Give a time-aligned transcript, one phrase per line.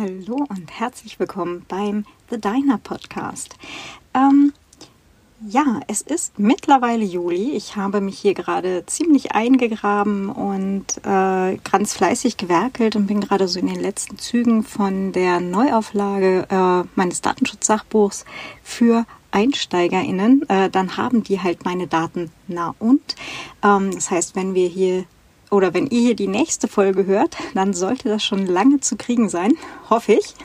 [0.00, 3.54] Hallo und herzlich willkommen beim The Diner Podcast.
[4.14, 4.54] Ähm,
[5.46, 7.50] ja, es ist mittlerweile Juli.
[7.50, 13.46] Ich habe mich hier gerade ziemlich eingegraben und äh, ganz fleißig gewerkelt und bin gerade
[13.46, 18.24] so in den letzten Zügen von der Neuauflage äh, meines Datenschutzsachbuchs
[18.62, 20.48] für EinsteigerInnen.
[20.48, 23.16] Äh, dann haben die halt meine Daten na und.
[23.62, 25.04] Ähm, das heißt, wenn wir hier
[25.50, 29.28] oder wenn ihr hier die nächste Folge hört, dann sollte das schon lange zu kriegen
[29.28, 29.52] sein,
[29.88, 30.34] hoffe ich.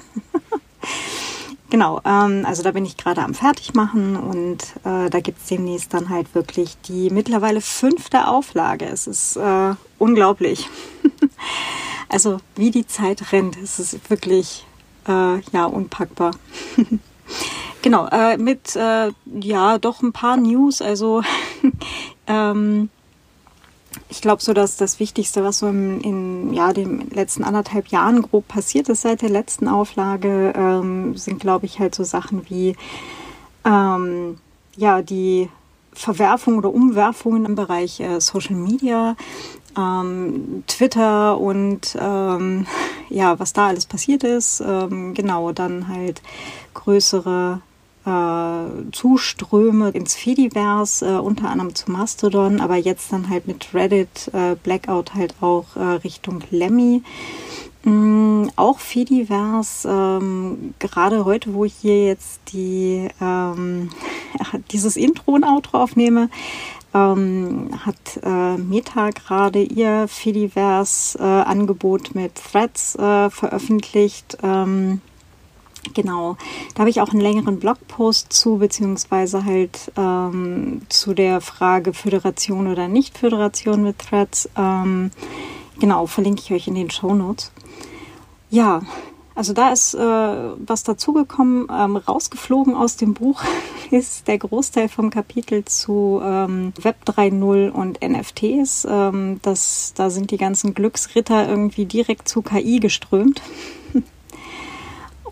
[1.72, 5.94] Genau, ähm, also da bin ich gerade am Fertigmachen und äh, da gibt es demnächst
[5.94, 8.86] dann halt wirklich die mittlerweile fünfte Auflage.
[8.86, 10.70] Es ist äh, unglaublich.
[12.10, 14.66] also wie die Zeit rennt, es ist wirklich
[15.08, 16.32] äh, ja unpackbar.
[17.82, 20.84] genau, äh, mit äh, ja doch ein paar News.
[20.84, 21.24] Also
[22.28, 22.90] ähm,
[24.10, 28.22] ich glaube so, dass das Wichtigste, was so im, in ja, den letzten anderthalb Jahren
[28.22, 32.76] grob passiert ist seit der letzten Auflage, ähm, sind, glaube ich, halt so Sachen wie
[33.66, 34.38] ähm,
[34.78, 35.50] ja, die
[35.94, 39.16] Verwerfung oder Umwerfungen im Bereich äh, Social Media,
[39.78, 42.68] ähm, Twitter und ähm,
[43.10, 44.62] ja, was da alles passiert ist.
[44.62, 46.22] Ähm, genau, dann halt
[46.74, 47.62] größere
[48.06, 54.30] äh, Zuströme ins Fediverse, äh, unter anderem zu Mastodon, aber jetzt dann halt mit Reddit
[54.34, 57.02] äh, Blackout halt auch äh, Richtung Lemmy.
[57.84, 63.90] Mm, auch Fediverse, ähm, gerade heute, wo ich hier jetzt die, ähm,
[64.72, 66.30] dieses Intro und Outro aufnehme,
[66.96, 74.38] ähm, hat äh, Meta gerade ihr Fediverse-Angebot äh, mit Threads äh, veröffentlicht.
[75.94, 76.38] Genau,
[76.74, 82.68] da habe ich auch einen längeren Blogpost zu, beziehungsweise halt ähm, zu der Frage Föderation
[82.68, 84.50] oder Nicht-Föderation mit Threads.
[84.58, 85.12] Ähm,
[85.80, 87.52] genau, verlinke ich euch in den Show Notes.
[88.50, 88.82] Ja,
[89.36, 91.68] also da ist äh, was dazugekommen.
[91.70, 93.44] Ähm, rausgeflogen aus dem Buch
[93.92, 98.88] ist der Großteil vom Kapitel zu ähm, Web 3.0 und NFTs.
[98.90, 103.42] Ähm, das, da sind die ganzen Glücksritter irgendwie direkt zu KI geströmt.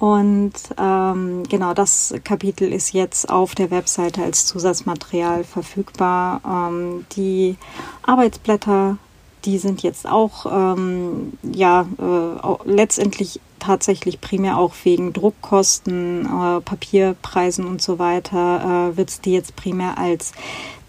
[0.04, 6.42] Und ähm, genau das Kapitel ist jetzt auf der Webseite als Zusatzmaterial verfügbar.
[6.46, 7.56] Ähm, die
[8.02, 8.98] Arbeitsblätter,
[9.46, 17.66] die sind jetzt auch ähm, ja äh, letztendlich tatsächlich primär auch wegen Druckkosten, äh, Papierpreisen
[17.66, 20.34] und so weiter, äh, wird es die jetzt primär als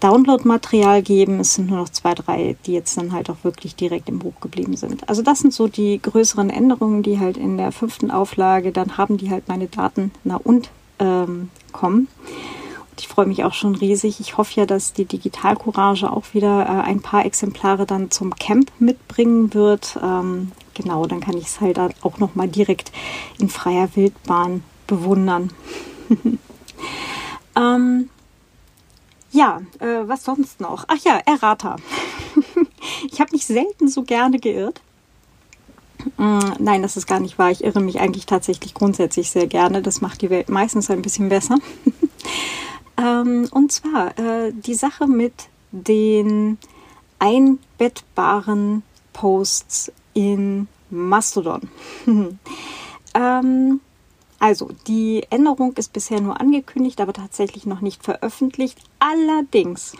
[0.05, 1.39] Download-Material geben.
[1.39, 4.39] Es sind nur noch zwei, drei, die jetzt dann halt auch wirklich direkt im Buch
[4.39, 5.09] geblieben sind.
[5.09, 9.17] Also das sind so die größeren Änderungen, die halt in der fünften Auflage, dann haben
[9.17, 12.07] die halt meine Daten na und ähm, kommen.
[12.91, 14.19] Und ich freue mich auch schon riesig.
[14.19, 18.35] Ich hoffe ja, dass die Digital Courage auch wieder äh, ein paar Exemplare dann zum
[18.35, 19.97] Camp mitbringen wird.
[20.03, 22.91] Ähm, genau, dann kann ich es halt auch nochmal direkt
[23.39, 25.49] in freier Wildbahn bewundern.
[27.55, 28.09] ähm,
[29.35, 30.85] ja, äh, was sonst noch?
[30.87, 31.75] Ach ja, Errata.
[33.11, 34.81] ich habe mich selten so gerne geirrt.
[36.17, 37.51] Mm, nein, das ist gar nicht wahr.
[37.51, 39.81] Ich irre mich eigentlich tatsächlich grundsätzlich sehr gerne.
[39.81, 41.57] Das macht die Welt meistens ein bisschen besser.
[42.97, 45.33] ähm, und zwar äh, die Sache mit
[45.71, 46.57] den
[47.19, 51.61] einbettbaren Posts in Mastodon.
[54.45, 58.77] also, die Änderung ist bisher nur angekündigt, aber tatsächlich noch nicht veröffentlicht.
[58.99, 59.97] Allerdings,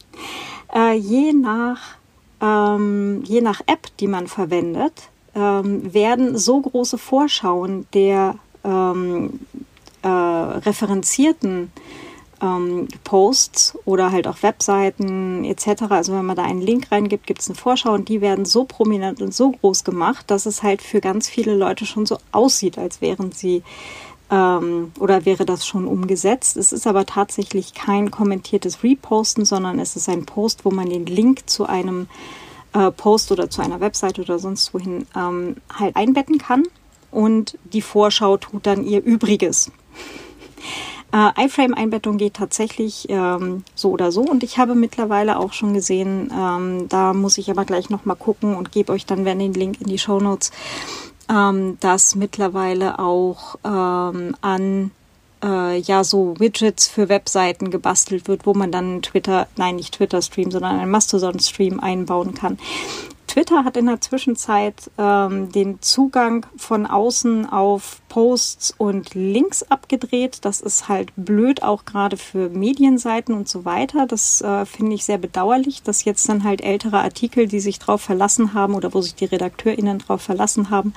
[0.74, 1.98] äh, je, nach,
[2.40, 9.40] ähm, je nach App, die man verwendet, ähm, werden so große Vorschauen der ähm,
[10.00, 11.70] äh, referenzierten
[12.42, 15.84] ähm, Posts oder halt auch Webseiten etc.
[15.90, 18.64] Also wenn man da einen Link reingibt, gibt es eine Vorschau und die werden so
[18.64, 22.78] prominent und so groß gemacht, dass es halt für ganz viele Leute schon so aussieht,
[22.78, 23.62] als wären sie
[24.30, 26.56] ähm, oder wäre das schon umgesetzt.
[26.56, 31.06] Es ist aber tatsächlich kein kommentiertes Reposten, sondern es ist ein Post, wo man den
[31.06, 32.08] Link zu einem
[32.72, 36.64] äh, Post oder zu einer Webseite oder sonst wohin ähm, halt einbetten kann
[37.10, 39.70] und die Vorschau tut dann ihr Übriges.
[41.16, 44.20] Äh, iFrame-Einbettung geht tatsächlich ähm, so oder so.
[44.20, 48.54] Und ich habe mittlerweile auch schon gesehen, ähm, da muss ich aber gleich nochmal gucken
[48.54, 50.50] und gebe euch dann wenn den Link in die Show Notes,
[51.30, 54.90] ähm, dass mittlerweile auch ähm, an
[55.46, 60.20] äh, ja so Widgets für Webseiten gebastelt wird, wo man dann Twitter, nein nicht Twitter
[60.20, 62.58] Stream, sondern einen Mastodon Stream einbauen kann.
[63.36, 70.38] Twitter hat in der Zwischenzeit ähm, den Zugang von außen auf Posts und Links abgedreht.
[70.46, 74.06] Das ist halt blöd, auch gerade für Medienseiten und so weiter.
[74.06, 78.00] Das äh, finde ich sehr bedauerlich, dass jetzt dann halt ältere Artikel, die sich darauf
[78.00, 80.94] verlassen haben oder wo sich die RedakteurInnen darauf verlassen haben,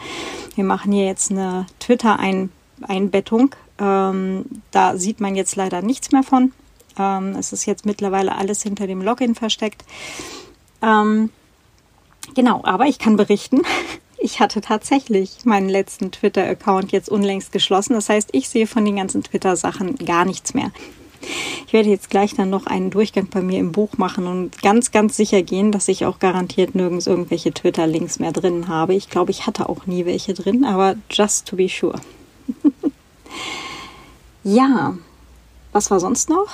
[0.55, 3.53] wir machen hier jetzt eine Twitter-Einbettung.
[3.79, 6.51] Ähm, da sieht man jetzt leider nichts mehr von.
[6.97, 9.83] Ähm, es ist jetzt mittlerweile alles hinter dem Login versteckt.
[10.81, 11.29] Ähm,
[12.35, 13.61] genau, aber ich kann berichten,
[14.17, 17.93] ich hatte tatsächlich meinen letzten Twitter-Account jetzt unlängst geschlossen.
[17.93, 20.71] Das heißt, ich sehe von den ganzen Twitter-Sachen gar nichts mehr.
[21.67, 24.91] Ich werde jetzt gleich dann noch einen Durchgang bei mir im Buch machen und ganz,
[24.91, 28.95] ganz sicher gehen, dass ich auch garantiert nirgends irgendwelche Twitter-Links mehr drin habe.
[28.95, 31.99] Ich glaube, ich hatte auch nie welche drin, aber just to be sure.
[34.55, 34.97] ja,
[35.71, 36.49] was war sonst noch?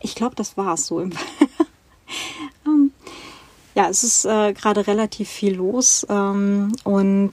[0.00, 1.12] Ich glaube, das war es so im
[3.74, 7.32] ja, es ist äh, gerade relativ viel los ähm, und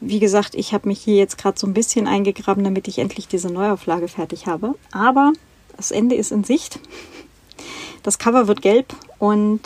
[0.00, 3.26] wie gesagt, ich habe mich hier jetzt gerade so ein bisschen eingegraben, damit ich endlich
[3.26, 4.74] diese Neuauflage fertig habe.
[4.92, 5.32] Aber
[5.76, 6.78] das Ende ist in Sicht.
[8.02, 9.60] Das Cover wird gelb und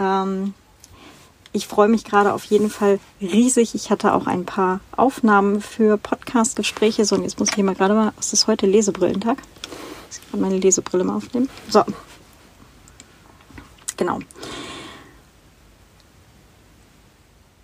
[0.00, 0.54] ähm,
[1.54, 3.74] ich freue mich gerade auf jeden Fall riesig.
[3.74, 7.06] Ich hatte auch ein paar Aufnahmen für Podcast-Gespräche.
[7.06, 8.66] So, und jetzt muss ich hier mal gerade mal, was ist heute?
[8.66, 9.38] Lesebrillentag.
[10.10, 11.48] Ich kann meine Lesebrille mal aufnehmen.
[11.70, 11.82] So.
[13.96, 14.18] Genau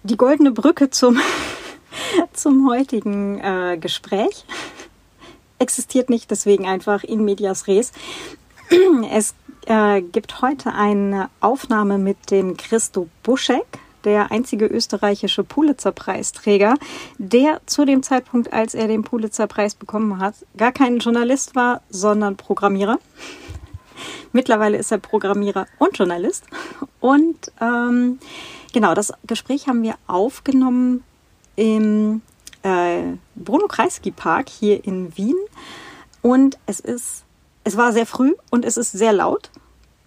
[0.02, 1.20] die goldene Brücke zum,
[2.32, 4.44] zum heutigen äh, Gespräch
[5.58, 7.92] existiert nicht, deswegen einfach in medias res.
[9.10, 9.34] Es
[9.66, 13.66] äh, gibt heute eine Aufnahme mit dem Christo Buschek,
[14.04, 16.74] der einzige österreichische Pulitzer-Preisträger,
[17.18, 22.36] der zu dem Zeitpunkt, als er den Pulitzer-Preis bekommen hat, gar kein Journalist war, sondern
[22.36, 22.98] Programmierer.
[24.32, 26.44] Mittlerweile ist er Programmierer und Journalist.
[27.00, 28.18] Und ähm,
[28.72, 31.02] Genau, das Gespräch haben wir aufgenommen
[31.56, 32.22] im
[32.62, 33.02] äh,
[33.34, 35.34] Bruno Kreisky Park hier in Wien.
[36.22, 37.24] Und es ist,
[37.64, 39.50] es war sehr früh und es ist sehr laut.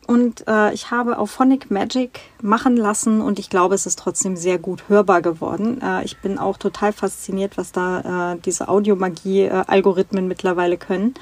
[0.06, 4.36] Und äh, ich habe auf Phonic Magic machen lassen und ich glaube, es ist trotzdem
[4.36, 5.82] sehr gut hörbar geworden.
[5.82, 11.14] Äh, ich bin auch total fasziniert, was da äh, diese Audiomagie-Algorithmen mittlerweile können.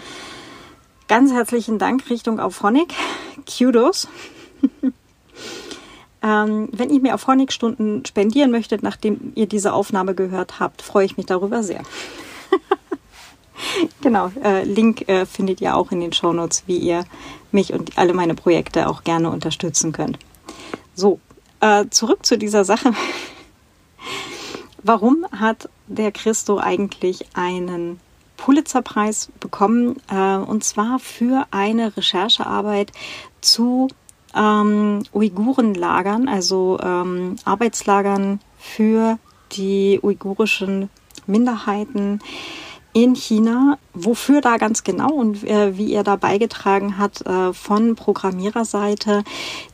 [1.08, 2.94] Ganz herzlichen Dank Richtung auf Phonic.
[3.58, 4.08] Kudos.
[6.24, 11.06] Ähm, wenn ihr mir auf Honigstunden spendieren möchtet, nachdem ihr diese Aufnahme gehört habt, freue
[11.06, 11.82] ich mich darüber sehr.
[14.02, 17.06] genau, äh, Link äh, findet ihr auch in den Shownotes, wie ihr
[17.52, 20.18] mich und alle meine Projekte auch gerne unterstützen könnt.
[20.96, 21.20] So,
[21.60, 22.94] äh, zurück zu dieser Sache.
[24.84, 28.00] Warum hat der Christo eigentlich einen
[28.38, 30.02] Pulitzerpreis bekommen?
[30.10, 32.92] Äh, und zwar für eine Recherchearbeit
[33.42, 33.90] zu
[34.36, 39.20] ähm, Uigurenlagern, also ähm, Arbeitslagern für
[39.52, 40.90] die uigurischen
[41.28, 42.20] Minderheiten
[42.94, 43.78] in China.
[43.94, 49.24] Wofür da ganz genau und äh, wie er da beigetragen hat, äh, von Programmiererseite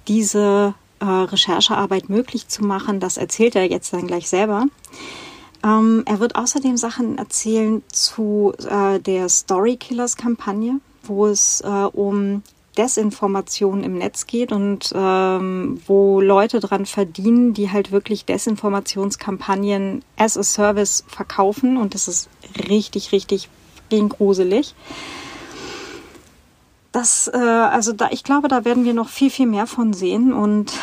[0.07, 4.65] diese äh, Recherchearbeit möglich zu machen, das erzählt er jetzt dann gleich selber.
[5.63, 11.63] Ähm, er wird außerdem Sachen erzählen zu der Story Killers Kampagne, wo es
[11.93, 12.43] um
[12.77, 20.37] Desinformation im Netz geht und ähm, wo Leute dran verdienen, die halt wirklich Desinformationskampagnen as
[20.37, 22.29] a Service verkaufen und das ist
[22.69, 23.49] richtig, richtig
[23.89, 24.75] gruselig.
[26.91, 30.33] Das, äh, also da, ich glaube, da werden wir noch viel, viel mehr von sehen
[30.33, 30.73] und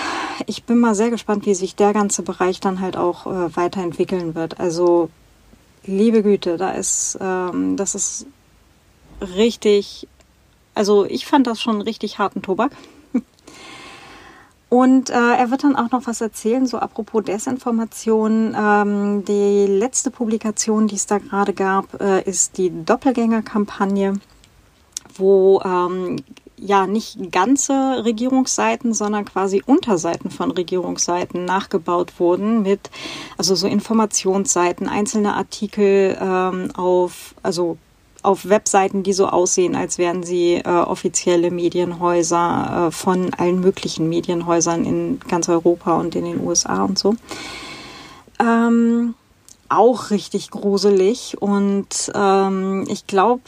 [0.47, 4.35] ich bin mal sehr gespannt, wie sich der ganze Bereich dann halt auch äh, weiterentwickeln
[4.35, 4.61] wird.
[4.61, 5.11] Also
[5.85, 8.27] liebe Güte, da ist, ähm, das ist
[9.21, 10.07] richtig
[10.75, 12.73] also ich fand das schon richtig harten Tobak.
[14.75, 18.57] Und äh, er wird dann auch noch was erzählen, so apropos Desinformation.
[18.59, 24.15] Ähm, die letzte Publikation, die es da gerade gab, äh, ist die Doppelgänger-Kampagne,
[25.15, 26.17] wo ähm,
[26.57, 32.91] ja nicht ganze Regierungsseiten, sondern quasi Unterseiten von Regierungsseiten nachgebaut wurden mit
[33.39, 37.79] also so Informationsseiten, einzelne Artikel ähm, auf also
[38.25, 44.09] auf Webseiten, die so aussehen, als wären sie äh, offizielle Medienhäuser äh, von allen möglichen
[44.09, 47.15] Medienhäusern in ganz Europa und in den USA und so.
[48.41, 49.15] Ähm,
[49.69, 53.43] auch richtig gruselig und ähm, ich glaube,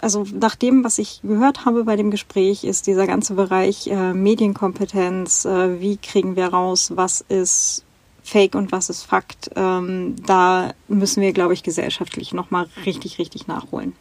[0.00, 4.12] also nach dem, was ich gehört habe bei dem Gespräch, ist dieser ganze Bereich äh,
[4.12, 7.84] Medienkompetenz, äh, wie kriegen wir raus, was ist
[8.22, 13.46] Fake und was ist Fakt, ähm, da müssen wir, glaube ich, gesellschaftlich nochmal richtig, richtig
[13.46, 13.94] nachholen.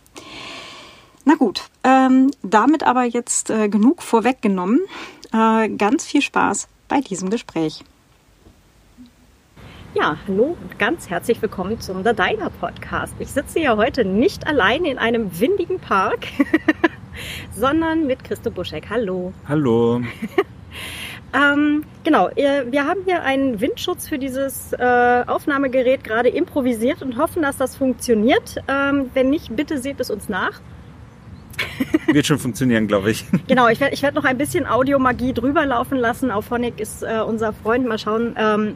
[1.26, 4.82] Na gut, ähm, damit aber jetzt äh, genug vorweggenommen.
[5.32, 7.84] Äh, ganz viel Spaß bei diesem Gespräch.
[9.96, 13.14] Ja, hallo und ganz herzlich willkommen zum The Diner Podcast.
[13.18, 16.28] Ich sitze hier heute nicht allein in einem windigen Park,
[17.56, 18.90] sondern mit Christo Buschek.
[18.90, 19.34] Hallo.
[19.48, 20.02] Hallo.
[21.34, 27.42] ähm, genau, wir haben hier einen Windschutz für dieses äh, Aufnahmegerät gerade improvisiert und hoffen,
[27.42, 28.58] dass das funktioniert.
[28.68, 30.62] Ähm, wenn nicht, bitte seht es uns nach.
[32.08, 33.26] Wird schon funktionieren, glaube ich.
[33.48, 36.32] Genau, ich werde ich werd noch ein bisschen Audiomagie drüber laufen lassen.
[36.32, 37.88] Auf Phonic ist äh, unser Freund.
[37.88, 38.36] Mal schauen.
[38.38, 38.76] Ähm,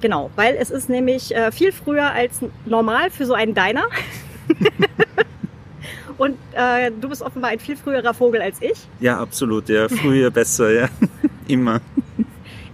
[0.00, 3.84] genau, weil es ist nämlich äh, viel früher als normal für so einen Diner.
[6.20, 8.76] Und äh, du bist offenbar ein viel früherer Vogel als ich.
[9.00, 9.70] Ja, absolut.
[9.70, 10.88] Ja, früher besser, ja.
[11.48, 11.80] Immer.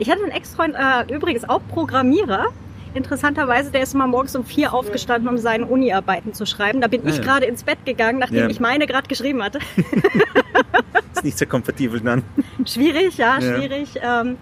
[0.00, 2.46] Ich hatte einen Ex-Freund, äh, übrigens auch Programmierer.
[2.92, 6.80] Interessanterweise, der ist immer morgens um vier aufgestanden, um seine Uni-Arbeiten zu schreiben.
[6.80, 7.22] Da bin ah, ich ja.
[7.22, 8.48] gerade ins Bett gegangen, nachdem ja.
[8.48, 9.60] ich meine gerade geschrieben hatte.
[11.14, 12.24] ist nicht so kompatibel dann.
[12.64, 13.58] Schwierig, ja, ja.
[13.58, 13.90] schwierig.
[14.02, 14.38] Ähm,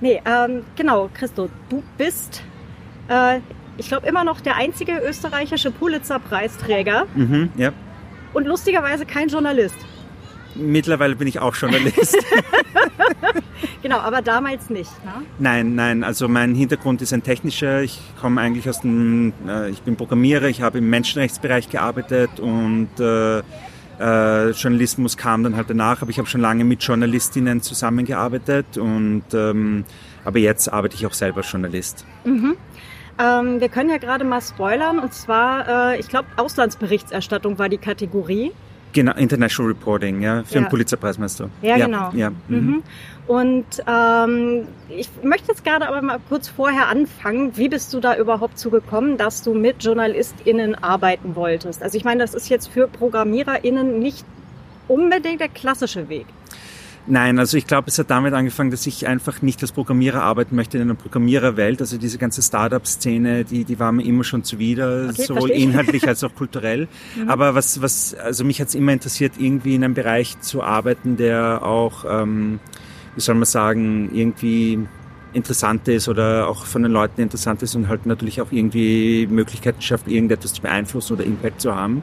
[0.00, 2.44] nee, ähm, genau, Christo, du bist,
[3.08, 3.40] äh,
[3.76, 7.06] ich glaube, immer noch der einzige österreichische Pulitzer-Preisträger.
[7.16, 7.72] Mhm, ja.
[8.36, 9.76] Und lustigerweise kein Journalist.
[10.54, 12.18] Mittlerweile bin ich auch Journalist.
[13.82, 14.90] genau, aber damals nicht.
[15.06, 15.24] Ne?
[15.38, 16.04] Nein, nein.
[16.04, 17.80] Also mein Hintergrund ist ein technischer.
[17.80, 20.48] Ich komme eigentlich aus dem, äh, ich bin Programmierer.
[20.48, 26.02] Ich habe im Menschenrechtsbereich gearbeitet und äh, äh, Journalismus kam dann halt danach.
[26.02, 29.86] Aber ich habe schon lange mit Journalistinnen zusammengearbeitet und ähm,
[30.26, 32.04] aber jetzt arbeite ich auch selber als Journalist.
[32.26, 32.56] Mhm.
[33.18, 37.78] Ähm, wir können ja gerade mal spoilern und zwar, äh, ich glaube, Auslandsberichterstattung war die
[37.78, 38.52] Kategorie.
[38.92, 40.60] Genau, International Reporting, ja, für ja.
[40.62, 41.44] den Pulitzerpreis meinst du?
[41.62, 42.10] Ja, ja genau.
[42.14, 42.30] Ja.
[42.30, 42.36] Mhm.
[42.48, 42.82] mhm.
[43.26, 47.56] Und ähm, ich möchte jetzt gerade aber mal kurz vorher anfangen.
[47.56, 51.82] Wie bist du da überhaupt zugekommen, dass du mit JournalistInnen arbeiten wolltest?
[51.82, 54.24] Also ich meine, das ist jetzt für ProgrammiererInnen nicht
[54.86, 56.26] unbedingt der klassische Weg.
[57.08, 60.56] Nein, also ich glaube, es hat damit angefangen, dass ich einfach nicht als Programmierer arbeiten
[60.56, 61.80] möchte in einer Programmiererwelt.
[61.80, 65.62] Also diese ganze Startup-Szene, die, die war mir immer schon zuwider, okay, sowohl verstehe.
[65.62, 66.88] inhaltlich als auch kulturell.
[67.16, 67.30] Mhm.
[67.30, 71.16] Aber was, was, also mich hat es immer interessiert, irgendwie in einem Bereich zu arbeiten,
[71.16, 72.58] der auch, ähm,
[73.14, 74.86] wie soll man sagen, irgendwie
[75.32, 79.80] interessant ist oder auch von den Leuten interessant ist und halt natürlich auch irgendwie Möglichkeiten
[79.82, 82.02] schafft, irgendetwas zu beeinflussen oder Impact zu haben.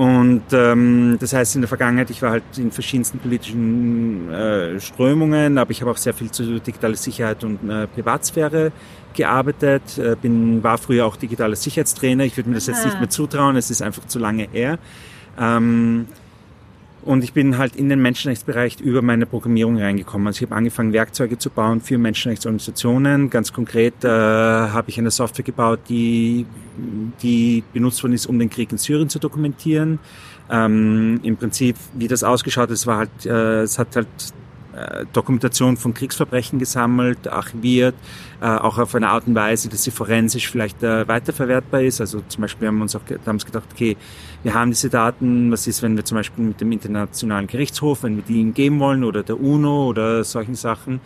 [0.00, 5.58] Und ähm, das heißt, in der Vergangenheit, ich war halt in verschiedensten politischen äh, Strömungen,
[5.58, 8.72] aber ich habe auch sehr viel zu digitaler Sicherheit und äh, Privatsphäre
[9.12, 12.24] gearbeitet, äh, bin, war früher auch digitaler Sicherheitstrainer.
[12.24, 14.78] Ich würde mir das jetzt nicht mehr zutrauen, es ist einfach zu lange her.
[15.38, 16.06] Ähm,
[17.04, 20.26] und ich bin halt in den Menschenrechtsbereich über meine Programmierung reingekommen.
[20.26, 23.30] Also ich habe angefangen, Werkzeuge zu bauen für Menschenrechtsorganisationen.
[23.30, 26.46] Ganz konkret äh, habe ich eine Software gebaut, die,
[27.22, 29.98] die benutzt worden ist, um den Krieg in Syrien zu dokumentieren.
[30.50, 34.08] Ähm, Im Prinzip, wie das ausgeschaut es war halt, äh, es hat halt
[34.80, 37.94] äh, Dokumentation von Kriegsverbrechen gesammelt, archiviert,
[38.40, 42.00] äh, auch auf eine Art und Weise, dass sie forensisch vielleicht äh, weiterverwertbar ist.
[42.00, 43.96] Also zum Beispiel haben wir uns auch damals gedacht, okay,
[44.42, 48.16] wir haben diese Daten, was ist, wenn wir zum Beispiel mit dem Internationalen Gerichtshof, wenn
[48.16, 51.00] wir die ihnen geben wollen oder der UNO oder solchen Sachen.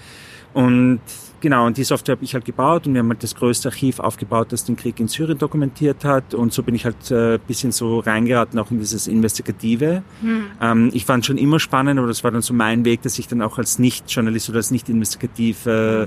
[0.53, 1.01] Und
[1.45, 4.01] genau, und die Software habe ich halt gebaut und wir haben halt das größte Archiv
[4.01, 6.33] aufgebaut, das den Krieg in Syrien dokumentiert hat.
[6.33, 10.03] Und so bin ich halt äh, bisschen so reingeraten, auch in dieses Investigative.
[10.23, 10.47] Hm.
[10.61, 13.29] Ähm, ich fand schon immer spannend, aber das war dann so mein Weg, dass ich
[13.29, 16.07] dann auch als Nicht-Journalist oder als Nicht-Investigativ äh,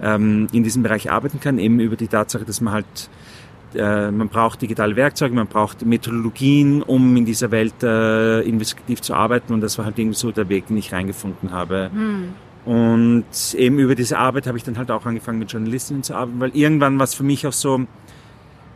[0.00, 3.10] ähm, in diesem Bereich arbeiten kann, eben über die Tatsache, dass man halt
[3.74, 9.14] äh, man braucht digitale Werkzeuge, man braucht Methodologien, um in dieser Welt äh, investigativ zu
[9.14, 11.90] arbeiten und das war halt irgendwie so der Weg, den ich reingefunden habe.
[11.92, 12.28] Hm.
[12.66, 16.40] Und eben über diese Arbeit habe ich dann halt auch angefangen mit Journalistinnen zu arbeiten,
[16.40, 17.86] weil irgendwann war es für mich auch so,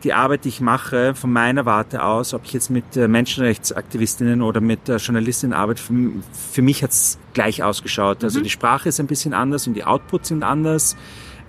[0.03, 4.41] die Arbeit, die ich mache, von meiner Warte aus, ob ich jetzt mit äh, Menschenrechtsaktivistinnen
[4.41, 5.93] oder mit äh, Journalistinnen arbeite, für,
[6.31, 8.23] für mich hat es gleich ausgeschaut.
[8.23, 8.43] Also mhm.
[8.43, 10.95] die Sprache ist ein bisschen anders und die Outputs sind anders.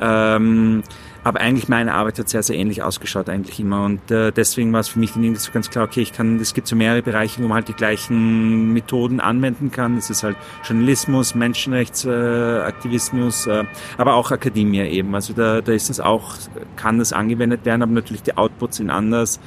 [0.00, 0.82] Ähm,
[1.24, 3.84] aber eigentlich meine Arbeit hat sehr, sehr ähnlich ausgeschaut eigentlich immer.
[3.84, 6.40] Und äh, deswegen war es für mich dann irgendwie so ganz klar, okay, ich kann,
[6.40, 9.96] es gibt so mehrere Bereiche, wo man halt die gleichen Methoden anwenden kann.
[9.96, 13.64] Es ist halt Journalismus, Menschenrechtsaktivismus, äh, äh,
[13.98, 15.14] aber auch Akademie eben.
[15.14, 16.34] Also da, da ist das auch,
[16.76, 19.38] kann das angewendet werden, aber natürlich die Outputs sind anders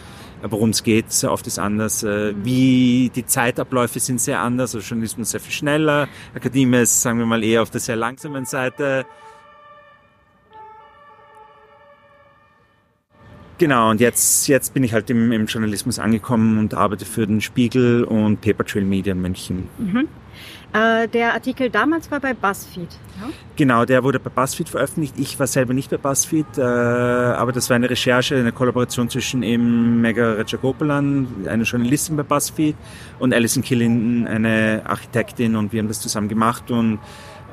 [0.47, 2.03] worum es geht, sehr oft ist anders.
[2.03, 2.45] Äh, mhm.
[2.45, 4.75] Wie die Zeitabläufe sind sehr anders.
[4.75, 6.07] Also Journalismus sehr viel schneller.
[6.35, 9.05] Akademie ist, sagen wir mal, eher auf der sehr langsamen Seite.
[13.57, 17.39] Genau, und jetzt, jetzt bin ich halt im, im Journalismus angekommen und arbeite für den
[17.39, 19.69] Spiegel und Paper Trail Media München.
[19.77, 20.07] Mhm.
[20.73, 22.89] Äh, der Artikel damals war bei BuzzFeed.
[23.21, 23.29] Ja?
[23.55, 25.13] Genau, der wurde bei BuzzFeed veröffentlicht.
[25.17, 29.41] Ich war selber nicht bei BuzzFeed, äh, aber das war eine Recherche, eine Kollaboration zwischen
[29.41, 32.75] eben Mega Rajagopalan, eine Journalistin bei BuzzFeed,
[33.19, 36.99] und Alison Killinden, eine Architektin, und wir haben das zusammen gemacht und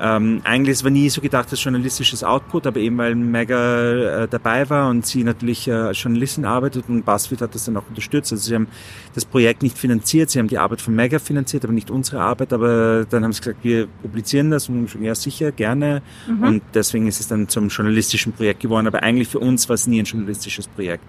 [0.01, 4.27] ähm, eigentlich es war nie so gedacht als journalistisches Output, aber eben weil Mega äh,
[4.27, 7.87] dabei war und sie natürlich äh, als Journalistin arbeitet und BuzzFeed hat das dann auch
[7.87, 8.31] unterstützt.
[8.31, 8.67] Also sie haben
[9.13, 12.53] das Projekt nicht finanziert, sie haben die Arbeit von Mega finanziert, aber nicht unsere Arbeit.
[12.53, 16.01] Aber dann haben sie gesagt, wir publizieren das und ja sicher, gerne.
[16.27, 16.43] Mhm.
[16.43, 18.87] Und deswegen ist es dann zum journalistischen Projekt geworden.
[18.87, 21.03] Aber eigentlich für uns war es nie ein journalistisches Projekt.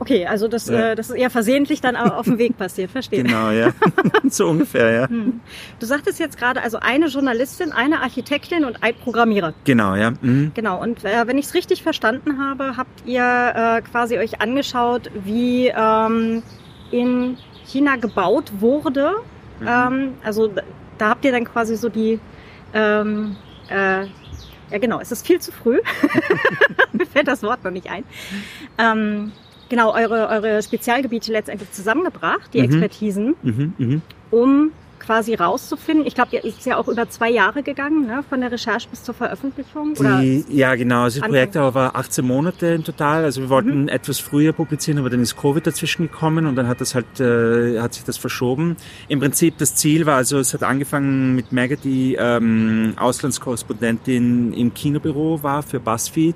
[0.00, 0.90] Okay, also das, ja.
[0.90, 3.24] äh, das ist eher versehentlich dann auf dem Weg passiert, verstehe.
[3.24, 3.72] Genau, ja.
[4.28, 5.08] so ungefähr, ja.
[5.08, 5.40] Hm.
[5.80, 9.54] Du sagtest jetzt gerade, also eine Journalistin, eine Architektin und ein Programmierer.
[9.64, 10.12] Genau, ja.
[10.20, 10.52] Mhm.
[10.54, 15.10] Genau, und äh, wenn ich es richtig verstanden habe, habt ihr äh, quasi euch angeschaut,
[15.24, 16.42] wie ähm,
[16.92, 17.36] in
[17.66, 19.14] China gebaut wurde.
[19.60, 19.66] Mhm.
[19.68, 20.52] Ähm, also
[20.98, 22.20] da habt ihr dann quasi so die
[22.72, 23.36] ähm,
[23.68, 24.06] äh,
[24.70, 25.80] ja genau, es ist viel zu früh.
[26.92, 28.04] Mir fällt das Wort noch nicht ein.
[28.76, 29.32] Ähm,
[29.68, 32.64] genau eure, eure Spezialgebiete letztendlich zusammengebracht, die mhm.
[32.64, 34.00] Expertisen, mhm, mh.
[34.30, 34.72] um
[35.08, 36.06] quasi rauszufinden.
[36.06, 38.22] Ich glaube, ihr ist ja auch über zwei Jahre gegangen, ne?
[38.28, 39.94] von der Recherche bis zur Veröffentlichung.
[39.94, 41.04] Die, ja, genau.
[41.04, 43.24] Also das Projekt war 18 Monate im Total.
[43.24, 43.88] Also wir wollten mhm.
[43.88, 47.80] etwas früher publizieren, aber dann ist Covid dazwischen gekommen und dann hat das halt, äh,
[47.80, 48.76] hat sich das verschoben.
[49.08, 54.74] Im Prinzip das Ziel war, also es hat angefangen mit Maggie, die ähm, Auslandskorrespondentin im
[54.74, 56.34] Kinobüro war für BuzzFeed.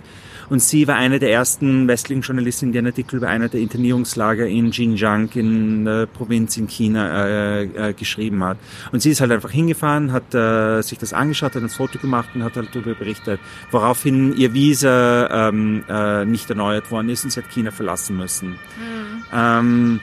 [0.49, 4.47] Und sie war eine der ersten westlichen Journalistinnen, die einen Artikel über einer der Internierungslager
[4.47, 8.59] in Xinjiang in der Provinz in China äh, äh, geschrieben hat.
[8.93, 12.31] Und sie ist halt einfach hingefahren, hat äh, sich das angeschaut, hat ein Foto gemacht
[12.35, 17.31] und hat halt darüber berichtet, woraufhin ihr Visa ähm, äh, nicht erneuert worden ist und
[17.31, 18.51] sie hat China verlassen müssen.
[18.51, 19.25] Mhm.
[19.33, 20.01] Ähm,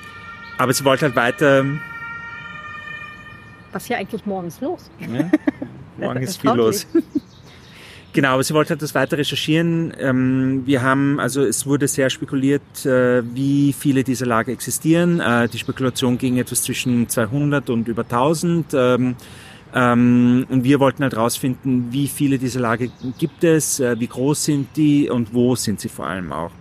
[0.58, 1.66] aber sie wollte halt weiter.
[3.72, 4.90] Was hier eigentlich morgens los?
[5.00, 5.30] Ja,
[5.98, 6.88] morgen ist viel los.
[8.12, 9.94] Genau, aber sie wollte halt das weiter recherchieren.
[10.00, 15.20] Ähm, wir haben, also es wurde sehr spekuliert, äh, wie viele dieser Lager existieren.
[15.20, 18.74] Äh, die Spekulation ging etwas zwischen 200 und über 1000.
[18.74, 19.16] Ähm,
[19.76, 22.88] ähm, und wir wollten halt rausfinden, wie viele dieser Lager
[23.20, 26.52] gibt es, äh, wie groß sind die und wo sind sie vor allem auch.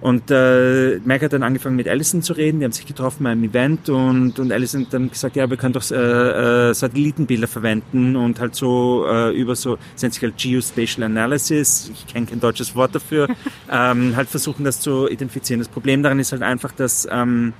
[0.00, 3.30] Und äh, Meg hat dann angefangen mit Alison zu reden, die haben sich getroffen bei
[3.30, 7.46] einem Event und, und Alison hat dann gesagt, ja, wir können doch äh, äh, Satellitenbilder
[7.46, 12.26] verwenden und halt so äh, über so, das nennt sich halt Geospatial Analysis, ich kenne
[12.26, 13.28] kein deutsches Wort dafür,
[13.70, 15.60] ähm, halt versuchen das zu identifizieren.
[15.60, 17.52] Das Problem daran ist halt einfach, dass ähm,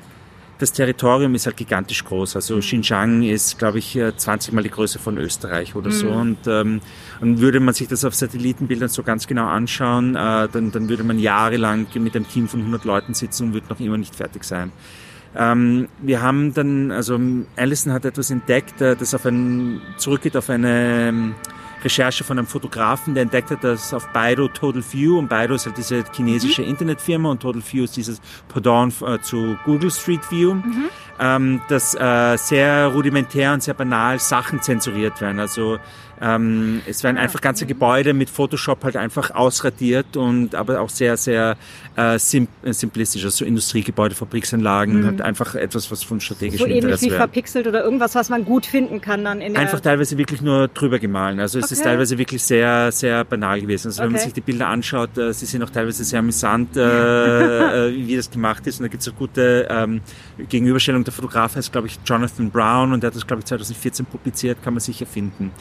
[0.60, 2.36] das Territorium ist halt gigantisch groß.
[2.36, 2.60] Also mhm.
[2.60, 5.92] Xinjiang ist, glaube ich, 20 mal die Größe von Österreich oder mhm.
[5.92, 6.08] so.
[6.08, 6.80] Und, ähm,
[7.20, 11.02] und würde man sich das auf Satellitenbildern so ganz genau anschauen, äh, dann, dann würde
[11.02, 14.44] man jahrelang mit einem Team von 100 Leuten sitzen und würde noch immer nicht fertig
[14.44, 14.70] sein.
[15.34, 17.18] Ähm, wir haben dann, also
[17.56, 21.34] Allison hat etwas entdeckt, äh, das auf ein, zurückgeht auf eine
[21.82, 25.66] Recherche von einem Fotografen, der entdeckt hat, dass auf Baidu Total View, und Baidu ist
[25.66, 26.68] halt diese chinesische mhm.
[26.68, 30.88] Internetfirma und Total View ist dieses Pendant äh, zu Google Street View, mhm.
[31.18, 35.40] ähm, dass äh, sehr rudimentär und sehr banal Sachen zensuriert werden.
[35.40, 35.78] Also
[36.20, 41.16] ähm, es werden einfach ganze Gebäude mit Photoshop halt einfach ausradiert und aber auch sehr,
[41.16, 41.56] sehr
[41.96, 45.06] äh, sim äh, simplistisch, also Industriegebäude, Fabriksanlagen, mhm.
[45.06, 48.66] halt einfach etwas, was von strategischem so Interesse wie verpixelt oder irgendwas, was man gut
[48.66, 51.40] finden kann dann in der Einfach teilweise wirklich nur drüber gemahlen.
[51.40, 51.74] Also es okay.
[51.74, 53.88] ist teilweise wirklich sehr, sehr banal gewesen.
[53.88, 54.06] Also okay.
[54.06, 56.80] wenn man sich die Bilder anschaut, äh, sie sind auch teilweise sehr amüsant, äh,
[57.88, 58.78] äh, wie das gemacht ist.
[58.78, 60.00] Und da gibt es eine gute ähm,
[60.48, 61.04] Gegenüberstellung.
[61.04, 64.62] Der Fotograf heißt, glaube ich, Jonathan Brown und der hat das, glaube ich, 2014 publiziert,
[64.62, 65.52] kann man sicher finden.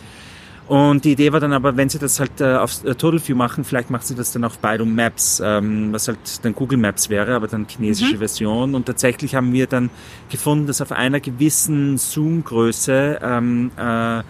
[0.69, 3.35] Und die Idee war dann aber, wenn sie das halt äh, auf äh, Total View
[3.35, 7.09] machen, vielleicht macht sie das dann auf Baidu Maps, ähm, was halt dann Google Maps
[7.09, 8.19] wäre, aber dann chinesische mhm.
[8.19, 8.75] Version.
[8.75, 9.89] Und tatsächlich haben wir dann
[10.29, 14.21] gefunden, dass auf einer gewissen Zoom-Größe ähm, äh,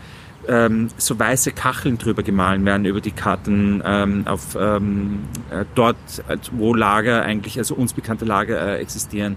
[0.48, 5.20] ähm, so weiße Kacheln drüber gemahlen werden über die Karten ähm, auf ähm,
[5.52, 5.98] äh, dort,
[6.54, 9.36] wo Lager eigentlich, also uns bekannte Lager äh, existieren.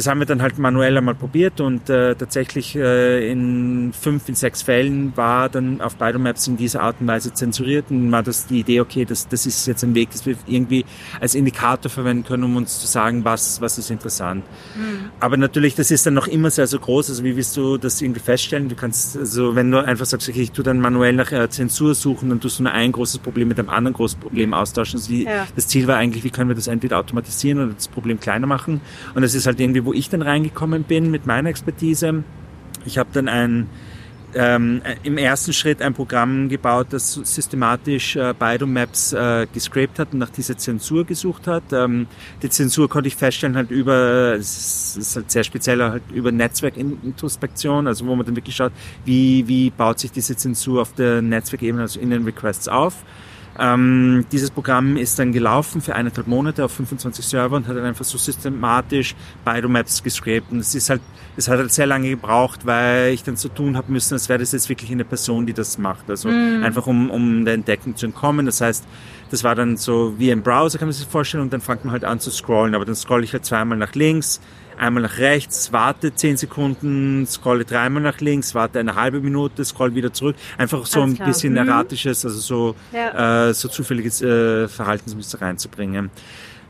[0.00, 4.34] Das haben wir dann halt manuell einmal probiert und äh, tatsächlich äh, in fünf, in
[4.34, 8.46] sechs Fällen war dann auf Biomaps in dieser Art und Weise zensuriert und war das
[8.46, 10.86] die Idee, okay, das, das ist jetzt ein Weg, das wir irgendwie
[11.20, 14.42] als Indikator verwenden können, um uns zu sagen, was, was ist interessant.
[14.74, 15.10] Mhm.
[15.20, 17.10] Aber natürlich, das ist dann noch immer sehr, sehr groß.
[17.10, 18.70] Also wie willst du das irgendwie feststellen?
[18.70, 21.94] Du kannst, also wenn du einfach sagst, okay, ich tue dann manuell nach äh, Zensur
[21.94, 24.98] suchen, dann tust du nur ein großes Problem mit einem anderen großen Problem austauschen.
[24.98, 25.46] Also die, ja.
[25.54, 28.80] Das Ziel war eigentlich, wie können wir das entweder automatisieren oder das Problem kleiner machen.
[29.14, 32.22] Und es ist halt irgendwie wo ich dann reingekommen bin mit meiner Expertise.
[32.84, 33.66] Ich habe dann ein
[34.36, 38.32] ähm, im ersten Schritt ein Programm gebaut, das systematisch äh,
[38.64, 41.64] Maps äh, gescrapt hat und nach dieser Zensur gesucht hat.
[41.72, 42.06] Ähm,
[42.40, 47.88] die Zensur konnte ich feststellen halt über, es ist halt sehr speziell halt über Netzwerkintrospektion,
[47.88, 48.70] also wo man dann wirklich schaut,
[49.04, 52.94] wie, wie baut sich diese Zensur auf der Netzwerkebene, also in den Requests auf.
[53.60, 57.84] Ähm, dieses Programm ist dann gelaufen für eineinhalb Monate auf 25 Server und hat dann
[57.84, 60.50] einfach so systematisch Biomaps gescrapt.
[60.50, 61.02] Und es ist halt,
[61.36, 64.38] es hat halt sehr lange gebraucht, weil ich dann so tun habe müssen, als wäre
[64.38, 66.08] das jetzt wirklich eine Person, die das macht.
[66.08, 66.64] Also mm.
[66.64, 68.46] einfach um, um der Entdeckung zu entkommen.
[68.46, 68.84] Das heißt,
[69.30, 71.92] das war dann so wie ein Browser, kann man sich vorstellen, und dann fängt man
[71.92, 72.74] halt an zu scrollen.
[72.74, 74.40] Aber dann scrolle ich halt zweimal nach links,
[74.76, 79.94] einmal nach rechts, warte zehn Sekunden, scrolle dreimal nach links, warte eine halbe Minute, scroll
[79.94, 80.36] wieder zurück.
[80.58, 81.28] Einfach so Alles ein klar.
[81.28, 81.58] bisschen mhm.
[81.58, 83.48] erratisches, also so, ja.
[83.48, 86.10] äh, so zufälliges äh, Verhaltensmuster reinzubringen.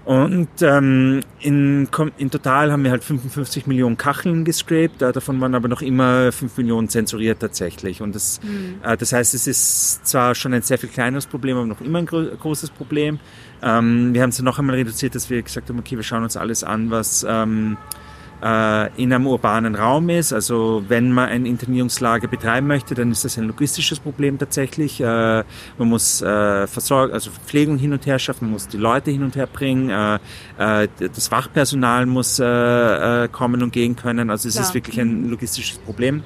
[0.04, 1.86] Und ähm, in,
[2.16, 6.32] in total haben wir halt 55 Millionen Kacheln gescrapt, äh, davon waren aber noch immer
[6.32, 8.00] 5 Millionen zensuriert tatsächlich.
[8.00, 8.76] Und das, mhm.
[8.82, 11.98] äh, das heißt, es ist zwar schon ein sehr viel kleineres Problem, aber noch immer
[11.98, 13.20] ein gro großes Problem.
[13.62, 16.22] Ähm, wir haben es dann noch einmal reduziert, dass wir gesagt haben, okay, wir schauen
[16.22, 18.09] uns alles an, was ähm, äh,
[18.40, 20.32] in einem urbanen Raum ist.
[20.32, 25.00] Also wenn man ein Internierungslager betreiben möchte, dann ist das ein logistisches Problem tatsächlich.
[25.00, 29.10] Äh, man muss äh, Versorgung, also Verpflegung hin und her schaffen, man muss die Leute
[29.10, 34.30] hin und her bringen, äh, äh, das Wachpersonal muss äh, äh, kommen und gehen können.
[34.30, 34.66] Also es Klar.
[34.66, 36.22] ist wirklich ein logistisches Problem.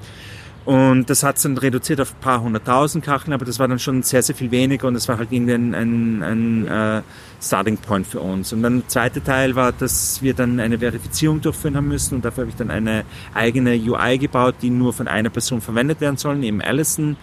[0.64, 3.78] Und das hat es dann reduziert auf ein paar hunderttausend Kacheln, aber das war dann
[3.78, 7.02] schon sehr, sehr viel weniger und das war halt irgendwie ein, ein, ein äh,
[7.42, 8.52] Starting Point für uns.
[8.54, 12.24] Und dann der zweite Teil war, dass wir dann eine Verifizierung durchführen haben müssen und
[12.24, 16.16] dafür habe ich dann eine eigene UI gebaut, die nur von einer Person verwendet werden
[16.16, 17.16] soll, eben Allison.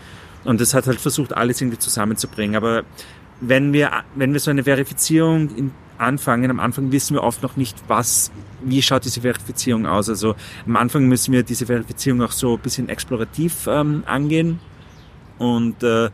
[0.43, 2.55] Und das hat halt versucht, alles irgendwie zusammenzubringen.
[2.55, 2.83] Aber
[3.39, 5.71] wenn wir, wenn wir so eine Verifizierung in,
[6.01, 8.31] anfangen, am Anfang wissen wir oft noch nicht, was,
[8.63, 10.09] wie schaut diese Verifizierung aus.
[10.09, 10.35] Also
[10.65, 14.59] am Anfang müssen wir diese Verifizierung auch so ein bisschen explorativ ähm, angehen.
[15.37, 16.09] Und äh,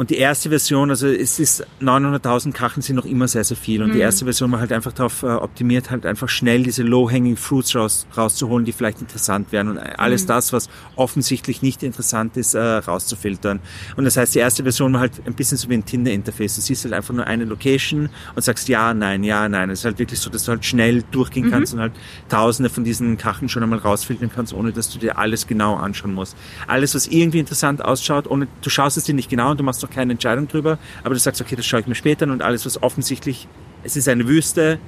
[0.00, 3.82] und die erste Version, also es ist 900.000 Kacheln sind noch immer sehr, sehr viel.
[3.82, 3.92] Und mhm.
[3.92, 7.76] die erste Version war halt einfach darauf äh, optimiert, halt einfach schnell diese low-hanging fruits
[7.76, 9.68] raus, rauszuholen, die vielleicht interessant wären.
[9.68, 10.28] Und alles mhm.
[10.28, 13.60] das, was offensichtlich nicht interessant ist, äh, rauszufiltern.
[13.94, 16.54] Und das heißt, die erste Version war halt ein bisschen so wie ein Tinder-Interface.
[16.54, 19.68] Du siehst halt einfach nur eine Location und sagst ja, nein, ja, nein.
[19.68, 21.50] Es ist halt wirklich so, dass du halt schnell durchgehen mhm.
[21.50, 21.92] kannst und halt
[22.30, 26.14] tausende von diesen Kacheln schon einmal rausfiltern kannst, ohne dass du dir alles genau anschauen
[26.14, 26.38] musst.
[26.66, 29.82] Alles, was irgendwie interessant ausschaut, ohne, du schaust es dir nicht genau und du machst
[29.90, 32.42] doch keine Entscheidung drüber, aber du sagst, okay, das schaue ich mir später an und
[32.42, 33.48] alles, was offensichtlich,
[33.82, 34.78] es ist eine Wüste,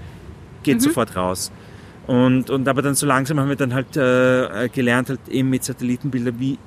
[0.63, 0.81] geht mhm.
[0.81, 1.53] sofort raus.
[2.07, 5.65] Und, und aber dann so langsam haben wir dann halt äh, gelernt, halt eben mit
[5.65, 6.59] Satellitenbildern, wie,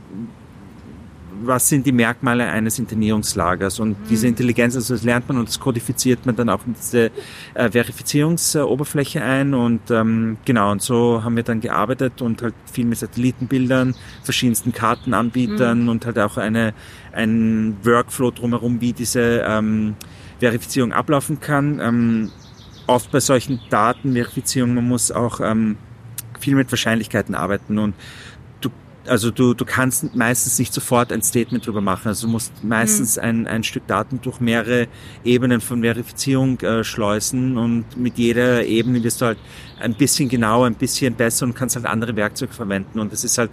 [1.44, 4.08] was sind die Merkmale eines Internierungslagers und mhm.
[4.10, 7.12] diese Intelligenz, also das lernt man und das kodifiziert man dann auch in diese
[7.54, 12.86] äh, Verifizierungsoberfläche ein und ähm, genau und so haben wir dann gearbeitet und halt viel
[12.86, 15.90] mit Satellitenbildern, verschiedensten Kartenanbietern mhm.
[15.90, 16.74] und halt auch eine
[17.12, 19.96] ein Workflow drumherum, wie diese ähm,
[20.40, 21.80] Verifizierung ablaufen kann.
[21.80, 22.32] Ähm,
[22.88, 25.78] oft bei solchen Datenverifizierungen, man muss auch ähm,
[26.40, 27.96] viel mit Wahrscheinlichkeiten arbeiten und
[29.08, 32.08] also du, du kannst meistens nicht sofort ein Statement drüber machen.
[32.08, 33.24] Also du musst meistens mhm.
[33.24, 34.88] ein, ein Stück Daten durch mehrere
[35.24, 39.38] Ebenen von Verifizierung äh, schleusen und mit jeder Ebene wirst du halt
[39.80, 43.00] ein bisschen genauer, ein bisschen besser und kannst halt andere Werkzeuge verwenden.
[43.00, 43.52] Und das ist halt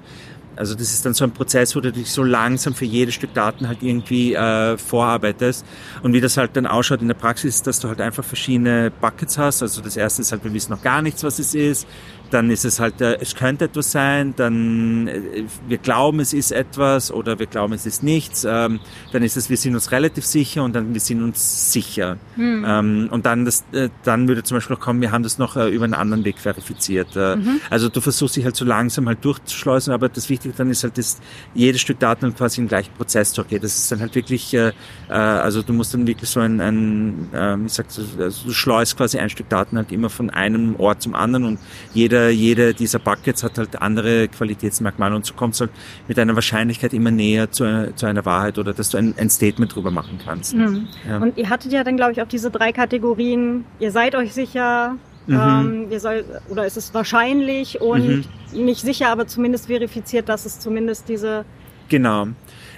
[0.54, 3.32] also das ist dann so ein Prozess, wo du dich so langsam für jedes Stück
[3.32, 5.64] Daten halt irgendwie äh, vorarbeitest.
[6.02, 8.92] Und wie das halt dann ausschaut in der Praxis, ist, dass du halt einfach verschiedene
[9.00, 9.62] Buckets hast.
[9.62, 11.86] Also das erste ist halt, wir wissen noch gar nichts, was es ist
[12.32, 16.50] dann ist es halt, äh, es könnte etwas sein, dann äh, wir glauben, es ist
[16.50, 18.46] etwas oder wir glauben, es ist nichts.
[18.48, 18.80] Ähm,
[19.12, 22.16] dann ist es, wir sind uns relativ sicher und dann wir sind uns sicher.
[22.36, 22.64] Hm.
[22.66, 25.56] Ähm, und dann, das, äh, dann würde zum Beispiel auch kommen, wir haben das noch
[25.56, 27.14] über einen anderen Weg verifiziert.
[27.14, 27.60] Mhm.
[27.68, 30.96] Also du versuchst dich halt so langsam halt durchzuschleusen, aber das Wichtige dann ist halt,
[30.96, 31.20] dass
[31.54, 33.62] jedes Stück Daten quasi im gleichen Prozess durchgeht.
[33.62, 34.56] Das ist dann halt wirklich,
[35.08, 37.86] also du musst dann wirklich so ein, ein ich sag,
[38.18, 41.58] also du schleust quasi ein Stück Daten halt immer von einem Ort zum anderen und
[41.92, 45.70] jeder jede, dieser Buckets hat halt andere Qualitätsmerkmale und so kommst halt
[46.08, 49.74] mit einer Wahrscheinlichkeit immer näher zu, zu einer Wahrheit oder dass du ein, ein Statement
[49.74, 50.54] drüber machen kannst.
[50.54, 50.88] Mhm.
[51.08, 51.18] Ja.
[51.18, 53.64] Und ihr hattet ja dann, glaube ich, auch diese drei Kategorien.
[53.78, 55.34] Ihr seid euch sicher, Mhm.
[55.34, 58.64] Ähm, ihr soll, oder ist es wahrscheinlich und mhm.
[58.64, 61.44] nicht sicher, aber zumindest verifiziert, dass es zumindest diese.
[61.88, 62.28] Genau.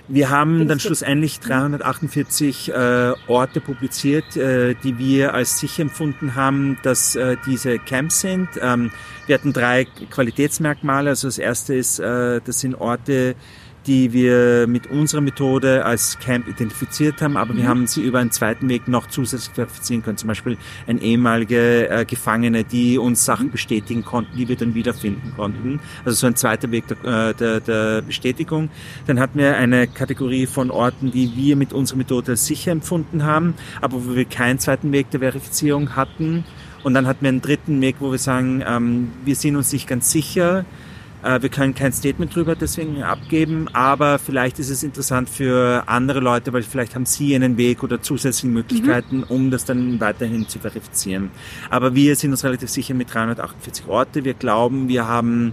[0.07, 6.77] Wir haben dann schlussendlich 348 äh, Orte publiziert, äh, die wir als sicher empfunden haben,
[6.83, 8.49] dass äh, diese Camps sind.
[8.61, 8.93] Ähm,
[9.27, 11.11] wir hatten drei Qualitätsmerkmale.
[11.11, 13.35] Also das erste ist, äh, das sind Orte,
[13.87, 17.59] die wir mit unserer Methode als Camp identifiziert haben, aber mhm.
[17.59, 20.17] wir haben sie über einen zweiten Weg noch zusätzlich verifizieren können.
[20.17, 25.33] Zum Beispiel ein ehemalige äh, Gefangene, die uns Sachen bestätigen konnten, die wir dann wiederfinden
[25.37, 25.81] konnten.
[26.05, 28.71] Also so ein zweiter Weg der, äh, der, der Bestätigung.
[29.07, 33.25] Dann hatten wir eine Kategorie von Orten, die wir mit unserer Methode als sicher empfunden
[33.25, 36.45] haben, aber wo wir keinen zweiten Weg der Verifizierung hatten.
[36.83, 39.87] Und dann hatten wir einen dritten Weg, wo wir sagen, ähm, wir sind uns nicht
[39.87, 40.65] ganz sicher,
[41.25, 46.53] wir können kein Statement drüber deswegen abgeben, aber vielleicht ist es interessant für andere Leute,
[46.53, 49.25] weil vielleicht haben sie einen Weg oder zusätzliche Möglichkeiten, mhm.
[49.25, 51.31] um das dann weiterhin zu verifizieren.
[51.71, 54.25] Aber wir sind uns relativ sicher mit 348 Orte.
[54.25, 55.53] Wir glauben, wir haben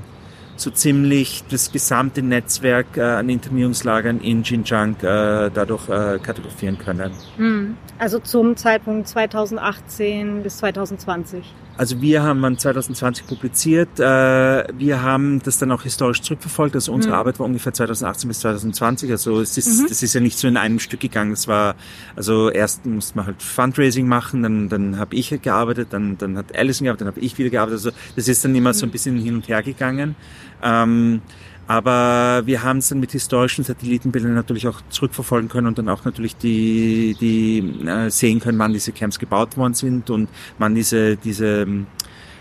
[0.62, 7.12] so ziemlich das gesamte Netzwerk äh, an Internierungslagern in Xinjiang äh, dadurch äh, kartografieren können.
[7.38, 7.78] Hm.
[7.98, 11.44] Also zum Zeitpunkt 2018 bis 2020.
[11.82, 14.00] Also wir haben an 2020 publiziert.
[14.00, 16.76] Äh, wir haben das dann auch historisch zurückverfolgt.
[16.76, 17.20] Also unsere mhm.
[17.20, 19.10] Arbeit war ungefähr 2018 bis 2020.
[19.10, 19.88] Also es ist, mhm.
[19.90, 21.32] das ist ja nicht so in einem Stück gegangen.
[21.32, 21.74] Es war,
[22.16, 26.56] also erst musste man halt Fundraising machen, dann, dann habe ich gearbeitet, dann, dann hat
[26.56, 27.80] Alison gearbeitet, dann habe ich wieder gearbeitet.
[27.80, 28.92] Also das ist dann immer so ein mhm.
[28.92, 30.16] bisschen hin und her gegangen.
[30.62, 31.24] Ähm,
[31.72, 36.04] aber wir haben es dann mit historischen Satellitenbildern natürlich auch zurückverfolgen können und dann auch
[36.04, 41.16] natürlich die, die äh, sehen können, wann diese Camps gebaut worden sind und wann diese,
[41.16, 41.88] diese ähm,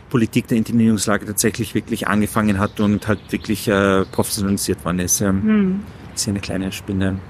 [0.09, 5.21] Politik der Internierungslage tatsächlich wirklich angefangen hat und halt wirklich äh, professionalisiert worden ist.
[5.21, 5.81] Ähm, hm.
[6.13, 7.21] Ist hier eine kleine Spinne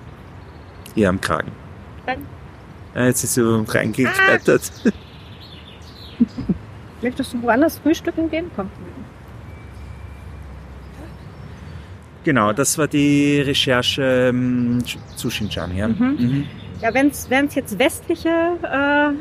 [0.94, 1.52] hier am Kragen.
[2.94, 4.72] Ja, jetzt ist sie reingeklettert.
[4.86, 4.90] Ah.
[7.02, 8.50] Möchtest du woanders frühstücken gehen?
[8.56, 8.70] Komm.
[12.24, 14.78] Genau, das war die Recherche ähm,
[15.16, 15.76] zu Xinjiang.
[15.76, 16.16] Ja, mhm.
[16.18, 16.46] Mhm.
[16.82, 18.28] ja wenn es jetzt westliche
[18.62, 19.14] äh,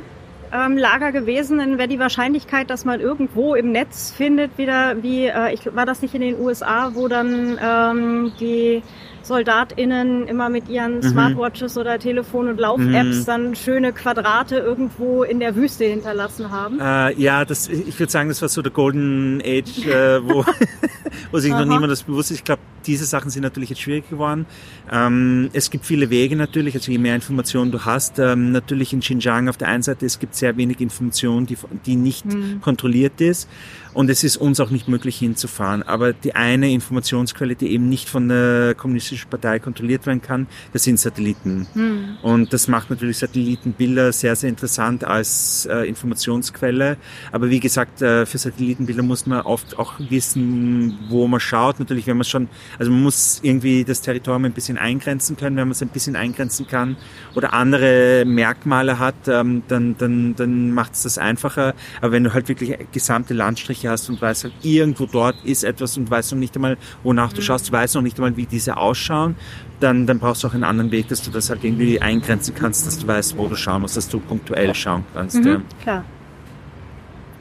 [0.51, 5.25] ähm, Lager gewesen, dann wäre die Wahrscheinlichkeit, dass man irgendwo im Netz findet, wieder wie,
[5.25, 8.81] äh, ich war das nicht in den USA, wo dann ähm, die
[9.21, 11.03] SoldatInnen immer mit ihren mhm.
[11.03, 13.25] Smartwatches oder Telefon- und Lauf-Apps mhm.
[13.25, 16.79] dann schöne Quadrate irgendwo in der Wüste hinterlassen haben.
[16.79, 20.45] Äh, ja, das, ich würde sagen, das war so der Golden Age, äh, wo,
[21.31, 22.37] wo sich noch niemand das bewusst ist.
[22.37, 24.47] Ich glaube, diese Sachen sind natürlich jetzt schwierig geworden.
[24.91, 28.17] Ähm, es gibt viele Wege natürlich, also je mehr Informationen du hast.
[28.17, 31.95] Ähm, natürlich in Xinjiang auf der einen Seite, es gibt sehr wenig Information, die, die
[31.95, 32.61] nicht mhm.
[32.61, 33.47] kontrolliert ist.
[33.93, 35.83] Und es ist uns auch nicht möglich hinzufahren.
[35.83, 40.83] Aber die eine Informationsquelle, die eben nicht von der kommunistischen Partei kontrolliert werden kann, das
[40.83, 41.67] sind Satelliten.
[41.73, 42.17] Mhm.
[42.21, 46.97] Und das macht natürlich Satellitenbilder sehr, sehr interessant als äh, Informationsquelle.
[47.31, 51.79] Aber wie gesagt, äh, für Satellitenbilder muss man oft auch wissen, wo man schaut.
[51.79, 52.47] Natürlich, wenn man schon,
[52.77, 55.57] also man muss irgendwie das Territorium ein bisschen eingrenzen können.
[55.57, 56.95] Wenn man es ein bisschen eingrenzen kann
[57.35, 61.73] oder andere Merkmale hat, ähm, dann, dann, dann macht es das einfacher.
[62.01, 65.97] Aber wenn du halt wirklich gesamte Landstriche hast und weißt halt, irgendwo dort ist etwas
[65.97, 67.45] und weißt noch nicht einmal, wonach du mhm.
[67.45, 69.35] schaust, weißt noch nicht einmal, wie diese ausschauen,
[69.79, 72.85] dann, dann brauchst du auch einen anderen Weg, dass du das halt irgendwie eingrenzen kannst,
[72.85, 75.37] dass du weißt, wo du schauen musst, dass du punktuell schauen kannst.
[75.37, 75.61] Mhm, ja.
[75.81, 76.05] Klar.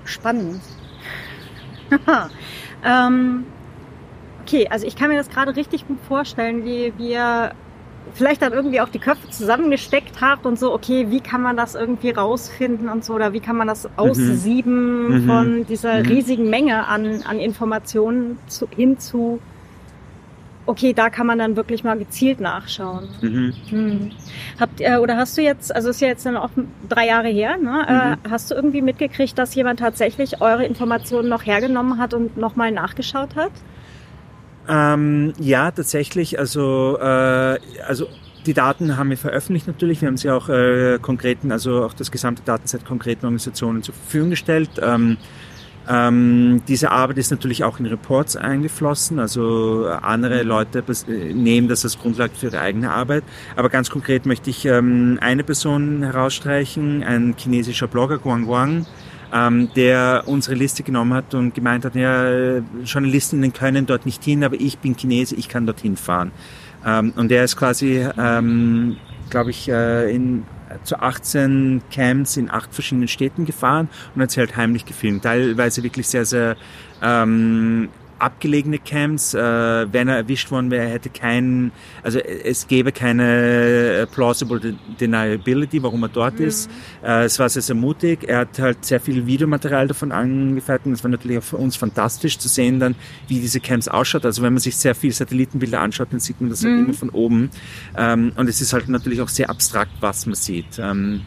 [0.05, 0.61] Spannend.
[2.85, 3.45] ähm,
[4.43, 7.53] okay, also ich kann mir das gerade richtig gut vorstellen, wie wir
[8.15, 11.75] vielleicht dann irgendwie auch die Köpfe zusammengesteckt habt und so, okay, wie kann man das
[11.75, 15.27] irgendwie rausfinden und so, oder wie kann man das aussieben mhm.
[15.27, 16.07] von dieser mhm.
[16.07, 19.41] riesigen Menge an, an Informationen zu, hin zu,
[20.69, 23.09] okay, da kann man dann wirklich mal gezielt nachschauen.
[23.23, 23.55] Mhm.
[23.71, 24.11] Hm.
[24.61, 26.51] Habt ihr, oder hast du jetzt, also ist ja jetzt dann auch
[26.89, 27.87] drei Jahre her, ne?
[27.89, 28.31] Äh, mhm.
[28.31, 33.35] hast du irgendwie mitgekriegt, dass jemand tatsächlich eure Informationen noch hergenommen hat und nochmal nachgeschaut
[33.35, 33.53] hat?
[34.69, 36.39] Ähm, ja, tatsächlich.
[36.39, 38.07] Also, äh, also
[38.47, 40.01] die Daten haben wir veröffentlicht natürlich.
[40.01, 44.31] Wir haben sie auch äh, konkreten, also auch das gesamte Datenset konkreten Organisationen zur Verfügung
[44.31, 44.71] gestellt.
[44.81, 45.17] Ähm,
[45.91, 50.43] ähm, diese Arbeit ist natürlich auch in Reports eingeflossen, also andere.
[50.43, 53.25] Leute äh, nehmen das als Grundlage für ihre eigene Arbeit.
[53.57, 58.87] Aber ganz konkret möchte ich ähm, eine Person herausstreichen, ein chinesischer Blogger, Guang Guang,
[59.33, 64.45] ähm, der unsere Liste genommen hat und gemeint hat, ja, Journalistinnen können dort nicht hin,
[64.45, 66.33] aber ich bin Chinese, ich kann dorthin fahren.
[66.87, 68.97] Ähm, und er ist quasi, ähm,
[69.31, 70.45] glaube ich, äh, in
[70.85, 75.23] zu 18 Camps in acht verschiedenen Städten gefahren und hat sie halt heimlich gefilmt.
[75.23, 76.57] Teilweise wirklich sehr, sehr
[77.03, 77.89] ähm,
[78.19, 79.35] abgelegene Camps.
[79.35, 85.83] Äh, wenn er erwischt worden wäre, hätte keinen, also es gäbe keine äh, plausible deniability,
[85.83, 86.47] warum er dort mhm.
[86.47, 86.71] ist.
[87.03, 88.29] Äh, es war sehr, sehr mutig.
[88.29, 90.95] Er hat halt sehr viel Videomaterial davon angefertigt.
[90.95, 92.95] Es war natürlich auch für uns fantastisch zu sehen dann,
[93.27, 94.25] wie diese Camps ausschaut.
[94.25, 96.77] Also wenn man sich sehr viel Satellitenbilder anschaut, dann sieht man das halt mhm.
[96.79, 97.51] halt immer von oben.
[97.97, 100.79] Ähm, und es ist halt natürlich auch sehr abstrakt, was man sieht.
[100.79, 101.23] Ähm,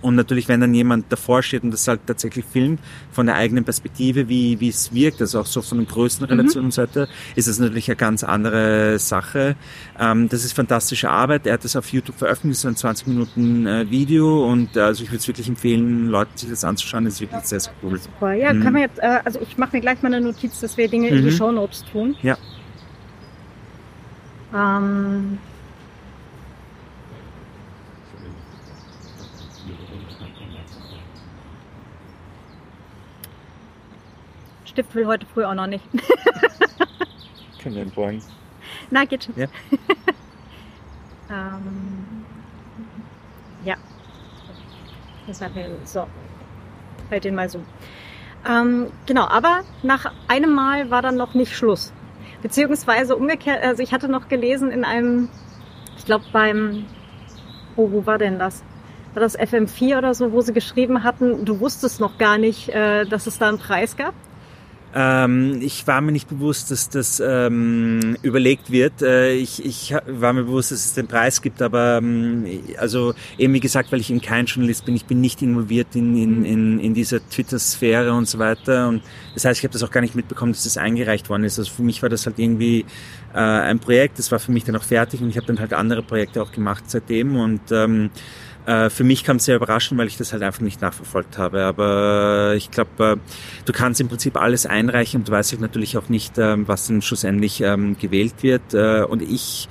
[0.00, 2.80] und natürlich, wenn dann jemand davor steht und das halt tatsächlich filmt,
[3.10, 6.38] von der eigenen Perspektive, wie, wie es wirkt, also auch so von einer größten mhm.
[6.38, 9.56] Relationsseite, ist das natürlich eine ganz andere Sache.
[9.98, 11.46] Ähm, das ist fantastische Arbeit.
[11.46, 15.02] Er hat das auf YouTube veröffentlicht, so ein 20 Minuten äh, Video und äh, also
[15.02, 17.04] ich würde es wirklich empfehlen, Leuten sich das anzuschauen.
[17.04, 17.98] Das ist wirklich sehr, sehr cool.
[17.98, 18.34] Super.
[18.34, 18.62] Ja, mhm.
[18.62, 21.10] kann man jetzt, äh, also ich mache mir gleich mal eine Notiz, dass wir Dinge
[21.10, 21.16] mhm.
[21.16, 21.36] in die mhm.
[21.36, 22.14] Show Notes tun.
[22.22, 22.36] Ja.
[24.54, 25.38] Ähm,
[34.78, 35.84] Stift will heute früh auch noch nicht.
[37.60, 38.22] Können wir entborgen.
[38.92, 39.34] Na, geht schon.
[39.36, 39.48] Ja.
[41.28, 42.24] ähm,
[43.64, 43.74] ja.
[45.26, 45.50] Das war
[45.82, 46.06] so.
[47.10, 47.60] Halt den mal so.
[48.48, 51.92] Ähm, genau, aber nach einem Mal war dann noch nicht Schluss.
[52.40, 55.28] Beziehungsweise umgekehrt, also ich hatte noch gelesen in einem,
[55.96, 56.86] ich glaube beim,
[57.74, 58.62] oh, wo war denn das?
[59.14, 63.06] War das FM4 oder so, wo sie geschrieben hatten, du wusstest noch gar nicht, äh,
[63.06, 64.14] dass es da einen Preis gab?
[64.94, 69.02] Ähm, ich war mir nicht bewusst, dass das ähm, überlegt wird.
[69.02, 72.46] Äh, ich, ich war mir bewusst, dass es den Preis gibt, aber ähm,
[72.78, 76.16] also eben wie gesagt, weil ich eben kein Journalist bin, ich bin nicht involviert in,
[76.16, 78.88] in, in, in dieser Twitter-Sphäre und so weiter.
[78.88, 79.02] Und
[79.34, 81.58] das heißt, ich habe das auch gar nicht mitbekommen, dass das eingereicht worden ist.
[81.58, 82.86] Also für mich war das halt irgendwie
[83.34, 85.74] äh, ein Projekt, das war für mich dann auch fertig und ich habe dann halt
[85.74, 88.10] andere Projekte auch gemacht seitdem und ähm,
[88.68, 91.64] äh, für mich kam es sehr überraschend, weil ich das halt einfach nicht nachverfolgt habe.
[91.64, 93.16] Aber ich glaube, äh,
[93.64, 96.86] du kannst im Prinzip alles einreichen und du weißt halt natürlich auch nicht, ähm, was
[96.86, 98.74] dann schlussendlich ähm, gewählt wird.
[98.74, 99.68] Äh, und ich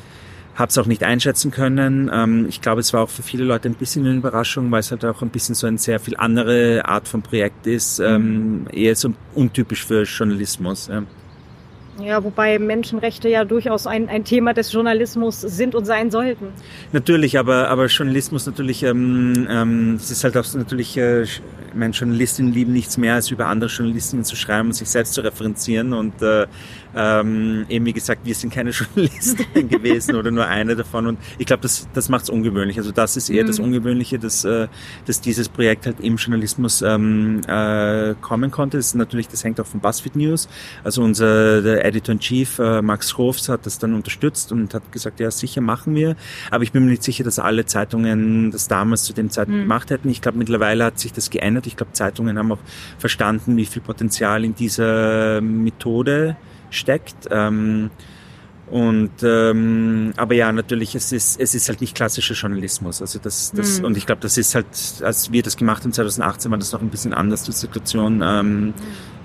[0.55, 2.10] habe es auch nicht einschätzen können.
[2.12, 4.89] Ähm, ich glaube, es war auch für viele Leute ein bisschen eine Überraschung, weil es
[4.89, 8.95] halt auch ein bisschen so eine sehr viel andere Art von Projekt ist, ähm, eher
[8.95, 10.88] so untypisch für Journalismus.
[10.88, 11.03] Ja.
[12.03, 16.49] Ja, wobei Menschenrechte ja durchaus ein, ein Thema des Journalismus sind und sein sollten.
[16.91, 21.25] Natürlich, aber, aber Journalismus natürlich, ähm, ähm, es ist halt auch natürlich, äh,
[21.73, 25.21] meine Journalistinnen lieben nichts mehr, als über andere Journalistinnen zu schreiben und sich selbst zu
[25.21, 26.45] referenzieren und äh,
[26.97, 31.45] ähm, eben wie gesagt, wir sind keine Journalistinnen gewesen oder nur eine davon und ich
[31.45, 32.77] glaube, das, das macht es ungewöhnlich.
[32.77, 33.47] Also das ist eher mhm.
[33.47, 34.67] das Ungewöhnliche, dass, äh,
[35.05, 38.77] dass dieses Projekt halt im Journalismus ähm, äh, kommen konnte.
[38.77, 40.49] Das ist natürlich, das hängt auch von BuzzFeed News.
[40.83, 45.29] Also unser der Editor-in-Chief äh, Max Hofs hat das dann unterstützt und hat gesagt, ja
[45.29, 46.15] sicher machen wir.
[46.49, 49.63] Aber ich bin mir nicht sicher, dass alle Zeitungen das damals zu dem Zeitpunkt mhm.
[49.63, 50.10] gemacht hätten.
[50.10, 51.67] Ich glaube, mittlerweile hat sich das geändert.
[51.67, 52.60] Ich glaube, Zeitungen haben auch
[52.97, 56.38] verstanden, wie viel Potenzial in dieser Methode
[56.69, 57.27] steckt.
[57.32, 57.89] Ähm,
[58.69, 63.01] und ähm, aber ja, natürlich, es ist es ist halt nicht klassischer Journalismus.
[63.01, 63.86] Also das, das mhm.
[63.86, 64.65] und ich glaube, das ist halt,
[65.01, 68.21] als wir das gemacht haben 2018, war das noch ein bisschen anders die Situation.
[68.21, 68.73] Ähm,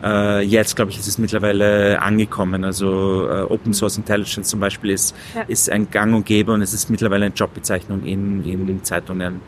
[0.00, 2.64] äh, jetzt glaube ich, ist es mittlerweile angekommen.
[2.64, 5.42] Also äh, Open Source Intelligence zum Beispiel ist ja.
[5.42, 9.40] ist ein Gang und Gäbe und es ist mittlerweile eine Jobbezeichnung in in Zeitungen.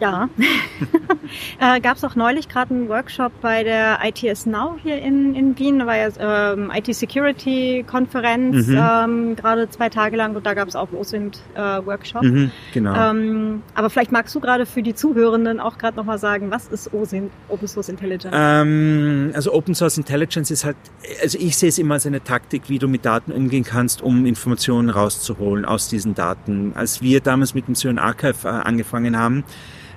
[0.00, 0.28] Ja.
[1.60, 5.58] äh, Gab es auch neulich gerade einen Workshop bei der ITS Now hier in, in
[5.58, 5.80] Wien.
[5.80, 8.78] Da war ja ähm, IT-Security-Konferenz, mhm.
[8.78, 12.22] ähm, gerade zwei Tage lang und da gab es auch OSINT-Workshop.
[12.22, 13.10] Äh, mhm, genau.
[13.10, 16.92] Ähm, aber vielleicht magst du gerade für die Zuhörenden auch gerade nochmal sagen, was ist
[16.92, 18.34] OSINT, Open Source Intelligence?
[18.36, 20.76] Ähm, also Open Source Intelligence ist halt,
[21.22, 24.26] also ich sehe es immer als eine Taktik, wie du mit Daten umgehen kannst, um
[24.26, 26.72] Informationen rauszuholen aus diesen Daten.
[26.74, 29.44] Als wir damals mit dem Cyan Archive äh, angefangen haben,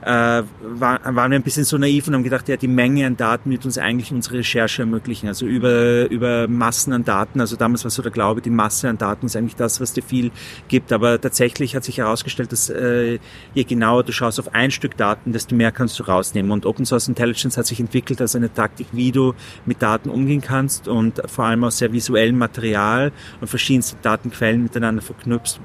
[0.01, 3.17] äh, war, waren wir ein bisschen so naiv und haben gedacht, ja, die Menge an
[3.17, 5.27] Daten wird uns eigentlich unsere Recherche ermöglichen.
[5.27, 7.39] Also über, über Massen an Daten.
[7.39, 10.01] Also damals war so der Glaube, die Masse an Daten ist eigentlich das, was dir
[10.01, 10.31] viel
[10.67, 10.91] gibt.
[10.91, 13.19] Aber tatsächlich hat sich herausgestellt, dass äh,
[13.53, 16.51] je genauer du schaust auf ein Stück Daten, desto mehr kannst du rausnehmen.
[16.51, 19.35] Und Open Source Intelligence hat sich entwickelt als eine Taktik, wie du
[19.65, 25.01] mit Daten umgehen kannst und vor allem aus sehr visuellem Material und verschiedensten Datenquellen miteinander
[25.01, 25.59] verknüpfst,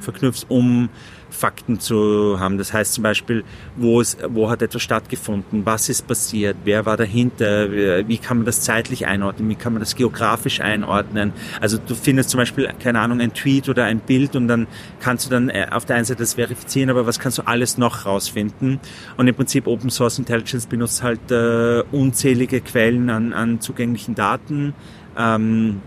[0.00, 0.88] verknüpfst um
[1.30, 2.58] Fakten zu haben.
[2.58, 3.44] Das heißt zum Beispiel,
[3.76, 8.46] wo, es, wo hat etwas stattgefunden, was ist passiert, wer war dahinter, wie kann man
[8.46, 11.32] das zeitlich einordnen, wie kann man das geografisch einordnen.
[11.60, 14.66] Also du findest zum Beispiel, keine Ahnung, ein Tweet oder ein Bild und dann
[15.00, 17.78] kannst du dann äh, auf der einen Seite das verifizieren, aber was kannst du alles
[17.78, 18.80] noch rausfinden?
[19.16, 24.74] Und im Prinzip Open Source Intelligence benutzt halt äh, unzählige Quellen an, an zugänglichen Daten
[25.16, 25.80] ähm,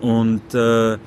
[0.00, 0.98] und äh,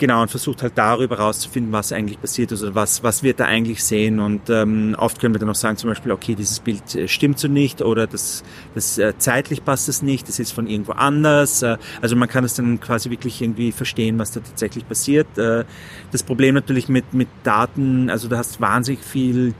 [0.00, 3.44] Genau, und versucht halt darüber rauszufinden, was eigentlich passiert ist oder was, was wird da
[3.44, 4.18] eigentlich sehen.
[4.18, 7.38] Und ähm, oft können wir dann auch sagen, zum Beispiel, okay, dieses Bild äh, stimmt
[7.38, 8.42] so nicht oder das,
[8.74, 11.60] das äh, zeitlich passt es nicht, das ist von irgendwo anders.
[11.60, 15.36] Äh, also man kann es dann quasi wirklich irgendwie verstehen, was da tatsächlich passiert.
[15.36, 15.66] Äh,
[16.12, 19.52] das Problem natürlich mit, mit Daten, also du hast wahnsinnig viel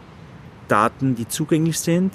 [0.68, 2.14] Daten, die zugänglich sind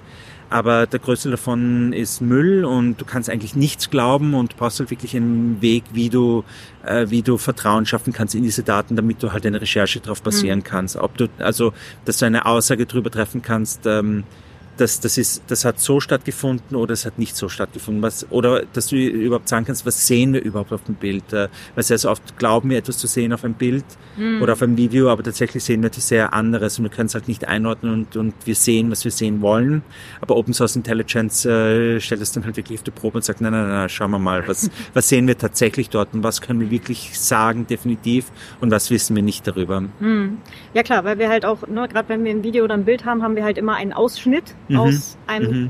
[0.56, 4.90] aber der größte davon ist Müll und du kannst eigentlich nichts glauben und brauchst halt
[4.90, 6.46] wirklich einen Weg, wie du,
[6.86, 10.22] äh, wie du Vertrauen schaffen kannst in diese Daten, damit du halt eine Recherche drauf
[10.22, 10.64] basieren mhm.
[10.64, 10.96] kannst.
[10.96, 11.74] Ob du, also,
[12.06, 14.24] dass du eine Aussage drüber treffen kannst, ähm,
[14.78, 18.02] das, das, ist, das hat so stattgefunden oder es hat nicht so stattgefunden.
[18.02, 21.24] Was, oder dass du überhaupt sagen kannst, was sehen wir überhaupt auf dem Bild?
[21.32, 23.86] Weil sehr, sehr oft glauben wir etwas zu sehen auf einem Bild
[24.18, 24.42] mhm.
[24.42, 27.14] oder auf einem Video, aber tatsächlich sehen wir etwas sehr anderes und wir können es
[27.14, 29.84] halt nicht einordnen und, und wir sehen, was wir sehen wollen.
[30.22, 33.42] Aber Open Source Intelligence äh, stellt es dann halt wirklich auf die Probe und sagt,
[33.42, 36.60] nein, nein, nein, schauen wir mal, was, was sehen wir tatsächlich dort und was können
[36.60, 39.82] wir wirklich sagen, definitiv, und was wissen wir nicht darüber.
[40.00, 40.38] Mhm.
[40.74, 43.06] Ja klar, weil wir halt auch, ne, gerade wenn wir ein Video oder ein Bild
[43.06, 44.78] haben, haben wir halt immer einen Ausschnitt mhm.
[44.78, 45.70] aus einem mhm.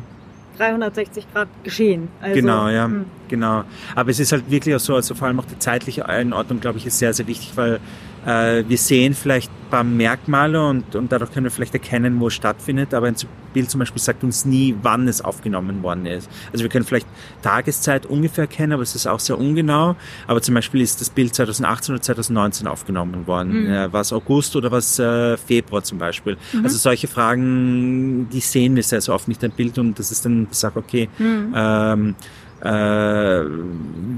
[0.58, 2.08] 360 Grad Geschehen.
[2.22, 2.88] Also, genau, ja.
[2.88, 3.06] Mh.
[3.28, 3.64] Genau.
[3.96, 6.78] Aber es ist halt wirklich auch so, also vor allem auch die zeitliche Einordnung, glaube
[6.78, 7.80] ich, ist sehr, sehr wichtig, weil
[8.26, 12.28] äh, wir sehen vielleicht ein paar Merkmale und, und dadurch können wir vielleicht erkennen, wo
[12.28, 13.16] es stattfindet, aber ein
[13.54, 16.30] Bild zum Beispiel sagt uns nie, wann es aufgenommen worden ist.
[16.52, 17.08] Also wir können vielleicht
[17.42, 19.96] Tageszeit ungefähr kennen, aber es ist auch sehr ungenau.
[20.28, 23.64] Aber zum Beispiel ist das Bild 2018 oder 2019 aufgenommen worden.
[23.64, 23.72] Mhm.
[23.72, 26.38] Äh, war es August oder was äh, Februar zum Beispiel?
[26.52, 26.66] Mhm.
[26.66, 30.26] Also solche Fragen, die sehen wir sehr, sehr oft nicht ein Bild und das ist
[30.26, 31.54] dann, ich sage, okay, mhm.
[31.56, 32.16] ähm,
[32.62, 33.44] äh,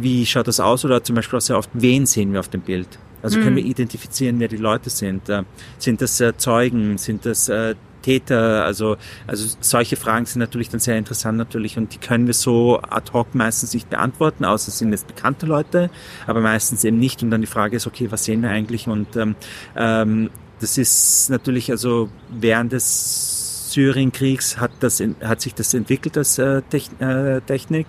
[0.01, 0.85] wie schaut das aus?
[0.85, 2.87] Oder zum Beispiel auch sehr oft, wen sehen wir auf dem Bild?
[3.23, 5.27] Also können wir identifizieren, wer die Leute sind?
[5.27, 5.43] Äh,
[5.79, 6.97] sind das äh, Zeugen?
[6.97, 8.63] Sind das äh, Täter?
[8.63, 12.79] Also, also solche Fragen sind natürlich dann sehr interessant natürlich und die können wir so
[12.79, 15.89] ad hoc meistens nicht beantworten, außer es sind jetzt bekannte Leute,
[16.25, 17.23] aber meistens eben nicht.
[17.23, 18.87] Und dann die Frage ist, okay, was sehen wir eigentlich?
[18.87, 19.35] Und ähm,
[19.75, 20.29] ähm,
[20.59, 26.61] das ist natürlich also während des Syrienkriegs hat das hat sich das entwickelt als äh,
[26.61, 27.87] Technik.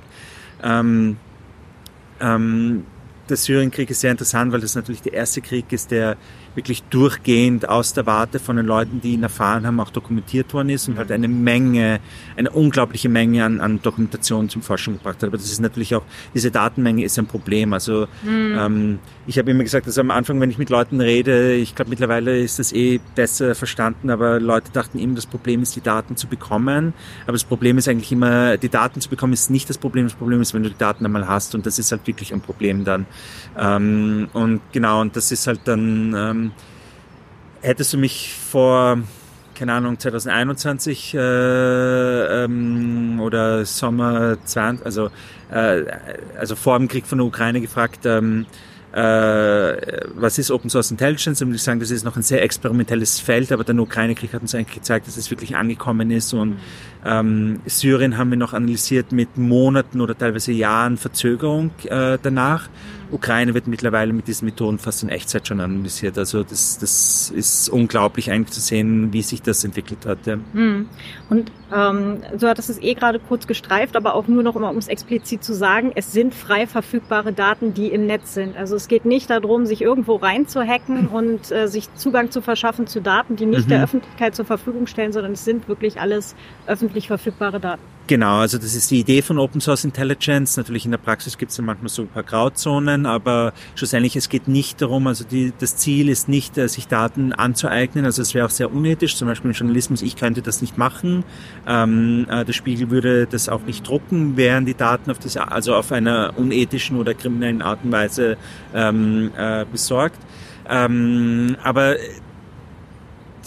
[0.62, 1.16] Ähm,
[2.20, 2.84] ähm,
[3.28, 6.16] der Syrienkrieg ist sehr interessant, weil das natürlich der erste Krieg ist, der
[6.54, 10.70] wirklich durchgehend aus der Warte von den Leuten, die ihn erfahren haben, auch dokumentiert worden
[10.70, 12.00] ist und halt eine Menge,
[12.36, 15.28] eine unglaubliche Menge an, an Dokumentation zum Forschung gebracht hat.
[15.28, 17.72] Aber das ist natürlich auch, diese Datenmenge ist ein Problem.
[17.72, 18.56] Also mhm.
[18.58, 21.90] ähm, ich habe immer gesagt, dass am Anfang, wenn ich mit Leuten rede, ich glaube
[21.90, 26.16] mittlerweile ist das eh besser verstanden, aber Leute dachten immer, das Problem ist, die Daten
[26.16, 26.94] zu bekommen.
[27.24, 30.04] Aber das Problem ist eigentlich immer, die Daten zu bekommen ist nicht das Problem.
[30.04, 32.40] Das Problem ist, wenn du die Daten einmal hast und das ist halt wirklich ein
[32.40, 33.06] Problem dann.
[33.58, 36.47] Ähm, und genau, und das ist halt dann, ähm,
[37.62, 38.98] hättest du mich vor,
[39.54, 41.18] keine Ahnung, 2021 äh,
[42.44, 45.10] ähm, oder Sommer 20, also,
[45.50, 45.82] äh,
[46.38, 48.46] also vor dem Krieg von der Ukraine gefragt, ähm,
[48.92, 49.76] äh,
[50.14, 51.42] was ist Open Source Intelligence?
[51.42, 54.54] Und ich sagen, das ist noch ein sehr experimentelles Feld, aber der Ukraine-Krieg hat uns
[54.54, 56.32] eigentlich gezeigt, dass es wirklich angekommen ist.
[56.32, 56.56] Und
[57.04, 62.70] ähm, Syrien haben wir noch analysiert mit Monaten oder teilweise Jahren Verzögerung äh, danach.
[63.10, 66.18] Ukraine wird mittlerweile mit diesen Methoden fast in Echtzeit schon analysiert.
[66.18, 70.26] Also das, das ist unglaublich eigentlich zu sehen, wie sich das entwickelt hat.
[70.26, 70.38] Ja.
[70.52, 70.88] Hm.
[71.30, 74.76] Und ähm, du hattest es eh gerade kurz gestreift, aber auch nur noch immer, um
[74.76, 78.56] es explizit zu sagen, es sind frei verfügbare Daten, die im Netz sind.
[78.56, 83.00] Also es geht nicht darum, sich irgendwo reinzuhacken und äh, sich Zugang zu verschaffen zu
[83.00, 83.70] Daten, die nicht mhm.
[83.70, 86.34] der Öffentlichkeit zur Verfügung stellen, sondern es sind wirklich alles
[86.66, 87.82] öffentlich verfügbare Daten.
[88.08, 90.56] Genau, also das ist die Idee von Open Source Intelligence.
[90.56, 94.30] Natürlich in der Praxis gibt es ja manchmal so ein paar Grauzonen, aber schlussendlich es
[94.30, 98.06] geht nicht darum, also die, das Ziel ist nicht, äh, sich Daten anzueignen.
[98.06, 101.22] Also es wäre auch sehr unethisch, zum Beispiel im Journalismus, ich könnte das nicht machen.
[101.66, 105.74] Ähm, äh, der Spiegel würde das auch nicht drucken, wären die Daten auf das, also
[105.74, 108.38] auf einer unethischen oder kriminellen Art und Weise
[108.74, 110.18] ähm, äh, besorgt.
[110.66, 111.96] Ähm, aber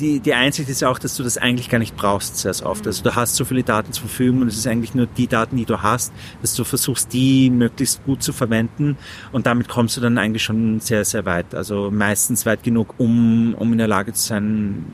[0.02, 2.86] die, die Einsicht ist auch, dass du das eigentlich gar nicht brauchst sehr oft.
[2.88, 5.56] Also du hast so viele Daten zur Verfügung und es ist eigentlich nur die Daten,
[5.56, 8.98] die du hast, dass du versuchst, die möglichst gut zu verwenden
[9.32, 11.54] und damit kommst du dann eigentlich schon sehr, sehr weit.
[11.54, 14.86] Also meistens weit genug, um, um in der Lage zu sein,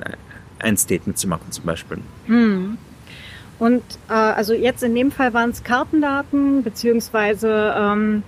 [0.59, 1.99] ein Statement zu machen zum Beispiel.
[2.25, 2.77] Hm.
[3.59, 8.23] Und äh, also jetzt in dem Fall waren es Kartendaten, beziehungsweise ähm,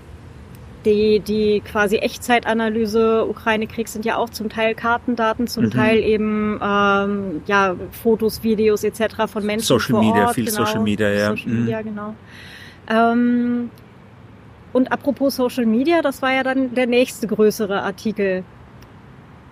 [0.86, 5.72] die, die quasi Echtzeitanalyse Ukraine-Krieg sind ja auch zum Teil Kartendaten, zum mhm.
[5.72, 9.28] Teil eben ähm, ja, Fotos, Videos etc.
[9.28, 10.36] von Menschen Social vor Media, Ort.
[10.36, 10.66] viel genau.
[10.66, 11.30] Social Media, ja.
[11.30, 11.86] Social Media, mhm.
[11.86, 12.16] genau.
[12.90, 13.70] Ähm,
[14.72, 18.44] und apropos Social Media, das war ja dann der nächste größere Artikel,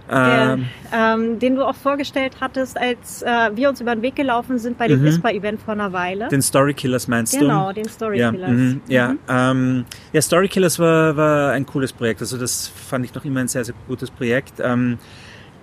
[0.10, 4.16] der, ähm, ähm, den du auch vorgestellt hattest, als äh, wir uns über den Weg
[4.16, 5.08] gelaufen sind bei dem mhm.
[5.08, 6.28] ISPA-Event vor einer Weile.
[6.30, 7.50] Den Story Killers meinst genau, du?
[7.50, 8.40] Genau, den Story Killers.
[8.40, 9.20] Ja, mhm, ja, mhm.
[9.30, 12.22] Ähm, ja Story Killers war, war ein cooles Projekt.
[12.22, 14.54] Also das fand ich noch immer ein sehr, sehr gutes Projekt.
[14.60, 14.98] Ähm,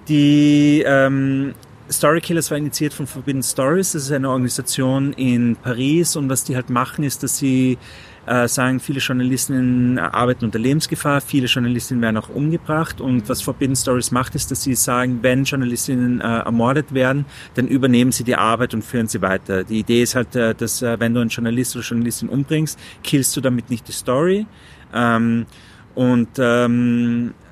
[0.08, 1.54] die ähm,
[1.90, 3.92] Story Killers war initiiert von Forbidden Stories.
[3.92, 7.78] Das ist eine Organisation in Paris und was die halt machen, ist, dass sie
[8.26, 13.76] äh, sagen, viele Journalistinnen arbeiten unter Lebensgefahr, viele Journalistinnen werden auch umgebracht und was Forbidden
[13.76, 18.36] Stories macht, ist, dass sie sagen, wenn Journalistinnen äh, ermordet werden, dann übernehmen sie die
[18.36, 19.64] Arbeit und führen sie weiter.
[19.64, 23.36] Die Idee ist halt, äh, dass äh, wenn du einen Journalist oder Journalistin umbringst, killst
[23.36, 24.46] du damit nicht die Story.
[24.92, 25.46] Ähm,
[25.94, 27.43] und ähm, äh,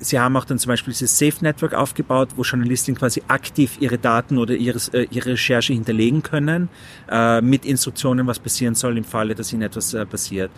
[0.00, 3.98] sie haben auch dann zum Beispiel dieses Safe Network aufgebaut, wo Journalistinnen quasi aktiv ihre
[3.98, 6.68] Daten oder ihres, äh, ihre Recherche hinterlegen können,
[7.10, 10.50] äh, mit Instruktionen, was passieren soll im Falle, dass ihnen etwas äh, passiert.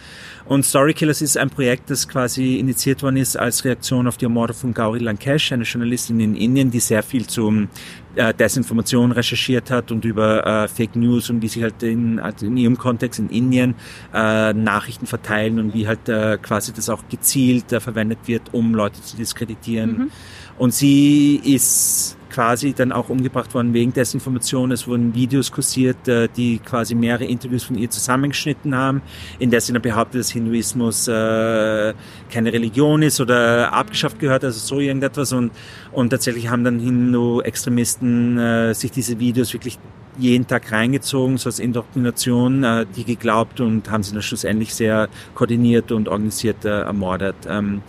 [0.46, 4.56] Und Storykillers ist ein Projekt, das quasi initiiert worden ist als Reaktion auf die Ermordung
[4.56, 7.68] von Gauri Lankesh, eine Journalistin in Indien, die sehr viel zum
[8.16, 12.46] äh, Desinformation recherchiert hat und über äh, Fake News und wie sie halt in, also
[12.46, 13.74] in ihrem Kontext in Indien
[14.12, 18.74] äh, Nachrichten verteilen und wie halt äh, quasi das auch gezielt äh, verwendet wird, um
[18.74, 19.98] Leute zu diskreditieren.
[19.98, 20.10] Mhm.
[20.58, 24.70] Und sie ist quasi dann auch umgebracht worden wegen Desinformation.
[24.70, 29.00] Es wurden Videos kursiert, äh, die quasi mehrere Interviews von ihr zusammengeschnitten haben,
[29.38, 31.94] in der sie dann behauptet, dass Hinduismus äh,
[32.30, 35.32] keine Religion ist oder abgeschafft gehört, also so irgendetwas.
[35.32, 35.50] Und,
[35.92, 39.78] und tatsächlich haben dann Hindu-Extremisten äh, sich diese Videos wirklich
[40.18, 45.08] jeden Tag reingezogen, so als Indoktrination, äh, die geglaubt und haben sie dann schlussendlich sehr
[45.34, 47.36] koordiniert und organisiert äh, ermordet.
[47.48, 47.80] Ähm,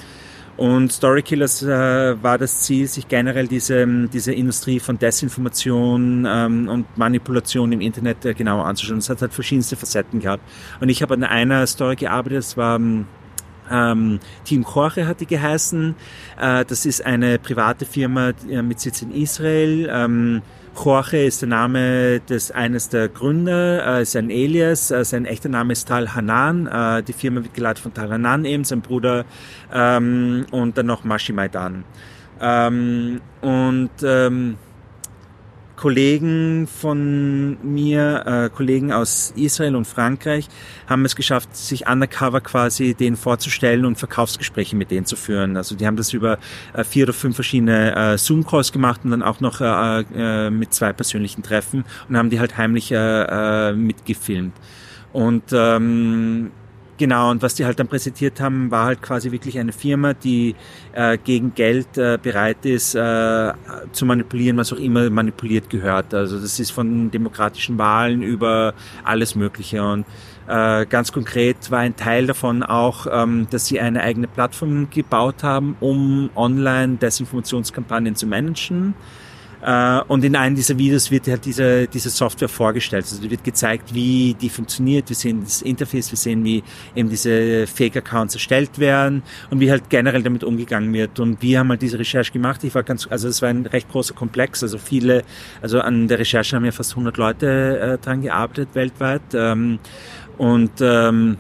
[0.57, 6.97] und Storykillers äh, war das Ziel, sich generell diese, diese Industrie von Desinformation ähm, und
[6.97, 8.97] Manipulation im Internet äh, genauer anzuschauen.
[8.97, 10.43] Es hat halt verschiedenste Facetten gehabt.
[10.81, 12.79] Und ich habe an einer Story gearbeitet, das war
[13.71, 15.95] ähm, Team hat die geheißen.
[16.39, 19.89] Äh, das ist eine private Firma äh, mit Sitz in Israel.
[19.91, 20.41] Ähm,
[20.83, 25.73] Jorge ist der Name des eines der Gründer, äh, sein Elias, äh, sein echter Name
[25.73, 26.67] ist Tal Hanan.
[26.67, 29.25] Äh, die Firma wird geleitet von Tal Hanan eben, sein Bruder
[29.73, 31.83] ähm, und dann noch Mashi Maidan.
[32.39, 34.57] Ähm, und ähm,
[35.77, 40.49] Kollegen von mir, äh, Kollegen aus Israel und Frankreich,
[40.87, 45.55] haben es geschafft, sich undercover quasi denen vorzustellen und Verkaufsgespräche mit denen zu führen.
[45.55, 46.39] Also die haben das über
[46.73, 50.73] äh, vier oder fünf verschiedene äh, Zoom-Calls gemacht und dann auch noch äh, äh, mit
[50.73, 54.55] zwei persönlichen Treffen und haben die halt heimlich äh, äh, mitgefilmt.
[55.13, 56.51] Und ähm,
[56.97, 60.55] Genau, und was die halt dann präsentiert haben, war halt quasi wirklich eine Firma, die
[60.93, 63.53] äh, gegen Geld äh, bereit ist, äh,
[63.91, 66.15] zu manipulieren, was auch immer manipuliert gehört.
[66.15, 68.73] Also das ist von demokratischen Wahlen über
[69.03, 69.83] alles Mögliche.
[69.83, 70.05] Und
[70.47, 75.43] äh, ganz konkret war ein Teil davon auch, ähm, dass sie eine eigene Plattform gebaut
[75.43, 78.95] haben, um Online-Desinformationskampagnen zu managen.
[79.61, 83.05] Äh, und in einem dieser Videos wird halt diese, diese Software vorgestellt.
[83.09, 85.09] Also wird gezeigt, wie die funktioniert.
[85.09, 86.63] Wir sehen das Interface, wir sehen, wie
[86.95, 91.19] eben diese Fake-Accounts erstellt werden und wie halt generell damit umgegangen wird.
[91.19, 92.63] Und wir haben halt diese Recherche gemacht.
[92.63, 94.63] Ich war ganz, also es war ein recht großer Komplex.
[94.63, 95.23] Also viele,
[95.61, 99.21] also an der Recherche haben ja fast 100 Leute äh, dran gearbeitet weltweit.
[99.33, 99.79] Ähm,
[100.37, 101.37] und ähm,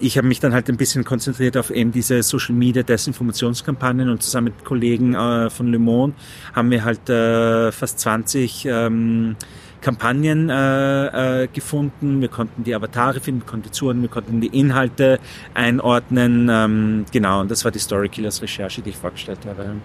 [0.00, 4.22] ich habe mich dann halt ein bisschen konzentriert auf eben diese Social Media Desinformationskampagnen und
[4.22, 6.14] zusammen mit Kollegen äh, von Le Monde
[6.54, 9.36] haben wir halt äh, fast 20 ähm,
[9.80, 12.20] Kampagnen äh, äh, gefunden.
[12.20, 15.18] Wir konnten die Avatare finden, wir konnten die Zuhören, wir konnten die Inhalte
[15.54, 16.48] einordnen.
[16.50, 19.76] Ähm, genau, und das war die Storykillers Recherche, die ich vorgestellt habe.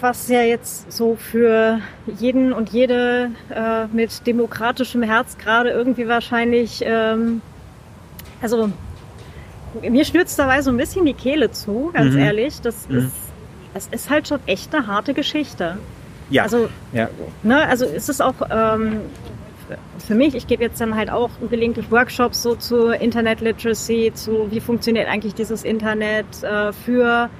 [0.00, 1.80] Was ja jetzt so für
[2.18, 7.40] jeden und jede äh, mit demokratischem Herz gerade irgendwie wahrscheinlich, ähm,
[8.42, 8.70] also
[9.82, 12.20] mir stürzt dabei so ein bisschen die Kehle zu, ganz mhm.
[12.20, 12.60] ehrlich.
[12.60, 12.98] Das mhm.
[12.98, 13.12] ist,
[13.74, 15.78] es ist halt schon echt eine harte Geschichte.
[16.30, 16.44] Ja.
[16.44, 17.08] Also, ja.
[17.42, 19.00] Ne, also ist es auch ähm,
[19.98, 24.50] für mich, ich gebe jetzt dann halt auch gelegentlich Workshops so zu Internet Literacy, zu
[24.50, 27.30] wie funktioniert eigentlich dieses Internet äh, für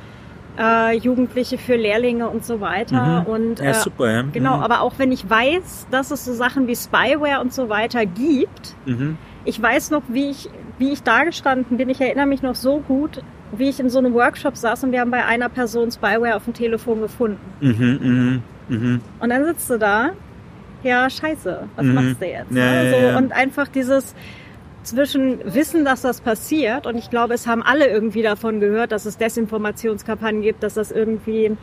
[0.59, 3.23] äh, Jugendliche, für Lehrlinge und so weiter.
[3.23, 3.27] Mhm.
[3.27, 4.23] Und, ja, äh, super, ja.
[4.23, 4.63] Genau, mhm.
[4.63, 8.75] aber auch wenn ich weiß, dass es so Sachen wie Spyware und so weiter gibt,
[8.87, 9.19] mhm.
[9.45, 10.49] ich weiß noch, wie ich
[10.79, 13.23] wie ich da gestanden bin, ich erinnere mich noch so gut,
[13.53, 16.45] wie ich in so einem Workshop saß und wir haben bei einer Person Spyware auf
[16.45, 17.39] dem Telefon gefunden.
[17.61, 19.01] Mhm, mh, mh.
[19.21, 20.11] Und dann sitzt du da,
[20.83, 21.95] ja, scheiße, was mhm.
[21.95, 22.51] machst du jetzt?
[22.51, 22.91] Ja, ne?
[22.91, 23.19] so, ja.
[23.19, 24.15] Und einfach dieses
[24.83, 29.07] zwischen Wissen, dass das passiert, und ich glaube, es haben alle irgendwie davon gehört, dass
[29.07, 31.57] es Desinformationskampagnen gibt, dass das irgendwie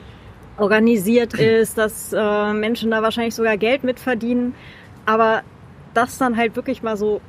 [0.57, 4.55] organisiert ist, dass äh, Menschen da wahrscheinlich sogar Geld mitverdienen.
[5.05, 5.41] Aber
[5.93, 7.21] das dann halt wirklich mal so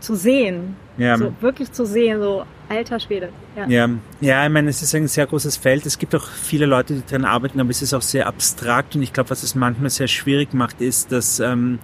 [0.00, 0.76] zu sehen.
[0.96, 1.16] Ja.
[1.16, 3.30] So wirklich zu sehen, so alter Schwede.
[3.56, 3.66] Ja.
[3.66, 3.88] ja.
[4.20, 5.86] ja, ich meine, es ist ein sehr großes Feld.
[5.86, 9.02] Es gibt auch viele Leute, die daran arbeiten, aber es ist auch sehr abstrakt und
[9.02, 11.78] ich glaube, was es manchmal sehr schwierig macht, ist, dass, ähm,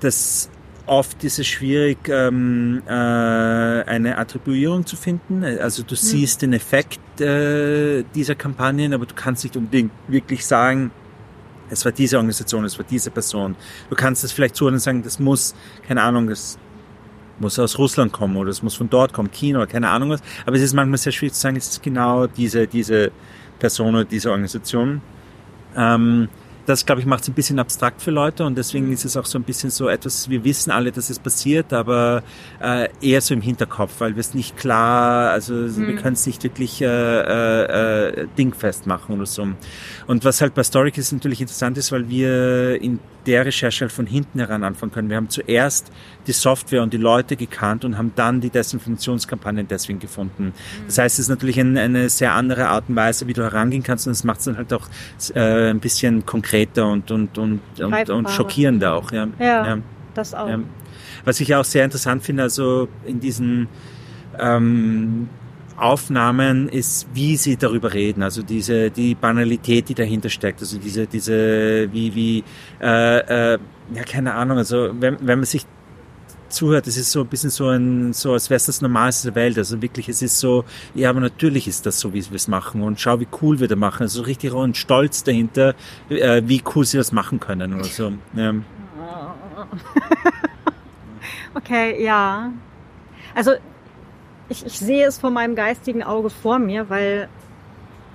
[0.00, 0.50] dass
[0.86, 5.44] oft ist es schwierig, ähm, äh, eine Attribuierung zu finden.
[5.44, 5.98] Also du mhm.
[5.98, 10.90] siehst den Effekt äh, dieser Kampagnen, aber du kannst nicht unbedingt wirklich sagen,
[11.70, 13.54] es war diese Organisation, es war diese Person.
[13.88, 15.54] Du kannst es vielleicht zuhören und sagen, das muss,
[15.86, 16.58] keine Ahnung, das
[17.40, 20.22] muss aus Russland kommen oder es muss von dort kommen, China keine Ahnung was.
[20.46, 23.10] Aber es ist manchmal sehr schwierig zu sagen, es ist genau diese, diese
[23.58, 25.02] Person oder diese Organisation.
[25.76, 26.28] Ähm,
[26.66, 28.92] das, glaube ich, macht es ein bisschen abstrakt für Leute und deswegen mhm.
[28.92, 32.22] ist es auch so ein bisschen so etwas, wir wissen alle, dass es passiert, aber
[32.62, 35.86] äh, eher so im Hinterkopf, weil wir es nicht klar, also mhm.
[35.86, 39.48] wir können es nicht wirklich äh, äh, äh, dingfest machen oder so.
[40.06, 44.06] Und was halt bei Storyk natürlich interessant ist, weil wir in der Recherche halt von
[44.06, 45.08] hinten heran anfangen können.
[45.10, 45.90] Wir haben zuerst
[46.26, 50.52] die Software und die Leute gekannt und haben dann die Desinformationskampagnen deswegen gefunden.
[50.86, 53.82] Das heißt, es ist natürlich eine, eine sehr andere Art und Weise, wie du herangehen
[53.82, 54.88] kannst und es macht es dann halt auch
[55.34, 56.24] äh, ein bisschen
[56.60, 59.12] konkreter und, und, und, und, und schockierender auch.
[59.12, 59.78] Ja, ja, ja.
[60.14, 60.48] das auch.
[60.48, 60.58] Ja.
[61.24, 63.68] Was ich auch sehr interessant finde, also in diesen
[64.38, 65.28] ähm,
[65.76, 71.06] Aufnahmen ist, wie sie darüber reden, also diese die Banalität, die dahinter steckt, also diese
[71.06, 72.44] diese wie wie
[72.80, 73.58] äh, äh,
[73.94, 75.66] ja keine Ahnung, also wenn, wenn man sich
[76.50, 79.34] zuhört, es ist so ein bisschen so ein, so als wäre es das Normalste der
[79.34, 79.58] Welt.
[79.58, 82.82] Also wirklich, es ist so, ja, aber natürlich ist das so, wie wir es machen
[82.82, 84.02] und schau, wie cool wir da machen.
[84.02, 85.74] Also richtig ein Stolz dahinter,
[86.08, 88.12] äh, wie cool sie das machen können oder so.
[88.34, 88.54] Ja.
[91.54, 92.52] okay, ja.
[93.34, 93.52] Also
[94.48, 97.28] ich, ich sehe es vor meinem geistigen Auge vor mir, weil,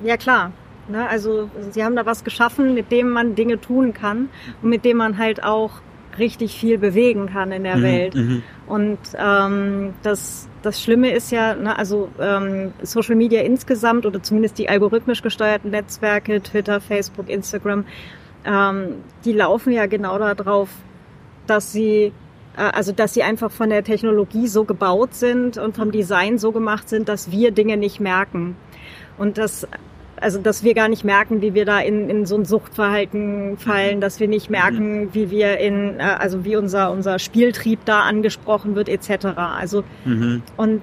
[0.03, 0.51] ja klar,
[0.87, 4.29] ne, also sie haben da was geschaffen, mit dem man Dinge tun kann
[4.61, 5.71] und mit dem man halt auch
[6.17, 8.15] richtig viel bewegen kann in der mhm, Welt.
[8.15, 8.43] Mhm.
[8.67, 14.57] Und ähm, das, das Schlimme ist ja, ne, also ähm, Social Media insgesamt oder zumindest
[14.57, 17.85] die algorithmisch gesteuerten Netzwerke, Twitter, Facebook, Instagram,
[18.45, 20.69] ähm, die laufen ja genau darauf,
[21.47, 22.11] dass sie
[22.57, 26.51] äh, also dass sie einfach von der Technologie so gebaut sind und vom Design so
[26.51, 28.55] gemacht sind, dass wir Dinge nicht merken.
[29.17, 29.67] Und das
[30.19, 34.01] also dass wir gar nicht merken, wie wir da in, in so ein Suchtverhalten fallen,
[34.01, 35.13] dass wir nicht merken, mhm.
[35.13, 39.25] wie wir in, äh, also wie unser, unser Spieltrieb da angesprochen wird, etc.
[39.37, 40.41] Also mhm.
[40.57, 40.81] und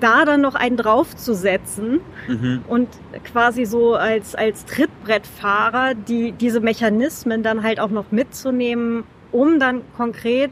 [0.00, 2.60] da dann noch einen draufzusetzen mhm.
[2.68, 2.88] und
[3.24, 9.82] quasi so als, als Trittbrettfahrer die, diese Mechanismen dann halt auch noch mitzunehmen, um dann
[9.96, 10.50] konkret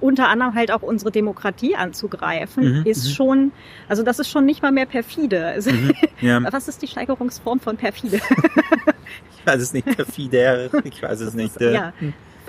[0.00, 3.10] unter anderem halt auch unsere Demokratie anzugreifen, mhm, ist mhm.
[3.10, 3.52] schon,
[3.88, 5.46] also das ist schon nicht mal mehr perfide.
[5.46, 6.40] Also, mhm, ja.
[6.52, 8.16] Was ist die Steigerungsform von perfide?
[9.38, 11.60] ich weiß es nicht, perfider, ich weiß es nicht.
[11.60, 11.92] ja,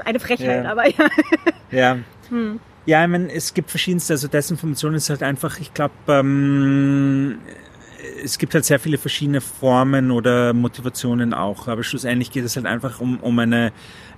[0.05, 0.71] eine Frechheit, ja.
[0.71, 1.09] aber ja.
[1.71, 1.97] Ja.
[2.29, 2.59] Hm.
[2.85, 7.37] Ja, ich meine, es gibt verschiedenste, also Desinformation ist halt einfach, ich glaube, ähm,
[8.23, 12.65] es gibt halt sehr viele verschiedene Formen oder Motivationen auch, aber schlussendlich geht es halt
[12.65, 13.71] einfach um, um eine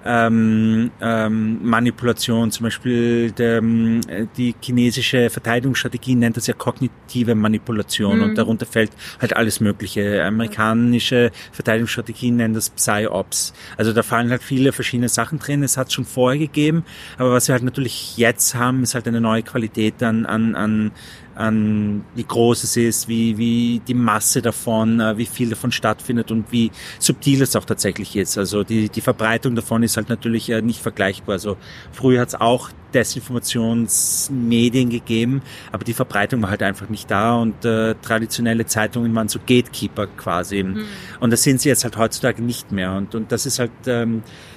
[0.06, 2.52] ähm, ähm, Manipulation.
[2.52, 4.02] Zum Beispiel der, ähm,
[4.38, 8.24] die chinesische Verteidigungsstrategie nennt das ja kognitive Manipulation mhm.
[8.24, 8.92] und darunter fällt
[9.22, 10.24] halt alles Mögliche.
[10.24, 13.54] Amerikanische Verteidigungsstrategien nennen das Psy-Ops.
[13.78, 15.64] Also da fallen halt viele verschiedene Sachen drin.
[15.64, 16.84] Es hat schon vorher gegeben,
[17.18, 20.92] aber was wir halt natürlich jetzt haben, ist halt eine neue Qualität an, an, an
[21.36, 26.32] an wie groß es ist, wie, wie die Masse davon, äh, wie viel davon stattfindet
[26.32, 28.38] und wie subtil es auch tatsächlich ist.
[28.38, 31.34] Also die, die Verbreitung davon ist halt natürlich äh, nicht vergleichbar.
[31.34, 31.58] Also
[31.92, 37.66] früher hat es auch Desinformationsmedien gegeben, aber die Verbreitung war halt einfach nicht da und
[37.66, 40.64] äh, traditionelle Zeitungen waren so Gatekeeper quasi.
[40.64, 40.84] Mhm.
[41.20, 42.94] Und das sind sie jetzt halt heutzutage nicht mehr.
[42.94, 44.53] Und, und das ist halt ähm, äh,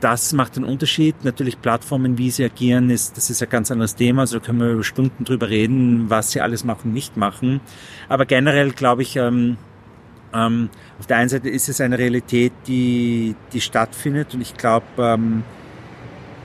[0.00, 1.14] das macht den Unterschied.
[1.24, 4.22] Natürlich Plattformen, wie sie agieren, ist, das ist ein ganz anderes Thema.
[4.22, 7.60] Also können wir über Stunden drüber reden, was sie alles machen, nicht machen.
[8.08, 9.56] Aber generell glaube ich, ähm,
[10.34, 10.68] ähm,
[10.98, 15.44] auf der einen Seite ist es eine Realität, die, die stattfindet und ich glaube, ähm,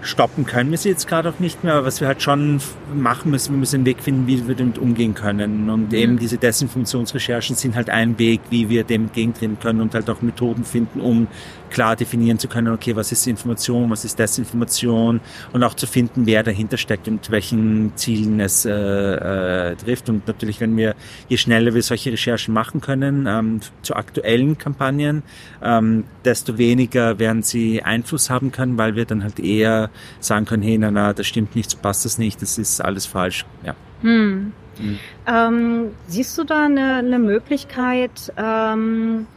[0.02, 2.60] stoppen können wir sie jetzt gerade auch nicht mehr, aber was wir halt schon
[2.94, 5.70] machen müssen, wir müssen einen Weg finden, wie wir damit umgehen können.
[5.70, 5.98] Und mhm.
[5.98, 10.22] eben diese Desinfunktionsrecherchen sind halt ein Weg, wie wir dem entgegentreten können und halt auch
[10.22, 11.28] Methoden finden, um
[11.72, 15.22] klar definieren zu können, okay, was ist Information, was ist Desinformation
[15.54, 20.10] und auch zu finden, wer dahinter steckt und welchen Zielen es äh, äh, trifft.
[20.10, 20.96] Und natürlich, wenn wir,
[21.30, 25.24] je schneller wir solche Recherchen machen können ähm, zu aktuellen Kampagnen,
[25.64, 30.64] ähm, desto weniger werden sie Einfluss haben können, weil wir dann halt eher sagen können,
[30.64, 33.46] hey, na, na, das stimmt nicht, so passt das nicht, das ist alles falsch.
[33.66, 33.76] Ja.
[34.02, 34.52] Hm.
[34.78, 35.00] Hm.
[35.28, 39.28] Ähm, siehst du da eine, eine Möglichkeit, ähm,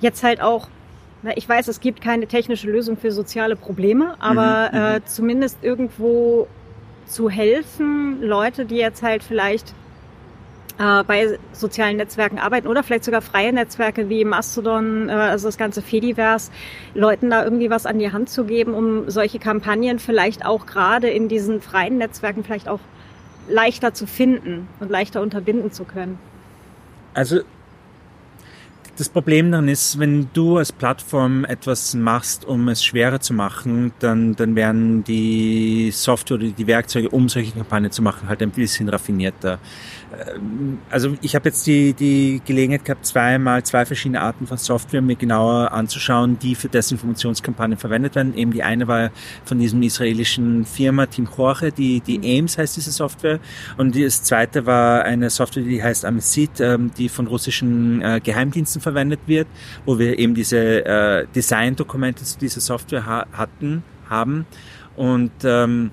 [0.00, 0.68] jetzt halt auch
[1.36, 5.58] ich weiß, es gibt keine technische Lösung für soziale Probleme, aber mhm, mhm, äh, zumindest
[5.62, 6.48] irgendwo
[7.06, 9.74] zu helfen, Leute, die jetzt halt vielleicht
[10.78, 15.58] äh, bei sozialen Netzwerken arbeiten oder vielleicht sogar freie Netzwerke wie Mastodon, äh, also das
[15.58, 16.50] ganze Fediverse,
[16.94, 21.08] Leuten da irgendwie was an die Hand zu geben, um solche Kampagnen vielleicht auch gerade
[21.08, 22.80] in diesen freien Netzwerken vielleicht auch
[23.48, 26.18] leichter zu finden und leichter unterbinden zu können.
[27.14, 27.40] Also
[28.96, 33.92] das Problem dann ist, wenn du als Plattform etwas machst, um es schwerer zu machen,
[34.00, 38.50] dann, dann werden die Software oder die Werkzeuge, um solche Kampagnen zu machen, halt ein
[38.50, 39.58] bisschen raffinierter.
[40.12, 45.02] Ähm, also ich habe jetzt die, die Gelegenheit gehabt, zweimal zwei verschiedene Arten von Software
[45.02, 48.34] mir genauer anzuschauen, die für Desinformationskampagnen verwendet werden.
[48.36, 49.10] Eben die eine war
[49.44, 53.40] von diesem israelischen Firma Team Jorge, die, die Ames heißt diese Software.
[53.76, 58.80] Und das zweite war eine Software, die heißt Amesit, ähm, die von russischen äh, Geheimdiensten
[58.80, 59.46] verwendet wird,
[59.86, 64.46] wo wir eben diese äh, Design-Dokumente zu dieser Software ha hatten, haben.
[64.96, 65.90] Und ähm,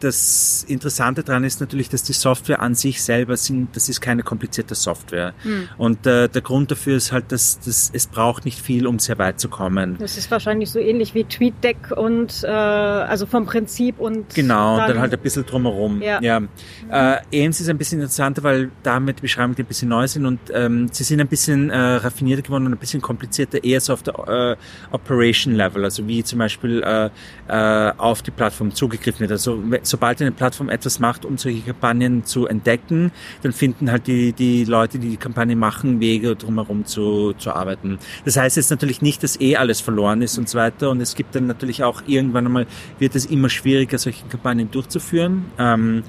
[0.00, 4.22] das Interessante daran ist natürlich, dass die Software an sich selber sind, das ist keine
[4.22, 5.32] komplizierte Software.
[5.44, 5.68] Mhm.
[5.78, 9.18] Und äh, der Grund dafür ist halt, dass, dass es braucht nicht viel, um sehr
[9.18, 9.96] weit zu kommen.
[9.98, 14.88] Das ist wahrscheinlich so ähnlich wie TweetDeck und äh, also vom Prinzip und genau, dann,
[14.88, 16.02] dann halt ein bisschen drumherum.
[16.02, 16.20] Ja.
[16.20, 16.40] ja.
[16.40, 16.48] Mhm.
[16.90, 20.40] Äh, Ames ist ein bisschen interessanter, weil damit die Beschreibungen ein bisschen neu sind und
[20.52, 24.02] ähm, sie sind ein bisschen äh, raffinierter geworden und ein bisschen komplizierter, eher so auf
[24.02, 27.10] der äh, Operation Level, also wie zum Beispiel äh,
[27.48, 29.32] äh, auf die Plattform zugegriffen wird.
[29.32, 29.56] Also
[29.86, 33.12] sobald eine Plattform etwas macht, um solche Kampagnen zu entdecken,
[33.42, 37.98] dann finden halt die, die Leute, die die Kampagne machen, Wege drumherum zu, zu arbeiten.
[38.24, 40.90] Das heißt jetzt natürlich nicht, dass eh alles verloren ist und so weiter.
[40.90, 42.66] Und es gibt dann natürlich auch irgendwann einmal,
[42.98, 45.46] wird es immer schwieriger, solche Kampagnen durchzuführen.
[45.58, 46.02] Ähm,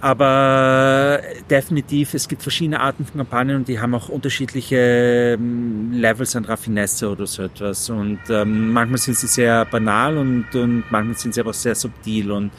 [0.00, 1.20] aber
[1.50, 6.44] definitiv, es gibt verschiedene Arten von Kampagnen und die haben auch unterschiedliche ähm, Levels an
[6.44, 7.90] Raffinesse oder so etwas.
[7.90, 12.30] Und ähm, manchmal sind sie sehr banal und, und manchmal sind sie aber sehr subtil.
[12.30, 12.50] Und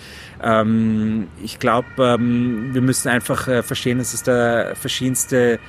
[0.44, 5.60] ähm, ich glaube, ähm, wir müssen einfach äh, verstehen, dass es da verschiedenste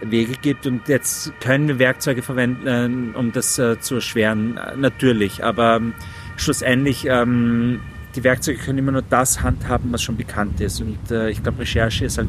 [0.00, 5.44] Wege gibt und jetzt können wir Werkzeuge verwenden, äh, um das äh, zu erschweren, natürlich.
[5.44, 5.94] Aber ähm,
[6.36, 7.80] schlussendlich ähm,
[8.14, 10.80] die Werkzeuge können immer nur das handhaben, was schon bekannt ist.
[10.80, 12.28] Und äh, ich glaube, Recherche ist halt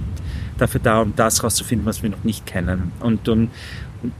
[0.57, 2.91] dafür da, um das herauszufinden, was wir noch nicht kennen.
[2.99, 3.49] Und, und,
[4.01, 4.11] und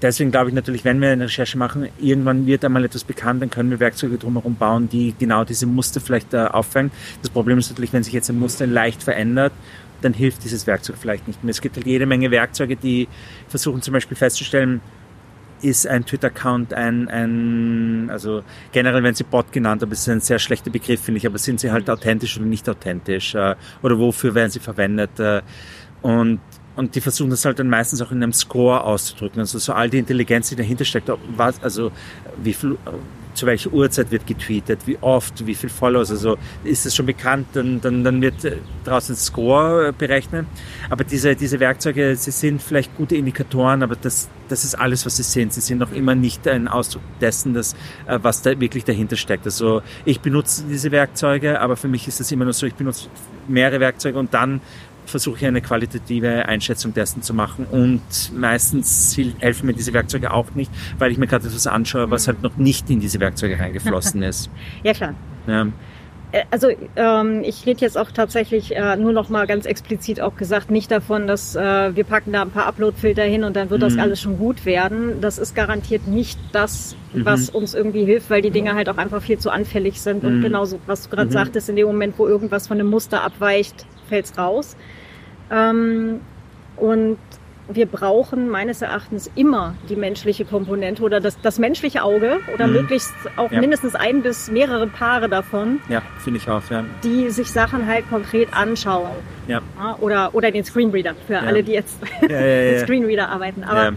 [0.00, 3.50] deswegen glaube ich natürlich, wenn wir eine Recherche machen, irgendwann wird einmal etwas bekannt, dann
[3.50, 6.90] können wir Werkzeuge drumherum bauen, die genau diese Muster vielleicht äh, auffangen.
[7.22, 9.52] Das Problem ist natürlich, wenn sich jetzt ein Muster leicht verändert,
[10.02, 11.50] dann hilft dieses Werkzeug vielleicht nicht mehr.
[11.50, 13.08] Es gibt halt jede Menge Werkzeuge, die
[13.48, 14.80] versuchen zum Beispiel festzustellen,
[15.68, 18.42] ist ein Twitter-Account ein, ein, also
[18.72, 21.38] generell werden sie Bot genannt, aber es ist ein sehr schlechter Begriff, finde ich, aber
[21.38, 25.42] sind sie halt authentisch oder nicht authentisch äh, oder wofür werden sie verwendet äh,
[26.02, 26.40] und
[26.76, 29.40] und die versuchen das halt dann meistens auch in einem Score auszudrücken.
[29.40, 31.90] Also so all die Intelligenz, die dahinter steckt, was, also
[32.42, 32.76] wie viel,
[33.36, 37.48] zu welcher Uhrzeit wird getweetet, wie oft, wie viel Follows, also ist es schon bekannt,
[37.52, 38.34] dann, dann, dann wird
[38.84, 40.46] draußen ein Score berechnet.
[40.90, 45.16] Aber diese, diese Werkzeuge, sie sind vielleicht gute Indikatoren, aber das, das ist alles, was
[45.16, 45.52] sie sind.
[45.52, 47.74] Sie sind noch immer nicht ein Ausdruck dessen, dass,
[48.06, 49.44] äh, was da wirklich dahinter steckt.
[49.44, 53.08] Also ich benutze diese Werkzeuge, aber für mich ist es immer nur so, ich benutze
[53.48, 54.60] mehrere Werkzeuge und dann
[55.06, 58.02] versuche ich eine qualitative Einschätzung dessen zu machen und
[58.34, 62.42] meistens helfen mir diese Werkzeuge auch nicht, weil ich mir gerade etwas anschaue, was halt
[62.42, 64.50] noch nicht in diese Werkzeuge reingeflossen ist.
[64.82, 65.14] ja, klar.
[65.46, 65.66] Ja.
[66.32, 70.36] Äh, also ähm, ich rede jetzt auch tatsächlich äh, nur noch mal ganz explizit auch
[70.36, 73.80] gesagt, nicht davon, dass äh, wir packen da ein paar Upload-Filter hin und dann wird
[73.80, 73.84] mhm.
[73.84, 75.20] das alles schon gut werden.
[75.20, 77.58] Das ist garantiert nicht das, was mhm.
[77.58, 80.22] uns irgendwie hilft, weil die Dinge halt auch einfach viel zu anfällig sind.
[80.22, 80.28] Mhm.
[80.28, 81.32] Und genauso, was du gerade mhm.
[81.32, 84.76] sagtest, in dem Moment, wo irgendwas von einem Muster abweicht, fällt's raus.
[85.50, 86.20] Ähm,
[86.76, 87.18] und
[87.68, 92.74] wir brauchen meines Erachtens immer die menschliche Komponente oder das, das menschliche Auge oder mhm.
[92.74, 93.60] möglichst auch ja.
[93.60, 95.80] mindestens ein bis mehrere Paare davon.
[95.88, 96.84] Ja, finde ich auch, ja.
[97.02, 99.10] Die sich Sachen halt konkret anschauen.
[99.48, 99.62] Ja.
[100.00, 101.40] oder, oder den Screenreader für ja.
[101.40, 103.64] alle, die jetzt ja, mit Screenreader arbeiten.
[103.64, 103.92] Aber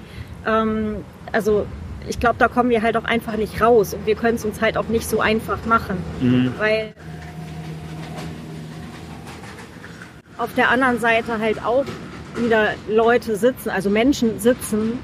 [0.46, 0.98] ähm,
[1.32, 1.66] also
[2.08, 4.62] ich glaube, da kommen wir halt auch einfach nicht raus und wir können es uns
[4.62, 6.54] halt auch nicht so einfach machen, mhm.
[6.58, 6.94] weil
[10.40, 11.86] auf der anderen Seite halt auch
[12.36, 15.00] wieder Leute sitzen, also Menschen sitzen,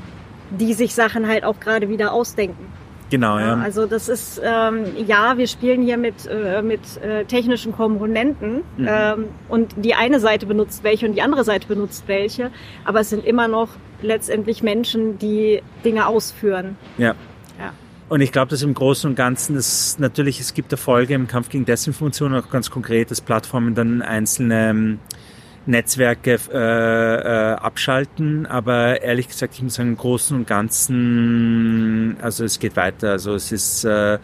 [0.50, 2.72] die sich Sachen halt auch gerade wieder ausdenken.
[3.10, 3.56] Genau, ja.
[3.58, 8.88] Also das ist, ähm, ja, wir spielen hier mit, äh, mit äh, technischen Komponenten mhm.
[8.90, 12.50] ähm, und die eine Seite benutzt welche und die andere Seite benutzt welche,
[12.84, 13.70] aber es sind immer noch
[14.02, 16.78] letztendlich Menschen, die Dinge ausführen.
[16.98, 17.14] Ja.
[17.60, 17.74] ja.
[18.10, 21.50] Und ich glaube, dass im Großen und Ganzen, dass natürlich, es gibt Erfolge im Kampf
[21.50, 25.00] gegen Desinformation, auch ganz konkret, dass Plattformen dann einzelne ähm,
[25.66, 32.44] Netzwerke äh, äh, abschalten, aber ehrlich gesagt, ich muss sagen, im Großen und Ganzen, also
[32.44, 33.12] es geht weiter.
[33.12, 34.20] Also es ist, äh,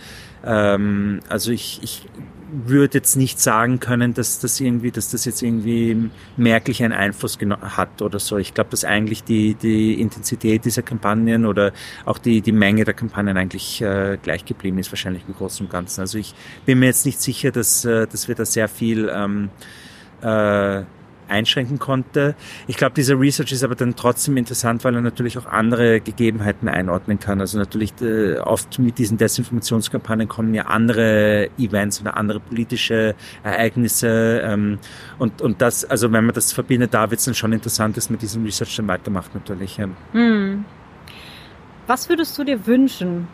[0.45, 2.07] ähm, also ich, ich
[2.51, 7.37] würde jetzt nicht sagen können, dass das irgendwie, dass das jetzt irgendwie merklich einen Einfluss
[7.61, 8.37] hat oder so.
[8.37, 11.71] Ich glaube, dass eigentlich die, die Intensität dieser Kampagnen oder
[12.05, 15.71] auch die, die Menge der Kampagnen eigentlich äh, gleich geblieben ist, wahrscheinlich im Großen und
[15.71, 16.01] Ganzen.
[16.01, 16.35] Also ich
[16.65, 19.49] bin mir jetzt nicht sicher, dass, äh, dass wir da sehr viel ähm,
[20.21, 20.83] äh,
[21.31, 22.35] einschränken konnte.
[22.67, 26.67] Ich glaube, dieser Research ist aber dann trotzdem interessant, weil er natürlich auch andere Gegebenheiten
[26.67, 27.39] einordnen kann.
[27.39, 34.41] Also natürlich äh, oft mit diesen Desinformationskampagnen kommen ja andere Events oder andere politische Ereignisse
[34.43, 34.79] ähm,
[35.17, 38.09] und und das, also wenn man das verbindet, da wird es dann schon interessant, dass
[38.09, 39.79] man diesen Research dann weitermacht natürlich.
[40.11, 40.65] Hm.
[41.87, 43.27] Was würdest du dir wünschen,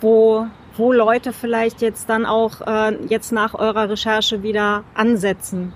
[0.00, 0.46] wo
[0.76, 5.72] wo Leute vielleicht jetzt dann auch äh, jetzt nach eurer Recherche wieder ansetzen?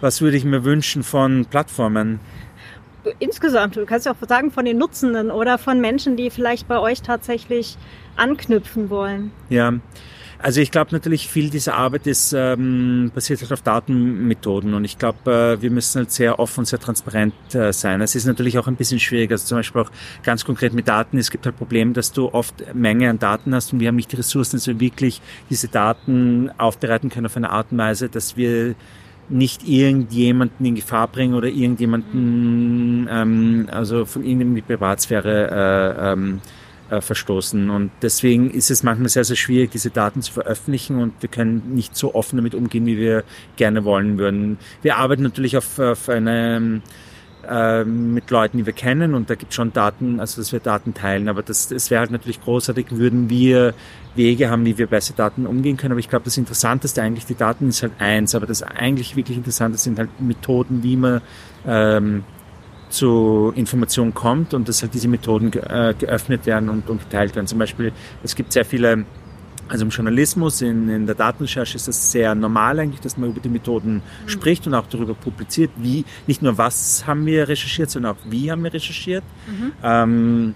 [0.00, 2.20] Was würde ich mir wünschen von Plattformen?
[3.18, 6.78] Insgesamt, du kannst ja auch sagen von den Nutzenden oder von Menschen, die vielleicht bei
[6.78, 7.76] euch tatsächlich
[8.16, 9.30] anknüpfen wollen.
[9.50, 9.74] Ja,
[10.44, 14.98] Also ich glaube natürlich viel dieser Arbeit ist ähm, basiert halt auf Datenmethoden und ich
[14.98, 18.02] glaube, äh, wir müssen halt sehr offen, sehr transparent äh, sein.
[18.02, 19.90] Es ist natürlich auch ein bisschen schwierig, also zum Beispiel auch
[20.22, 21.16] ganz konkret mit Daten.
[21.16, 24.12] Es gibt halt Probleme, dass du oft Menge an Daten hast und wir haben nicht
[24.12, 28.36] die Ressourcen, dass wir wirklich diese Daten aufbereiten können auf eine Art und Weise, dass
[28.36, 28.74] wir
[29.28, 36.40] nicht irgendjemanden in Gefahr bringen oder irgendjemanden, ähm, also von irgendeinem die Privatsphäre äh, ähm,
[36.90, 37.70] äh, verstoßen.
[37.70, 41.74] Und deswegen ist es manchmal sehr, sehr schwierig, diese Daten zu veröffentlichen und wir können
[41.74, 43.24] nicht so offen damit umgehen, wie wir
[43.56, 44.58] gerne wollen würden.
[44.82, 46.82] Wir arbeiten natürlich auf, auf eine
[47.48, 50.60] äh, mit Leuten, die wir kennen und da gibt es schon Daten, also dass wir
[50.60, 53.74] Daten teilen, aber das, das wäre halt natürlich großartig, würden wir
[54.14, 55.92] Wege haben, wie wir besser Daten umgehen können.
[55.92, 59.36] Aber ich glaube, das Interessanteste eigentlich, die Daten ist halt eins, aber das eigentlich wirklich
[59.36, 61.20] Interessante sind halt Methoden, wie man
[61.66, 62.24] ähm,
[62.88, 67.46] zu Informationen kommt und dass halt diese Methoden äh, geöffnet werden und, und geteilt werden.
[67.46, 67.92] Zum Beispiel,
[68.22, 69.04] es gibt sehr viele
[69.68, 73.40] also im Journalismus, in, in der Datenrecherche ist das sehr normal eigentlich, dass man über
[73.40, 74.28] die Methoden mhm.
[74.28, 78.50] spricht und auch darüber publiziert, wie, nicht nur was haben wir recherchiert, sondern auch wie
[78.50, 79.24] haben wir recherchiert.
[79.46, 79.72] Mhm.
[79.82, 80.54] Ähm,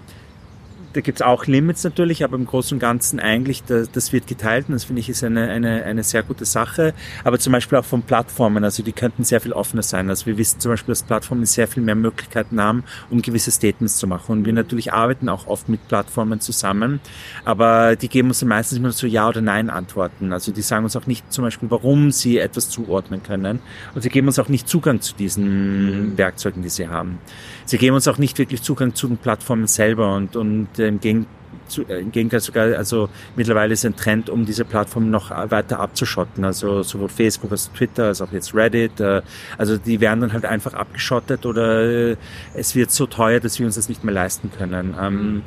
[0.93, 4.27] da gibt es auch Limits natürlich, aber im Großen und Ganzen eigentlich, das, das wird
[4.27, 6.93] geteilt und das finde ich ist eine, eine, eine sehr gute Sache.
[7.23, 10.09] Aber zum Beispiel auch von Plattformen, also die könnten sehr viel offener sein.
[10.09, 13.97] Also wir wissen zum Beispiel, dass Plattformen sehr viel mehr Möglichkeiten haben, um gewisse Statements
[13.97, 14.31] zu machen.
[14.31, 16.99] Und wir natürlich arbeiten auch oft mit Plattformen zusammen,
[17.45, 20.33] aber die geben uns meistens immer so Ja oder Nein Antworten.
[20.33, 23.59] Also die sagen uns auch nicht zum Beispiel, warum sie etwas zuordnen können.
[23.93, 27.19] Und sie geben uns auch nicht Zugang zu diesen Werkzeugen, die sie haben.
[27.65, 31.99] Sie geben uns auch nicht wirklich Zugang zu den Plattformen selber und, und im, äh,
[31.99, 36.43] im Gegenteil sogar, also mittlerweile ist ein Trend, um diese Plattformen noch weiter abzuschotten.
[36.43, 38.99] Also sowohl Facebook als Twitter als auch jetzt Reddit.
[38.99, 39.21] Äh,
[39.57, 42.15] also die werden dann halt einfach abgeschottet oder äh,
[42.53, 44.95] es wird so teuer, dass wir uns das nicht mehr leisten können.
[44.99, 45.43] Ähm,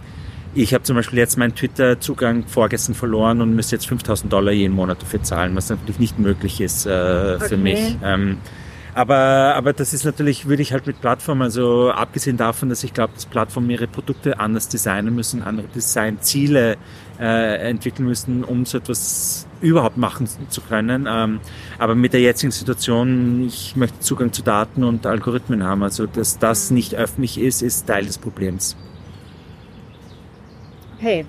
[0.55, 4.74] ich habe zum Beispiel jetzt meinen Twitter-Zugang vorgestern verloren und müsste jetzt 5000 Dollar jeden
[4.74, 7.49] Monat dafür zahlen, was natürlich nicht möglich ist äh, okay.
[7.49, 7.97] für mich.
[8.05, 8.37] Ähm,
[8.95, 12.93] aber, aber das ist natürlich, würde ich halt mit Plattformen, also abgesehen davon, dass ich
[12.93, 16.76] glaube, dass Plattformen ihre Produkte anders designen müssen, andere Designziele
[17.18, 21.07] äh, entwickeln müssen, um so etwas überhaupt machen zu können.
[21.09, 21.40] Ähm,
[21.78, 25.82] aber mit der jetzigen Situation, ich möchte Zugang zu Daten und Algorithmen haben.
[25.82, 28.76] Also, dass das nicht öffentlich ist, ist Teil des Problems.
[30.99, 31.24] Hey,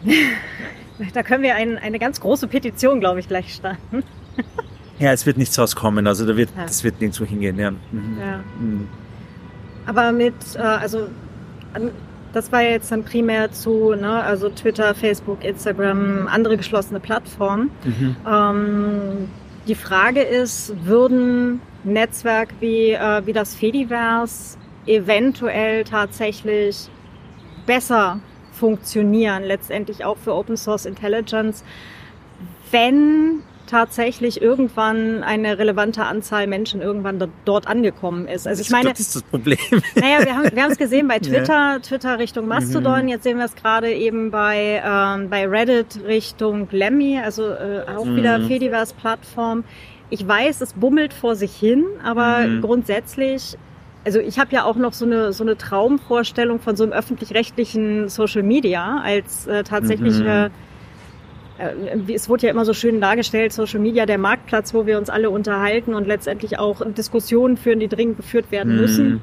[1.14, 4.03] da können wir ein, eine ganz große Petition, glaube ich, gleich starten.
[5.00, 6.64] Ja, es wird nichts rauskommen, also da wird, ja.
[6.64, 7.58] das wird nirgendwo hingehen.
[7.58, 7.72] Ja.
[7.72, 8.18] Mhm.
[8.20, 8.38] ja.
[8.60, 8.88] Mhm.
[9.86, 11.08] Aber mit, äh, also
[12.34, 17.70] das war jetzt dann primär zu, ne, also Twitter, Facebook, Instagram, andere geschlossene Plattformen.
[17.84, 18.16] Mhm.
[18.28, 19.30] Ähm,
[19.68, 26.89] die Frage ist, würden Netzwerk wie, äh, wie das Fediverse eventuell tatsächlich
[27.66, 28.20] besser
[28.52, 31.64] funktionieren, letztendlich auch für Open Source Intelligence,
[32.72, 38.47] wenn tatsächlich irgendwann eine relevante Anzahl Menschen irgendwann dort angekommen ist.
[38.47, 39.57] Also ich meine, das ist das Problem.
[39.95, 41.80] Naja, wir haben wir es gesehen bei Twitter, ja.
[41.80, 43.03] Twitter Richtung Mastodon.
[43.03, 43.07] Mhm.
[43.07, 48.05] Jetzt sehen wir es gerade eben bei ähm, bei Reddit Richtung Lemmy, also äh, auch
[48.05, 48.17] mhm.
[48.17, 49.63] wieder Fediverse Plattform.
[50.11, 52.61] Ich weiß, es bummelt vor sich hin, aber mhm.
[52.61, 53.57] grundsätzlich
[54.05, 58.07] also ich habe ja auch noch so eine so eine Traumvorstellung von so einem öffentlich-rechtlichen
[58.09, 60.28] Social Media als äh, tatsächlich mhm.
[60.28, 60.49] äh,
[62.07, 65.30] es wurde ja immer so schön dargestellt, Social Media, der Marktplatz, wo wir uns alle
[65.30, 68.82] unterhalten und letztendlich auch Diskussionen führen, die dringend geführt werden mhm.
[68.82, 69.22] müssen,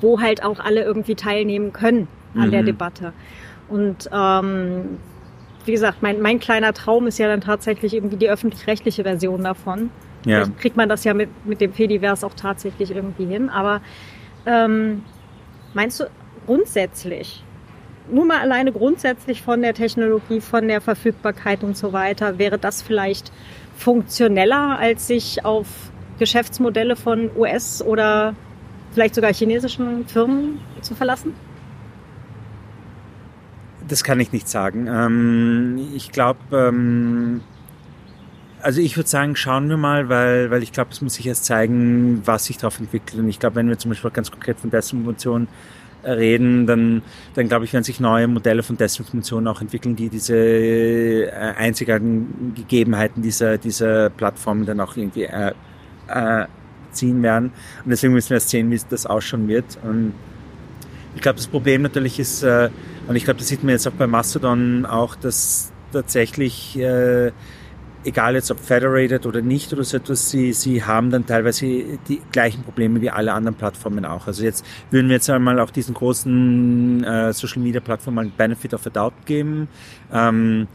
[0.00, 2.50] wo halt auch alle irgendwie teilnehmen können an mhm.
[2.50, 3.12] der Debatte.
[3.68, 4.98] Und ähm,
[5.64, 9.90] wie gesagt, mein, mein kleiner Traum ist ja dann tatsächlich irgendwie die öffentlich-rechtliche Version davon.
[10.24, 10.44] Ja.
[10.44, 13.48] Vielleicht kriegt man das ja mit, mit dem Fediverse auch tatsächlich irgendwie hin.
[13.48, 13.80] Aber
[14.46, 15.02] ähm,
[15.74, 16.04] meinst du
[16.46, 17.44] grundsätzlich,
[18.10, 22.82] nur mal alleine grundsätzlich von der Technologie, von der Verfügbarkeit und so weiter, wäre das
[22.82, 23.32] vielleicht
[23.76, 25.66] funktioneller, als sich auf
[26.18, 28.34] Geschäftsmodelle von US- oder
[28.92, 31.34] vielleicht sogar chinesischen Firmen zu verlassen?
[33.88, 34.86] Das kann ich nicht sagen.
[34.86, 37.40] Ähm, ich glaube, ähm,
[38.62, 41.44] also ich würde sagen, schauen wir mal, weil, weil ich glaube, es muss sich erst
[41.44, 43.20] zeigen, was sich darauf entwickelt.
[43.20, 45.48] Und ich glaube, wenn wir zum Beispiel ganz konkret von Desinformation
[46.04, 47.02] reden, dann,
[47.34, 52.54] dann glaube ich, werden sich neue Modelle von Desinformation auch entwickeln, die diese äh, einzigartigen
[52.54, 55.52] Gegebenheiten dieser, dieser Plattformen dann auch irgendwie äh,
[56.08, 56.46] äh,
[56.92, 57.52] ziehen werden.
[57.84, 59.78] Und deswegen müssen wir erst sehen, wie das ausschauen wird.
[59.82, 60.14] Und
[61.14, 62.70] ich glaube, das Problem natürlich ist, äh,
[63.08, 67.32] und ich glaube, das sieht man jetzt auch bei Mastodon auch, dass tatsächlich äh,
[68.04, 72.20] egal jetzt ob federated oder nicht oder so etwas, sie, sie haben dann teilweise die
[72.32, 74.26] gleichen Probleme wie alle anderen Plattformen auch.
[74.26, 78.74] Also jetzt würden wir jetzt einmal auch diesen großen äh, Social Media Plattformen einen Benefit
[78.74, 79.68] of a Doubt geben.
[80.12, 80.66] Ähm,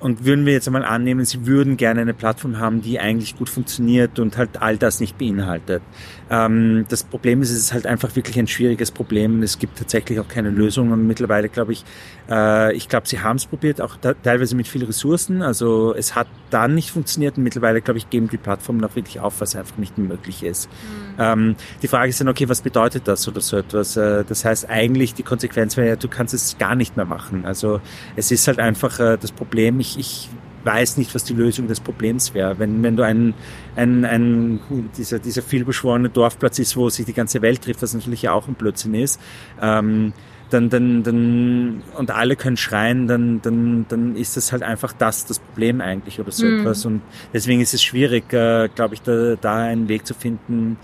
[0.00, 3.48] und würden wir jetzt einmal annehmen, Sie würden gerne eine Plattform haben, die eigentlich gut
[3.48, 5.82] funktioniert und halt all das nicht beinhaltet.
[6.30, 9.42] Ähm, das Problem ist, es ist halt einfach wirklich ein schwieriges Problem.
[9.42, 11.84] Es gibt tatsächlich auch keine Lösung und mittlerweile glaube ich,
[12.30, 15.42] äh, ich glaube, Sie haben es probiert, auch da, teilweise mit vielen Ressourcen.
[15.42, 19.20] Also es hat dann nicht funktioniert und mittlerweile glaube ich, geben die Plattformen auch wirklich
[19.20, 20.68] auf, was einfach nicht möglich ist.
[20.70, 21.14] Mhm.
[21.18, 23.96] Ähm, die Frage ist dann, okay, was bedeutet das oder so etwas?
[23.96, 27.44] Äh, das heißt eigentlich, die Konsequenz wäre ja, du kannst es gar nicht mehr machen.
[27.44, 27.80] Also
[28.16, 30.30] es ist halt einfach äh, das Problem, ich, ich
[30.64, 32.58] weiß nicht, was die Lösung des Problems wäre.
[32.58, 33.34] Wenn, wenn du ein,
[33.76, 34.60] ein, ein
[34.96, 38.48] dieser, dieser vielbeschworene Dorfplatz ist, wo sich die ganze Welt trifft, was natürlich ja auch
[38.48, 39.20] ein Blödsinn ist,
[39.60, 40.12] ähm,
[40.50, 45.26] dann, dann, dann, und alle können schreien, dann, dann, dann ist das halt einfach das,
[45.26, 46.60] das Problem eigentlich oder so mhm.
[46.60, 46.84] etwas.
[46.86, 47.02] Und
[47.32, 50.76] deswegen ist es schwierig, äh, glaube ich, da, da einen Weg zu finden.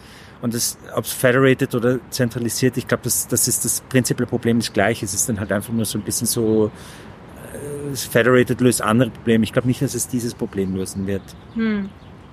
[0.42, 4.58] Und das, ob es federated oder zentralisiert, ich glaube, das, das ist das prinzipielle Problem
[4.58, 5.02] ist gleich.
[5.02, 6.70] Es ist dann halt einfach nur so ein bisschen so
[7.94, 9.44] Federated löst andere Probleme.
[9.44, 11.22] Ich glaube nicht, dass es dieses Problem lösen wird.
[11.54, 11.90] Hm.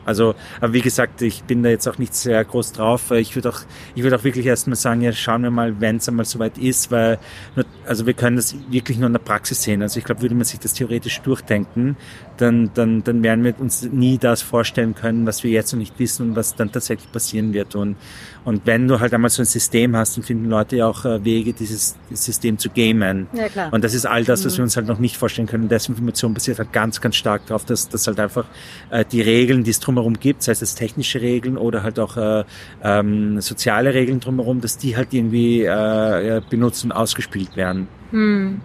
[0.08, 3.12] Also, aber wie gesagt, ich bin da jetzt auch nicht sehr groß drauf.
[3.12, 3.60] Ich würde auch,
[3.94, 6.92] ich würde auch wirklich erstmal sagen, ja, schauen wir mal, wenn es einmal soweit ist,
[6.92, 7.20] weil,
[7.58, 9.82] nur, also wir können das wirklich nur in der Praxis sehen.
[9.82, 11.98] Also ich glaube, würde man sich das theoretisch durchdenken,
[12.38, 16.00] dann, dann, dann werden wir uns nie das vorstellen können, was wir jetzt noch nicht
[16.00, 17.76] wissen und was dann tatsächlich passieren wird.
[17.76, 17.98] Und,
[18.46, 21.24] und wenn du halt einmal so ein System hast, dann finden Leute ja auch äh,
[21.26, 23.28] Wege, dieses System zu gamen.
[23.34, 23.74] Ja, klar.
[23.74, 24.58] Und das ist all das, was mhm.
[24.58, 25.68] wir uns halt noch nicht vorstellen können.
[25.68, 28.46] Desinformation basiert halt ganz, ganz stark darauf, dass, dass halt einfach
[28.90, 32.44] äh, die Regeln, die es drumherum gibt, sei es technische Regeln oder halt auch äh,
[32.84, 37.88] ähm, soziale Regeln drumherum, dass die halt irgendwie äh, benutzt und ausgespielt werden.
[38.12, 38.62] Hm.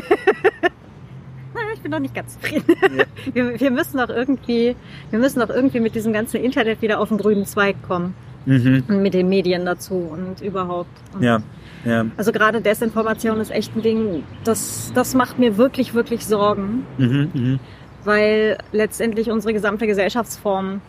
[1.74, 2.74] ich bin noch nicht ganz zufrieden.
[2.96, 3.04] Ja.
[3.34, 4.74] Wir, wir, müssen doch irgendwie,
[5.10, 8.14] wir müssen doch irgendwie mit diesem ganzen Internet wieder auf den grünen Zweig kommen.
[8.46, 8.84] Mhm.
[8.88, 10.88] Und mit den Medien dazu und überhaupt.
[11.14, 11.42] Und ja.
[11.84, 12.06] Ja.
[12.16, 16.86] Also gerade Desinformation ist echt ein Ding, das, das macht mir wirklich, wirklich Sorgen.
[16.96, 17.58] Mhm, mh.
[18.04, 20.80] Weil letztendlich unsere gesamte Gesellschaftsform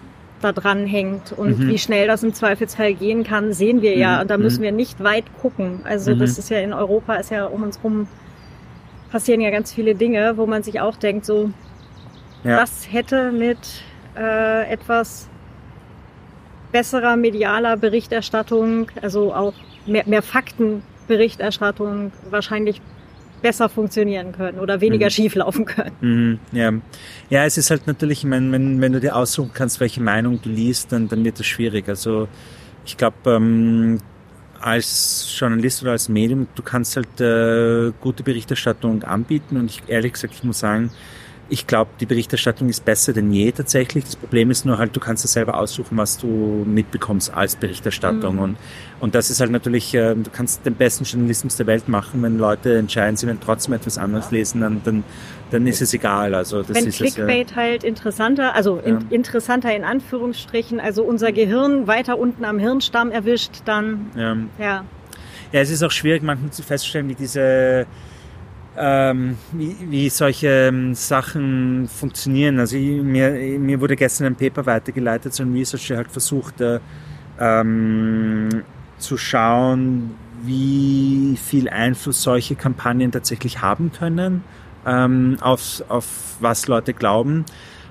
[0.41, 1.67] da dran hängt und mhm.
[1.67, 4.15] wie schnell das im Zweifelsfall gehen kann, sehen wir ja.
[4.15, 4.21] Mhm.
[4.21, 4.63] Und da müssen mhm.
[4.63, 5.81] wir nicht weit gucken.
[5.83, 6.39] Also das mhm.
[6.39, 8.07] ist ja in Europa, ist ja um uns rum
[9.11, 11.51] passieren ja ganz viele Dinge, wo man sich auch denkt, so,
[12.43, 12.61] ja.
[12.61, 13.57] was hätte mit
[14.15, 15.27] äh, etwas
[16.71, 19.53] besserer medialer Berichterstattung, also auch
[19.85, 22.81] mehr, mehr Faktenberichterstattung wahrscheinlich
[23.41, 25.11] besser funktionieren können oder weniger mhm.
[25.11, 25.91] schief laufen können.
[26.01, 26.73] Mhm, ja.
[27.29, 30.41] ja, es ist halt natürlich, ich meine, wenn, wenn du dir aussuchen kannst, welche Meinung
[30.41, 31.87] du liest, dann, dann wird das schwierig.
[31.87, 32.27] Also
[32.85, 33.99] ich glaube, ähm,
[34.59, 40.13] als Journalist oder als Medium, du kannst halt äh, gute Berichterstattung anbieten und ich ehrlich
[40.13, 40.91] gesagt, ich muss sagen,
[41.49, 44.03] ich glaube, die Berichterstattung ist besser denn je tatsächlich.
[44.03, 48.35] Das Problem ist nur halt, du kannst dir selber aussuchen, was du mitbekommst als Berichterstattung.
[48.35, 48.41] Mhm.
[48.41, 48.57] Und,
[48.99, 52.37] und das ist halt natürlich, äh, du kannst den besten Journalismus der Welt machen, wenn
[52.37, 55.03] Leute entscheiden, sie werden trotzdem etwas anderes lesen, dann, dann,
[55.51, 56.35] dann ist es egal.
[56.35, 57.55] Also das wenn ist Clickbait ja.
[57.55, 58.83] halt interessanter, also ja.
[58.83, 64.37] in, interessanter in Anführungsstrichen, also unser Gehirn weiter unten am Hirnstamm erwischt, dann ja.
[64.59, 64.85] Ja,
[65.51, 67.87] ja es ist auch schwierig manchmal zu feststellen, wie diese
[68.79, 72.59] ähm, wie, wie solche ähm, Sachen funktionieren.
[72.59, 76.61] Also ich, mir, mir wurde gestern ein Paper weitergeleitet, so ein Research, der halt versucht,
[76.61, 76.79] äh,
[77.39, 78.63] ähm,
[78.97, 84.43] zu schauen, wie viel Einfluss solche Kampagnen tatsächlich haben können
[84.85, 86.05] ähm, auf, auf
[86.39, 87.45] was Leute glauben.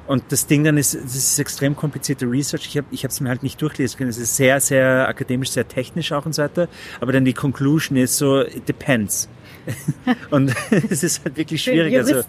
[0.07, 2.67] Und das Ding dann ist, es ist extrem komplizierte Research.
[2.67, 4.09] Ich habe ich es mir halt nicht durchlesen können.
[4.09, 6.69] Es ist sehr, sehr akademisch, sehr technisch auch und so weiter.
[7.01, 9.29] Aber dann die Conclusion ist so, it depends.
[10.31, 10.55] und
[10.91, 11.97] es ist halt wirklich schwierig.
[11.97, 12.23] Also,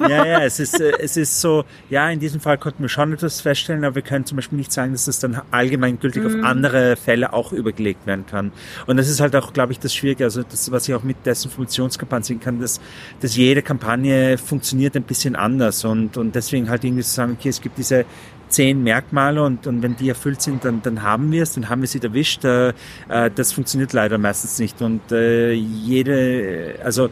[0.00, 3.12] ja, ja, es ist, äh, es ist so, ja, in diesem Fall konnten wir schon
[3.12, 6.26] etwas feststellen, aber wir können zum Beispiel nicht sagen, dass das dann allgemeingültig mhm.
[6.26, 8.52] auf andere Fälle auch übergelegt werden kann.
[8.86, 11.24] Und das ist halt auch, glaube ich, das Schwierige, also das, was ich auch mit
[11.24, 12.80] Desinformationskampagnen sehen kann, dass,
[13.20, 17.48] dass jede Kampagne funktioniert ein bisschen anders und, und deswegen halt irgendwie zu sagen, okay,
[17.48, 18.04] es gibt diese
[18.52, 21.80] zehn Merkmale und, und wenn die erfüllt sind, dann, dann haben wir es, dann haben
[21.80, 22.44] wir sie erwischt.
[22.44, 22.68] Äh,
[23.08, 24.80] äh, das funktioniert leider meistens nicht.
[24.82, 27.08] Und äh, jede, also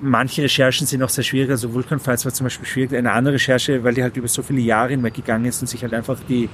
[0.00, 1.50] manche Recherchen sind auch sehr schwierig.
[1.50, 2.94] Also Vulkan Files war zum Beispiel schwierig.
[2.96, 5.82] Eine andere Recherche, weil die halt über so viele Jahre hinweg gegangen ist und sich
[5.82, 6.48] halt einfach die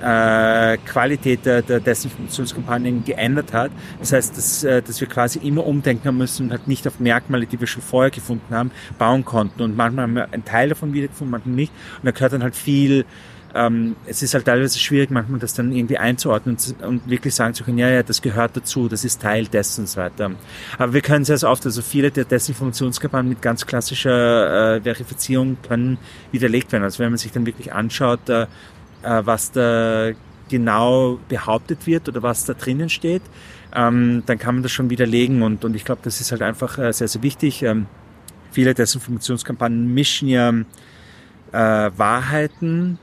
[0.00, 3.70] äh, Qualität der, der Desinformationskampagnen geändert hat.
[3.98, 7.46] Das heißt, dass, äh, dass wir quasi immer umdenken müssen und halt nicht auf Merkmale,
[7.46, 9.62] die wir schon vorher gefunden haben, bauen konnten.
[9.62, 11.72] Und manchmal haben wir einen Teil davon wiedergefunden, manchmal nicht.
[11.98, 13.04] Und da gehört dann halt viel
[13.56, 17.54] ähm, es ist halt teilweise schwierig, manchmal das dann irgendwie einzuordnen und, und, wirklich sagen
[17.54, 20.32] zu können, ja, ja, das gehört dazu, das ist Teil dessen und so weiter.
[20.78, 25.98] Aber wir können sehr, oft, also viele der Desinformationskampagnen mit ganz klassischer äh, Verifizierung können
[26.32, 26.84] widerlegt werden.
[26.84, 28.46] Also wenn man sich dann wirklich anschaut, äh, äh,
[29.02, 30.12] was da
[30.48, 33.22] genau behauptet wird oder was da drinnen steht,
[33.74, 36.78] ähm, dann kann man das schon widerlegen und, und ich glaube, das ist halt einfach
[36.78, 37.62] äh, sehr, sehr wichtig.
[37.62, 37.86] Ähm,
[38.50, 40.50] viele Desinformationskampagnen mischen ja
[41.52, 42.98] äh, Wahrheiten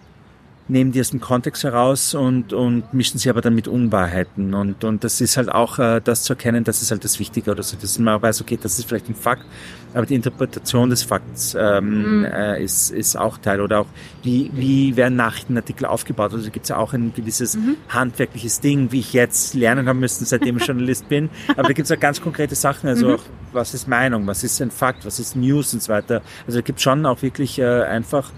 [0.68, 4.54] nehmen die aus dem Kontext heraus und, und mischen sie aber dann mit Unwahrheiten.
[4.54, 7.52] Und, und das ist halt auch äh, das zu erkennen, das ist halt das Wichtige
[7.52, 9.46] oder so, dass man weiß, okay, das ist vielleicht ein Fakt,
[9.94, 12.26] aber die Interpretation des Fakts ähm, mhm.
[12.26, 13.62] äh, ist, ist auch Teil.
[13.62, 13.88] Oder auch,
[14.24, 16.34] wie, wie werden Nachrichtenartikel aufgebaut?
[16.34, 17.76] Also gibt es ja auch ein gewisses mhm.
[17.90, 21.30] handwerkliches Ding, wie ich jetzt lernen haben müssen, seitdem ich Journalist bin.
[21.50, 23.16] Aber da gibt es auch ganz konkrete Sachen, also mhm.
[23.16, 26.22] auch, was ist Meinung, was ist ein Fakt, was ist News und so weiter.
[26.48, 28.32] Also da gibt es schon auch wirklich äh, einfach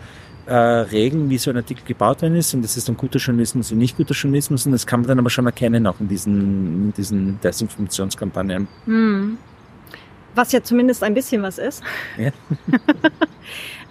[0.46, 3.72] äh, Regeln, wie so ein Artikel gebaut worden ist und das ist dann guter Journalismus
[3.72, 6.86] und nicht guter Journalismus und das kann man dann aber schon erkennen auch in diesen,
[6.86, 8.68] in diesen Desinformationskampagnen.
[8.86, 9.38] Hm.
[10.36, 11.82] Was ja zumindest ein bisschen was ist.
[12.18, 12.32] Ja.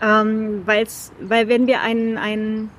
[0.20, 2.70] ähm, weil's, weil wenn wir ein, ein,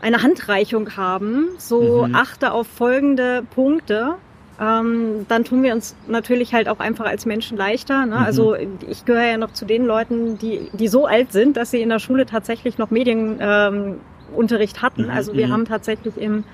[0.00, 2.14] eine Handreichung haben, so mhm.
[2.14, 4.16] achte auf folgende Punkte,
[4.60, 8.06] ähm, dann tun wir uns natürlich halt auch einfach als Menschen leichter.
[8.06, 8.16] Ne?
[8.16, 8.22] Mhm.
[8.22, 11.82] Also ich gehöre ja noch zu den Leuten, die, die so alt sind, dass sie
[11.82, 15.04] in der Schule tatsächlich noch Medienunterricht ähm, hatten.
[15.04, 15.10] Mhm.
[15.10, 15.52] Also wir mhm.
[15.52, 16.44] haben tatsächlich im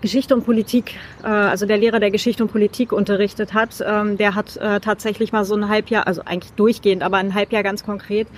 [0.00, 4.34] Geschichte und Politik, äh, also der Lehrer, der Geschichte und Politik unterrichtet hat, ähm, der
[4.34, 8.28] hat äh, tatsächlich mal so ein Halbjahr, also eigentlich durchgehend, aber ein Halbjahr ganz konkret,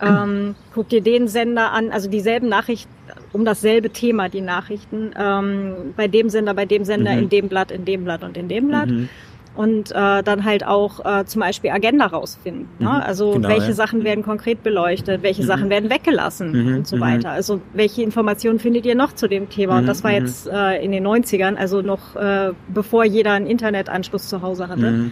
[0.00, 2.90] ähm, guck dir den Sender an, also dieselben Nachrichten,
[3.36, 7.24] um dasselbe Thema, die Nachrichten, ähm, bei dem Sender, bei dem Sender, mhm.
[7.24, 8.88] in dem Blatt, in dem Blatt und in dem Blatt.
[8.88, 9.10] Mhm.
[9.54, 12.68] Und äh, dann halt auch äh, zum Beispiel Agenda rausfinden.
[12.78, 12.88] Ne?
[12.88, 12.94] Mhm.
[12.94, 13.74] Also genau, welche ja.
[13.74, 15.46] Sachen werden konkret beleuchtet, welche mhm.
[15.46, 16.76] Sachen werden weggelassen mhm.
[16.76, 17.30] und so weiter.
[17.30, 19.78] Also welche Informationen findet ihr noch zu dem Thema?
[19.78, 24.28] Und das war jetzt äh, in den 90ern, also noch äh, bevor jeder einen Internetanschluss
[24.28, 25.10] zu Hause hatte.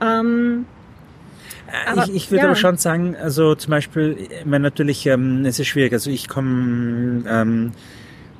[0.00, 0.77] Ähm, äh,
[1.86, 2.46] aber, ich, ich würde ja.
[2.46, 5.92] aber schon sagen, also zum Beispiel, ich meine, natürlich, ähm, es ist schwierig.
[5.92, 7.72] Also ich komme, ähm,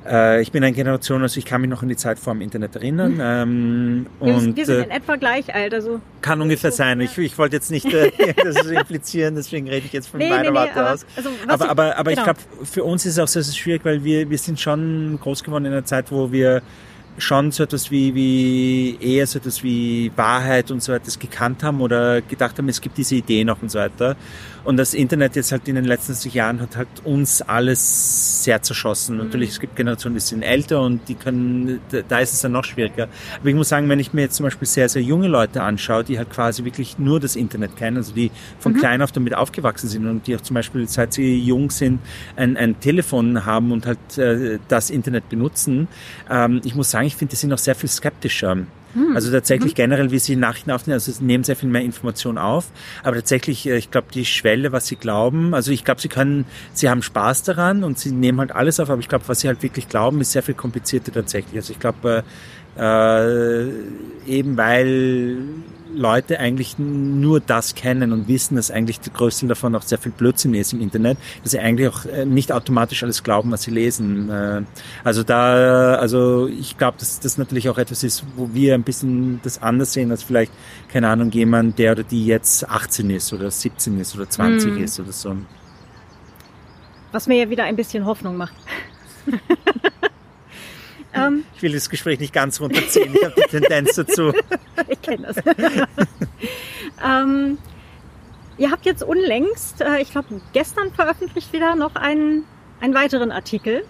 [0.07, 2.41] äh, ich bin eine Generation, also ich kann mich noch an die Zeit vor dem
[2.41, 3.13] Internet erinnern.
[3.13, 3.21] Hm.
[3.21, 6.01] Ähm, wir, und, wir sind in äh, etwa gleich alt, also.
[6.23, 7.01] Kann ungefähr so, sein.
[7.01, 7.07] Ja.
[7.07, 8.11] Ich, ich wollte jetzt nicht äh,
[8.45, 11.07] das implizieren, deswegen rede ich jetzt von nee, meiner nee, Warte nee, aus.
[11.17, 12.23] Also, aber, aber, aber genau.
[12.23, 15.19] ich glaube, für uns ist es auch sehr, sehr schwierig, weil wir, wir sind schon
[15.21, 16.63] groß geworden in einer Zeit, wo wir
[17.19, 21.81] schon so etwas wie, wie eher so etwas wie Wahrheit und so weiter gekannt haben
[21.81, 24.17] oder gedacht haben, es gibt diese Idee noch und so weiter.
[24.69, 29.17] Und das Internet jetzt halt in den letzten Jahren hat halt uns alles sehr zerschossen.
[29.17, 29.25] Mhm.
[29.25, 32.65] Natürlich, es gibt Generationen, die sind älter und die können, da ist es dann noch
[32.65, 33.09] schwieriger.
[33.41, 36.05] Aber ich muss sagen, wenn ich mir jetzt zum Beispiel sehr, sehr junge Leute anschaue,
[36.05, 38.77] die halt quasi wirklich nur das Internet kennen, also die von mhm.
[38.77, 42.01] klein auf damit aufgewachsen sind und die auch zum Beispiel, seit sie jung sind,
[42.37, 45.89] ein, ein Telefon haben und halt äh, das Internet benutzen.
[46.29, 48.59] Ähm, ich muss sagen, ich finde, die sind auch sehr viel skeptischer.
[48.95, 49.15] Hm.
[49.15, 49.77] Also tatsächlich mhm.
[49.77, 52.71] generell, wie sie Nachrichten aufnehmen, also sie nehmen sehr viel mehr Information auf,
[53.03, 56.47] aber tatsächlich, äh, ich glaube, die Schwelle, was sie glauben, also ich glaube, sie können,
[56.73, 59.49] sie haben Spaß daran und sie nehmen halt alles auf, aber ich glaube, was sie
[59.49, 61.57] halt wirklich glauben, ist sehr viel komplizierter tatsächlich.
[61.57, 62.25] Also ich glaube,
[62.77, 63.73] äh, äh
[64.27, 65.39] eben weil
[65.95, 70.13] Leute eigentlich nur das kennen und wissen, dass eigentlich der größte davon auch sehr viel
[70.13, 73.71] Blödsinn ist im Internet, dass sie eigentlich auch äh, nicht automatisch alles glauben, was sie
[73.71, 74.31] lesen.
[74.31, 74.63] Äh,
[75.05, 79.41] also da, also ich glaube, dass das natürlich auch etwas ist, wo wir ein bisschen
[79.43, 80.53] das anders sehen als vielleicht,
[80.93, 84.85] keine Ahnung, jemand, der oder die jetzt 18 ist oder 17 ist oder 20 hm.
[84.85, 85.37] ist oder so.
[87.13, 88.55] Was mir ja wieder ein bisschen Hoffnung macht.
[91.27, 94.33] Ähm, ich will das Gespräch nicht ganz runterziehen, ich habe die Tendenz dazu.
[94.89, 95.37] ich kenne das.
[97.05, 97.59] ähm,
[98.57, 102.45] ihr habt jetzt unlängst, äh, ich glaube gestern veröffentlicht wieder noch einen,
[102.81, 103.85] einen weiteren Artikel.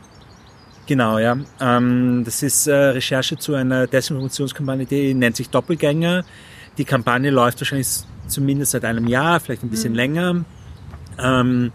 [0.86, 1.36] Genau, ja.
[1.60, 6.24] Ähm, das ist äh, Recherche zu einer Desinformationskampagne, die nennt sich Doppelgänger.
[6.78, 7.88] Die Kampagne läuft wahrscheinlich
[8.26, 9.96] zumindest seit einem Jahr, vielleicht ein bisschen mhm.
[9.96, 10.44] länger.
[11.18, 11.72] Ähm,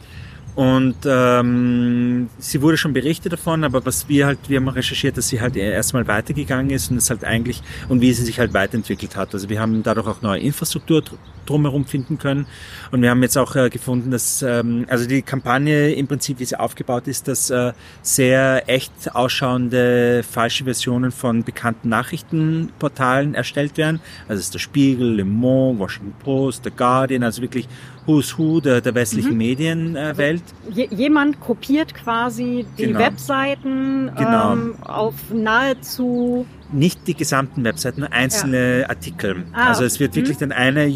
[0.55, 5.29] und ähm, sie wurde schon berichtet davon, aber was wir halt, wir haben recherchiert, dass
[5.29, 9.15] sie halt erstmal weitergegangen ist und es halt eigentlich und wie sie sich halt weiterentwickelt
[9.15, 9.33] hat.
[9.33, 11.03] Also wir haben dadurch auch neue Infrastruktur
[11.45, 12.45] drumherum finden können.
[12.91, 16.45] Und wir haben jetzt auch äh, gefunden, dass ähm, also die Kampagne im Prinzip, wie
[16.45, 23.99] sie aufgebaut ist, dass äh, sehr echt ausschauende falsche Versionen von bekannten Nachrichtenportalen erstellt werden.
[24.27, 27.67] Also es ist der Spiegel, Le Monde, Washington Post, The Guardian, also wirklich
[28.05, 29.37] Who's Who der, der westlichen mhm.
[29.37, 30.43] Medienwelt.
[30.67, 32.99] Also jemand kopiert quasi die genau.
[32.99, 34.53] Webseiten genau.
[34.53, 38.89] Ähm, auf nahezu nicht die gesamten Webseiten, nur einzelne ja.
[38.89, 39.43] Artikel.
[39.53, 40.49] Ah, also es wird wirklich mhm.
[40.49, 40.91] dann eine,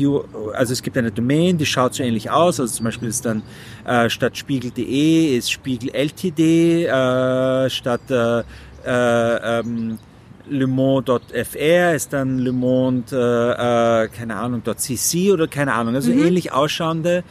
[0.53, 2.59] also es gibt eine Domain, die schaut so ähnlich aus.
[2.59, 3.43] Also zum Beispiel ist dann
[3.85, 8.39] äh, statt spiegel.de ist spiegel ltd, äh, statt äh,
[8.85, 9.99] äh, ähm,
[10.49, 16.11] Le Monde.fr ist dann Le Monde, äh, äh, keine Ahnung, .cc oder keine Ahnung, also
[16.11, 16.25] mhm.
[16.25, 17.23] ähnlich ausschauende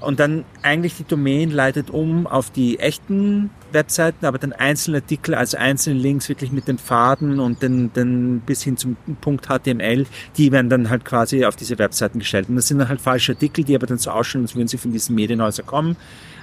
[0.00, 5.34] und dann eigentlich die Domain leitet um auf die echten Webseiten, aber dann einzelne Artikel,
[5.34, 10.06] also einzelne Links wirklich mit den Faden und den, den bis hin zum Punkt HTML,
[10.36, 12.48] die werden dann halt quasi auf diese Webseiten gestellt.
[12.48, 14.78] Und das sind dann halt falsche Artikel, die aber dann so ausschauen, als würden sie
[14.78, 15.96] von diesen Medienhäusern kommen.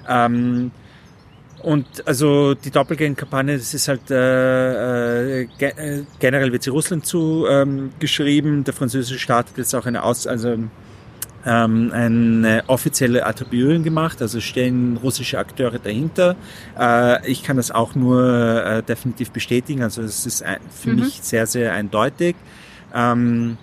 [0.07, 0.71] Ähm,
[1.63, 8.57] und also die Doppelgang-Kampagne, das ist halt äh, äh, äh generell wird sie Russland zugeschrieben.
[8.57, 10.55] Ähm, Der französische Staat hat jetzt auch eine Aus, also
[11.45, 16.35] ähm, eine offizielle Attribution gemacht, also stehen russische Akteure dahinter.
[16.77, 20.99] Äh, ich kann das auch nur äh, definitiv bestätigen, also es ist für mhm.
[20.99, 22.35] mich sehr, sehr eindeutig.
[22.93, 23.57] Ähm,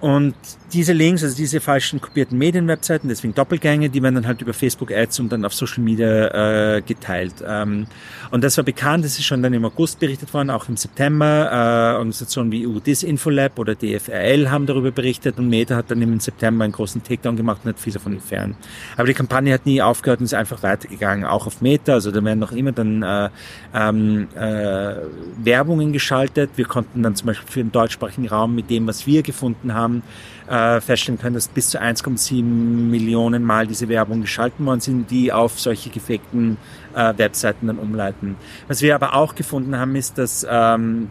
[0.00, 0.36] und
[0.72, 4.92] diese Links, also diese falschen kopierten Medienwebseiten, deswegen Doppelgänge, die werden dann halt über Facebook
[4.92, 7.34] Ads und dann auf Social Media äh, geteilt.
[7.46, 7.86] Ähm,
[8.30, 11.50] und das war bekannt, das ist schon dann im August berichtet worden, auch im September.
[11.50, 16.20] Äh, Organisationen wie EU Disinfolab oder DFRL haben darüber berichtet und Meta hat dann im
[16.20, 18.56] September einen großen Takedown gemacht und hat viele von entfernt.
[18.96, 21.94] Aber die Kampagne hat nie aufgehört und ist einfach weitergegangen, auch auf Meta.
[21.94, 23.30] Also da werden noch immer dann äh,
[23.74, 24.94] ähm, äh,
[25.42, 26.50] Werbungen geschaltet.
[26.56, 30.02] Wir konnten dann zum Beispiel für den deutschsprachigen Raum mit dem, was wir gefunden haben,
[30.48, 35.32] äh, feststellen können, dass bis zu 1,7 Millionen Mal diese Werbung geschalten worden sind, die
[35.32, 36.56] auf solche gefakten
[36.94, 38.36] äh, Webseiten dann umleiten.
[38.66, 41.08] Was wir aber auch gefunden haben, ist, dass ähm,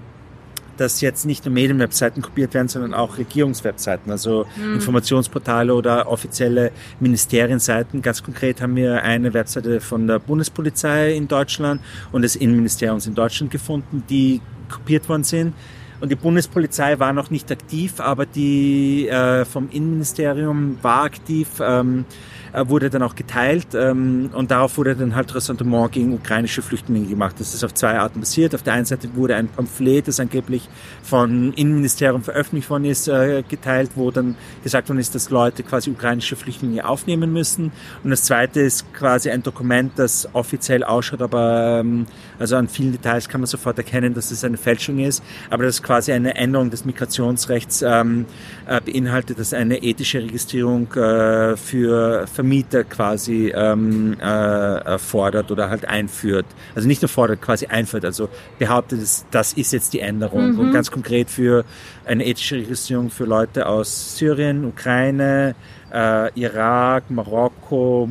[0.78, 4.76] dass jetzt nicht nur Medienwebseiten kopiert werden, sondern auch Regierungswebseiten, also mhm.
[4.76, 8.02] Informationsportale oder offizielle Ministerienseiten.
[8.02, 11.82] Ganz konkret haben wir eine Webseite von der Bundespolizei in Deutschland
[12.12, 15.54] und des Innenministeriums in Deutschland gefunden, die kopiert worden sind.
[16.00, 21.48] Und die Bundespolizei war noch nicht aktiv, aber die äh, vom Innenministerium war aktiv.
[21.60, 22.06] Ähm,
[22.54, 27.06] äh, wurde dann auch geteilt ähm, und darauf wurde dann halt Ressentiment gegen ukrainische Flüchtlinge
[27.06, 27.36] gemacht.
[27.40, 28.56] Das ist auf zwei Arten passiert.
[28.56, 30.70] Auf der einen Seite wurde ein Pamphlet, das angeblich
[31.04, 35.92] von Innenministerium veröffentlicht worden ist, äh, geteilt, wo dann gesagt worden ist, dass Leute quasi
[35.92, 37.72] ukrainische Flüchtlinge aufnehmen müssen.
[38.04, 42.06] Und das zweite ist quasi ein Dokument, das offiziell ausschaut, aber ähm,
[42.40, 45.82] also an vielen Details kann man sofort erkennen, dass es eine Fälschung ist, aber das
[45.84, 48.26] quasi eine Änderung des Migrationsrechts ähm,
[48.68, 55.86] äh, beinhaltet, dass eine ethische Registrierung äh, für Vermieter quasi ähm, äh, fordert oder halt
[55.86, 56.46] einführt.
[56.76, 58.06] Also nicht nur fordert, quasi einführt.
[58.06, 60.54] Also behauptet, es, das ist jetzt die Änderung.
[60.54, 60.60] Mhm.
[60.60, 61.66] Und ganz konkret für
[62.06, 65.56] eine ethische Registrierung für Leute aus Syrien, Ukraine,
[65.94, 68.10] äh, Irak, Marokko.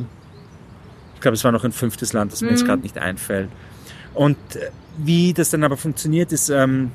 [1.15, 2.67] Ich glaube, es war noch ein fünftes Land, das mir jetzt mhm.
[2.67, 3.49] gerade nicht einfällt.
[4.17, 6.91] Und äh, wie das dann aber funktioniert, ist, ähm,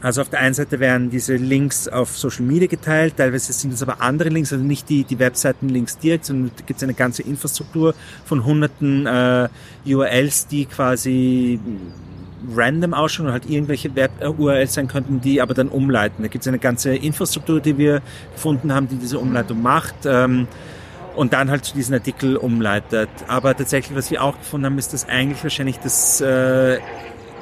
[0.00, 3.82] also auf der einen Seite werden diese Links auf Social Media geteilt, teilweise sind es
[3.82, 7.22] aber andere Links, also nicht die, die Webseiten-Links direkt, sondern da gibt es eine ganze
[7.22, 9.48] Infrastruktur von hunderten äh,
[9.86, 11.58] URLs, die quasi
[12.54, 16.22] random ausschauen und halt irgendwelche Web-URLs sein könnten, die aber dann umleiten.
[16.22, 18.02] Da gibt es eine ganze Infrastruktur, die wir
[18.32, 19.94] gefunden haben, die diese Umleitung macht.
[20.04, 20.46] Ähm,
[21.16, 23.08] und dann halt zu diesen Artikel umleitet.
[23.26, 26.78] Aber tatsächlich, was wir auch gefunden haben, ist, dass eigentlich wahrscheinlich das äh,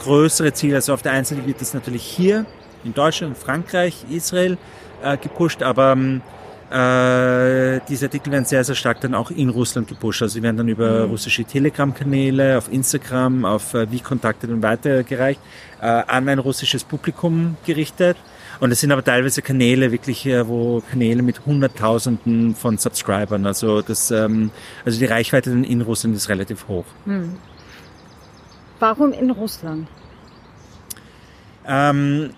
[0.02, 0.74] größere Ziel.
[0.74, 2.46] Also auf der einen Seite wird das natürlich hier
[2.84, 4.56] in Deutschland, Frankreich, Israel
[5.02, 6.22] äh, gepusht, aber ähm,
[6.70, 10.22] äh, diese Artikel werden sehr, sehr stark dann auch in Russland gepusht.
[10.22, 11.10] Also sie werden dann über mhm.
[11.10, 15.40] russische Telegram-Kanäle, auf Instagram, auf äh, wie Kontakte dann weitergereicht,
[15.80, 18.16] äh, an ein russisches Publikum gerichtet.
[18.60, 23.46] Und es sind aber teilweise Kanäle wirklich, äh, wo Kanäle mit Hunderttausenden von Subscribern.
[23.46, 24.50] Also das, ähm,
[24.84, 26.86] also die Reichweite in Russland ist relativ hoch.
[27.04, 27.36] Mhm.
[28.78, 29.88] Warum in Russland?
[31.66, 32.30] Ähm,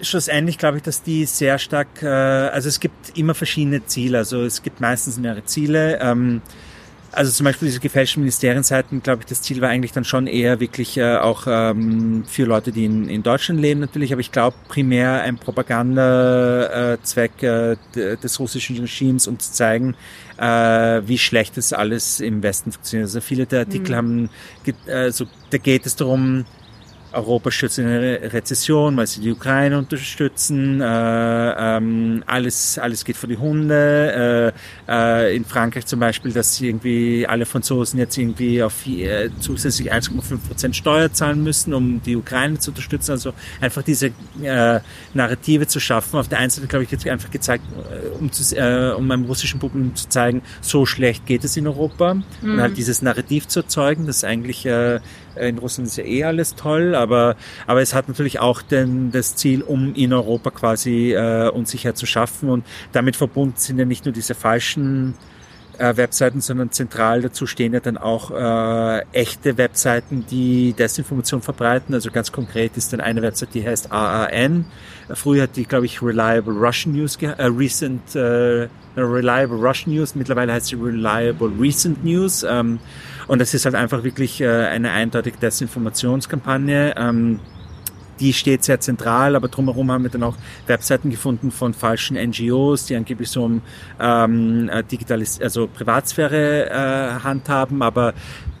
[0.00, 4.42] schlussendlich glaube ich, dass die sehr stark, äh, also es gibt immer verschiedene Ziele, also
[4.42, 5.98] es gibt meistens mehrere Ziele.
[6.00, 6.42] Ähm,
[7.12, 10.60] also zum Beispiel diese gefälschten Ministerienseiten, glaube ich, das Ziel war eigentlich dann schon eher
[10.60, 14.56] wirklich äh, auch ähm, für Leute, die in, in Deutschland leben natürlich, aber ich glaube
[14.68, 19.94] primär ein Propagandazweck äh, des russischen Regimes, um zu zeigen,
[20.36, 23.06] äh, wie schlecht das alles im Westen funktioniert.
[23.06, 23.96] Also viele der Artikel mhm.
[23.96, 24.30] haben,
[24.86, 26.44] also da geht es darum,
[27.12, 30.80] Europa stürzt in eine Rezession, weil sie die Ukraine unterstützen.
[30.80, 34.52] Äh, ähm, alles, alles geht vor die Hunde.
[34.88, 39.92] Äh, äh, in Frankreich zum Beispiel, dass irgendwie alle Franzosen jetzt irgendwie auf äh, zusätzlich
[39.92, 43.12] 1,5 Prozent Steuer zahlen müssen, um die Ukraine zu unterstützen.
[43.12, 44.12] Also einfach diese
[44.42, 44.80] äh,
[45.14, 46.18] Narrative zu schaffen.
[46.18, 49.24] Auf der einen Seite, glaube ich, jetzt einfach gezeigt, äh, um, zu, äh, um einem
[49.24, 52.14] russischen Publikum zu zeigen, so schlecht geht es in Europa.
[52.14, 52.24] Mhm.
[52.42, 55.00] Und halt dieses Narrativ zu erzeugen, das eigentlich äh,
[55.40, 57.36] in Russland ist ja eh alles toll, aber,
[57.66, 62.06] aber es hat natürlich auch den, das Ziel, um in Europa quasi äh, Unsicherheit zu
[62.06, 62.48] schaffen.
[62.48, 65.14] Und damit verbunden sind ja nicht nur diese falschen
[65.78, 71.94] äh, Webseiten, sondern zentral dazu stehen ja dann auch äh, echte Webseiten, die Desinformation verbreiten.
[71.94, 74.66] Also ganz konkret ist dann eine Website, die heißt AAN.
[75.14, 80.14] Früher hat die, glaube ich, Reliable Russian News, äh, Recent äh, Reliable Russian News.
[80.14, 82.44] Mittlerweile heißt sie Reliable Recent News.
[82.48, 82.78] Ähm,
[83.28, 86.94] und das ist halt einfach wirklich äh, eine eindeutig Desinformationskampagne.
[86.96, 87.40] Ähm,
[88.18, 90.34] die steht sehr zentral, aber drumherum haben wir dann auch
[90.66, 93.62] Webseiten gefunden von falschen NGOs, die angeblich so um
[94.00, 94.82] ähm, äh,
[95.40, 98.14] also Privatsphäre äh, handhaben, aber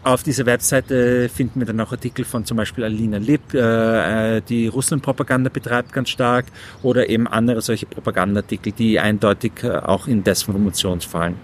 [0.04, 5.50] auf dieser Webseite finden wir dann auch Artikel von zum Beispiel Alina Lipp, die Russland-Propaganda
[5.50, 6.46] betreibt ganz stark,
[6.82, 11.34] oder eben andere solche Propagandaartikel, die eindeutig auch in Desinformation fallen.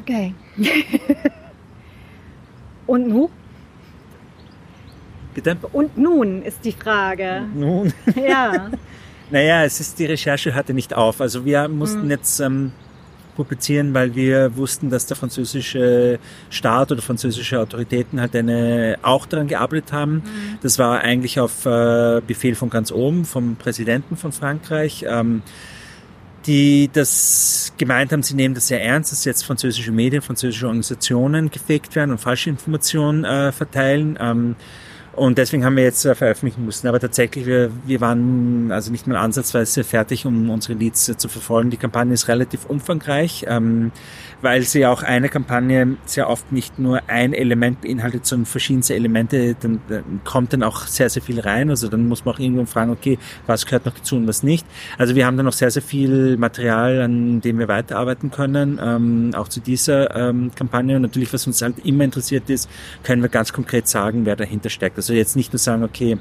[0.00, 0.32] Okay.
[2.86, 3.30] Und nu?
[5.34, 5.56] Bitte?
[5.72, 7.42] Und nun ist die Frage.
[7.54, 7.92] Nun?
[8.16, 8.70] Ja.
[9.30, 11.20] naja, es ist, die Recherche hatte nicht auf.
[11.20, 12.10] Also wir mussten mhm.
[12.10, 12.72] jetzt ähm,
[13.34, 16.18] publizieren, weil wir wussten, dass der französische
[16.50, 20.14] Staat oder französische Autoritäten halt eine, auch daran gearbeitet haben.
[20.16, 20.58] Mhm.
[20.62, 25.06] Das war eigentlich auf äh, Befehl von ganz oben, vom Präsidenten von Frankreich.
[25.08, 25.42] Ähm,
[26.46, 31.50] die das gemeint haben, sie nehmen das sehr ernst, dass jetzt französische Medien, französische Organisationen
[31.50, 34.18] gefaked werden und falsche Informationen äh, verteilen.
[34.20, 34.56] Ähm,
[35.14, 36.88] und deswegen haben wir jetzt äh, veröffentlichen müssen.
[36.88, 41.28] Aber tatsächlich, wir, wir waren also nicht mal ansatzweise fertig, um unsere Leads äh, zu
[41.28, 41.70] verfolgen.
[41.70, 43.44] Die Kampagne ist relativ umfangreich.
[43.48, 43.92] Ähm,
[44.42, 49.56] weil sie auch eine Kampagne sehr oft nicht nur ein Element beinhaltet, sondern verschiedenste Elemente,
[49.58, 51.70] dann, dann kommt dann auch sehr, sehr viel rein.
[51.70, 54.66] Also dann muss man auch irgendwann fragen, okay, was gehört noch dazu und was nicht.
[54.98, 59.30] Also wir haben dann noch sehr, sehr viel Material, an dem wir weiterarbeiten können, ähm,
[59.34, 60.96] auch zu dieser ähm, Kampagne.
[60.96, 62.68] Und natürlich, was uns halt immer interessiert ist,
[63.04, 64.98] können wir ganz konkret sagen, wer dahinter steckt.
[65.02, 66.16] Also jetzt nicht nur sagen, okay,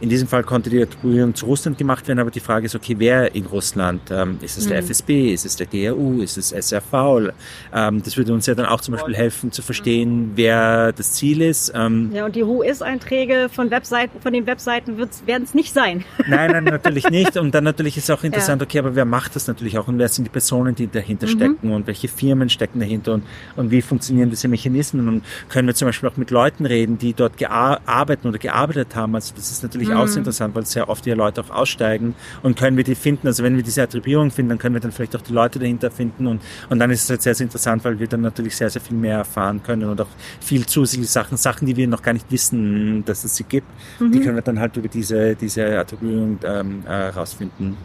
[0.00, 2.94] in diesem Fall konnte die Attribuierung zu Russland gemacht werden, aber die Frage ist, okay,
[2.98, 4.02] wer in Russland?
[4.10, 4.86] Ähm, ist es der mhm.
[4.86, 5.32] FSB?
[5.32, 6.22] Ist es der GRU?
[6.22, 7.32] Ist es SRV?
[7.74, 11.42] Ähm, das würde uns ja dann auch zum Beispiel helfen zu verstehen, wer das Ziel
[11.42, 11.72] ist.
[11.74, 16.04] Ähm, ja, und die HUIS-Einträge von Webseiten, von den Webseiten werden es nicht sein.
[16.28, 17.36] Nein, nein, natürlich nicht.
[17.36, 18.66] Und dann natürlich ist auch interessant, ja.
[18.66, 21.30] okay, aber wer macht das natürlich auch und wer sind die Personen, die dahinter mhm.
[21.30, 23.24] stecken und welche Firmen stecken dahinter und,
[23.56, 27.14] und wie funktionieren diese Mechanismen und können wir zum Beispiel auch mit Leuten reden, die
[27.14, 29.14] dort arbeiten oder gearbeitet haben.
[29.14, 30.14] Also das ist natürlich natürlich mhm.
[30.14, 33.26] auch interessant, weil sehr oft die Leute auch aussteigen und können wir die finden.
[33.26, 35.90] Also wenn wir diese Attribuierung finden, dann können wir dann vielleicht auch die Leute dahinter
[35.90, 38.70] finden und, und dann ist es halt sehr, sehr interessant, weil wir dann natürlich sehr,
[38.70, 40.08] sehr viel mehr erfahren können und auch
[40.40, 43.66] viel zusätzliche Sachen, Sachen, die wir noch gar nicht wissen, dass es sie gibt,
[43.98, 44.12] mhm.
[44.12, 47.76] die können wir dann halt über diese, diese Attribuierung ähm, äh, rausfinden.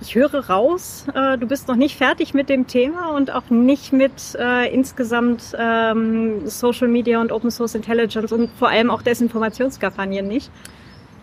[0.00, 3.94] Ich höre raus, äh, du bist noch nicht fertig mit dem Thema und auch nicht
[3.94, 10.28] mit äh, insgesamt ähm, Social Media und Open Source Intelligence und vor allem auch Desinformationskampagnen
[10.28, 10.50] nicht.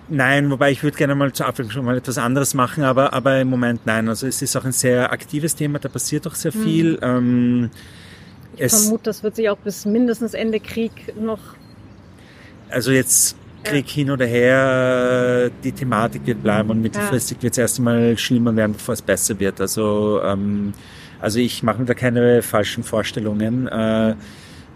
[0.10, 3.40] Nein, wobei ich würde gerne mal zur Abwechslung schon mal etwas anderes machen, aber, aber
[3.40, 4.10] im Moment nein.
[4.10, 6.62] Also es ist auch ein sehr aktives Thema, da passiert auch sehr hm.
[6.62, 6.92] viel.
[6.94, 7.00] Mhm.
[7.02, 7.70] Ähm,
[8.58, 11.40] ich vermute, das wird sich auch bis mindestens Ende Krieg noch.
[12.70, 17.80] Also jetzt Krieg hin oder her, die Thematik wird bleiben und mittelfristig wird es erst
[17.80, 19.62] einmal schlimmer werden, bevor es besser wird.
[19.62, 20.74] Also, ähm,
[21.20, 23.68] also ich mache mir da keine falschen Vorstellungen.
[23.68, 24.12] Äh,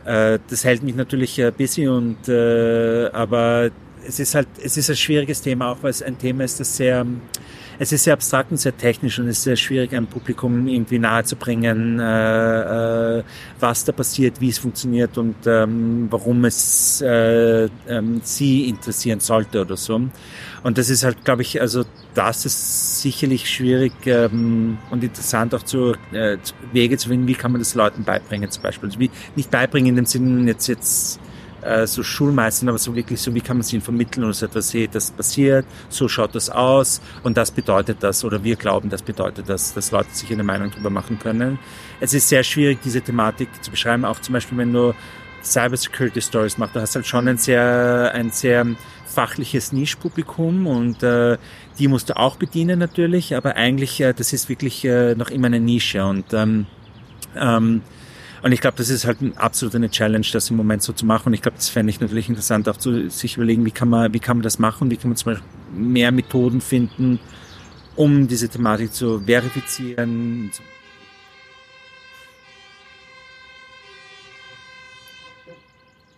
[0.05, 3.69] äh, das hält mich natürlich äh, busy und äh, aber
[4.07, 6.77] es ist halt, es ist ein schwieriges Thema, auch weil es ein Thema ist, das
[6.77, 7.05] sehr,
[7.77, 10.97] es ist sehr abstrakt und sehr technisch und es ist sehr schwierig, einem Publikum irgendwie
[10.97, 13.23] nahezubringen, äh, äh,
[13.59, 19.61] was da passiert, wie es funktioniert und ähm, warum es äh, ähm, sie interessieren sollte
[19.61, 20.01] oder so.
[20.63, 25.63] Und das ist halt, glaube ich, also das ist sicherlich schwierig ähm, und interessant auch
[25.63, 26.37] zu äh,
[26.71, 28.89] Wege zu finden, wie kann man das Leuten beibringen zum Beispiel.
[28.89, 31.19] Also wie, nicht beibringen in dem Sinne jetzt jetzt
[31.61, 34.45] äh, so Schulmeistern, aber so wirklich so, wie kann man es ihnen vermitteln oder so
[34.45, 38.89] etwas, hey, das passiert, so schaut das aus und das bedeutet das oder wir glauben,
[38.89, 41.59] das bedeutet das, dass Leute sich eine Meinung darüber machen können.
[41.99, 44.93] Es ist sehr schwierig, diese Thematik zu beschreiben, auch zum Beispiel, wenn du
[45.43, 48.65] Cybersecurity Stories machst, du hast halt schon ein sehr, ein sehr
[49.05, 51.37] fachliches Nischpublikum und äh,
[51.79, 55.47] die musst du auch bedienen natürlich, aber eigentlich, äh, das ist wirklich äh, noch immer
[55.47, 56.67] eine Nische und ähm,
[57.35, 57.81] ähm,
[58.43, 61.27] und ich glaube, das ist halt absolut eine Challenge, das im Moment so zu machen.
[61.27, 64.13] Und ich glaube, das fände ich natürlich interessant, auch zu sich überlegen, wie kann man,
[64.13, 67.19] wie kann man das machen, wie kann man zum Beispiel mehr Methoden finden,
[67.95, 70.51] um diese Thematik zu verifizieren.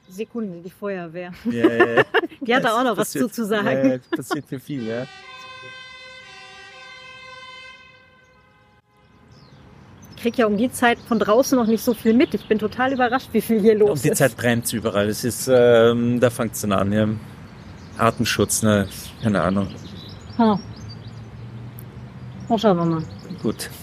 [0.09, 1.31] Sekunde, die Feuerwehr.
[1.45, 2.03] Ja, ja, ja.
[2.41, 3.89] Die hat da auch noch was zu, zu sagen.
[3.89, 5.05] Ja, das passiert für viel, ja.
[10.19, 12.33] Kriege ja um die Zeit von draußen noch nicht so viel mit.
[12.33, 14.05] Ich bin total überrascht, wie viel hier los ist.
[14.05, 14.15] Um die.
[14.15, 15.07] Zeit brennt es überall.
[15.07, 17.07] Es ist, ähm, da fängt es dann an, ja.
[17.97, 18.87] Artenschutz, ne?
[19.21, 19.67] Keine Ahnung.
[20.37, 20.59] Ha.
[22.57, 23.03] Schauen wir mal.
[23.41, 23.69] Gut.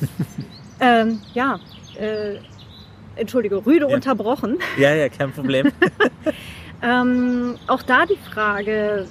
[0.78, 1.58] Ähm, ja,
[1.98, 2.36] äh,
[3.16, 3.94] entschuldige, rüde ja.
[3.94, 4.58] unterbrochen.
[4.78, 5.72] Ja, ja, kein Problem.
[6.82, 9.06] ähm, auch da die Frage,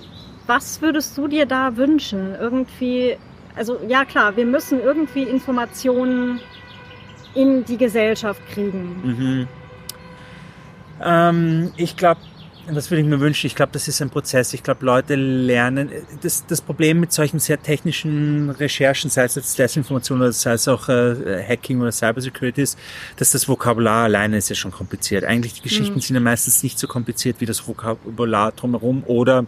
[0.46, 2.36] was würdest du dir da wünschen?
[2.40, 3.18] Irgendwie,
[3.56, 6.40] also ja klar, wir müssen irgendwie Informationen
[7.36, 9.02] in die Gesellschaft kriegen.
[9.04, 9.48] Mhm.
[11.04, 12.22] Ähm, ich glaube,
[12.74, 13.46] das würde ich mir wünschen.
[13.46, 14.54] Ich glaube, das ist ein Prozess.
[14.54, 15.92] Ich glaube, Leute lernen.
[16.22, 20.68] Das, das Problem mit solchen sehr technischen Recherchen, sei es jetzt Desinformation oder sei es
[20.68, 22.80] auch äh, Hacking oder Cybersecurity ist,
[23.18, 25.26] dass das Vokabular alleine ist ja schon kompliziert.
[25.26, 26.02] Eigentlich die Geschichten mhm.
[26.02, 29.46] sind ja meistens nicht so kompliziert wie das Vokabular drumherum oder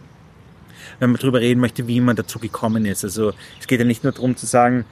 [1.00, 3.04] wenn man darüber reden möchte, wie man dazu gekommen ist.
[3.04, 4.84] Also es geht ja nicht nur darum zu sagen,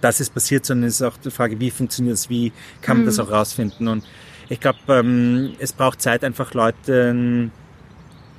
[0.00, 2.52] das ist passiert, sondern es ist auch die Frage, wie funktioniert es, wie
[2.82, 3.06] kann man mhm.
[3.06, 3.88] das auch rausfinden.
[3.88, 4.04] Und
[4.48, 7.50] ich glaube, ähm, es braucht Zeit, einfach Leuten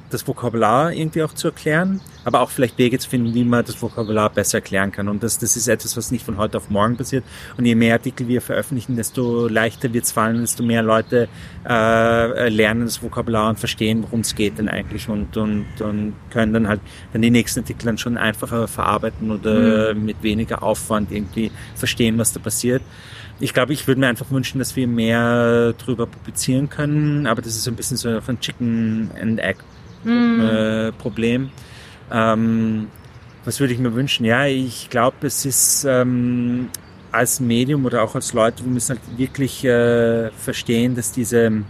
[0.09, 3.81] das Vokabular irgendwie auch zu erklären, aber auch vielleicht Wege zu finden, wie man das
[3.81, 5.07] Vokabular besser erklären kann.
[5.07, 7.23] Und das, das ist etwas, was nicht von heute auf morgen passiert.
[7.57, 11.27] Und je mehr Artikel wir veröffentlichen, desto leichter wird es fallen, desto mehr Leute
[11.67, 16.53] äh, lernen das Vokabular und verstehen, worum es geht denn eigentlich und, und, und können
[16.53, 16.81] dann halt
[17.13, 20.05] dann die nächsten Artikel dann schon einfacher verarbeiten oder mhm.
[20.05, 22.81] mit weniger Aufwand irgendwie verstehen, was da passiert
[23.39, 27.55] ich glaube, ich würde mir einfach wünschen, dass wir mehr drüber publizieren können, aber das
[27.55, 29.59] ist so ein bisschen so ein Chicken and Egg
[30.07, 30.39] mm.
[30.41, 31.49] äh, Problem.
[32.11, 32.87] Ähm,
[33.45, 34.25] was würde ich mir wünschen?
[34.25, 36.69] Ja, ich glaube, es ist ähm,
[37.11, 41.63] als Medium oder auch als Leute, wir müssen halt wirklich äh, verstehen, dass diese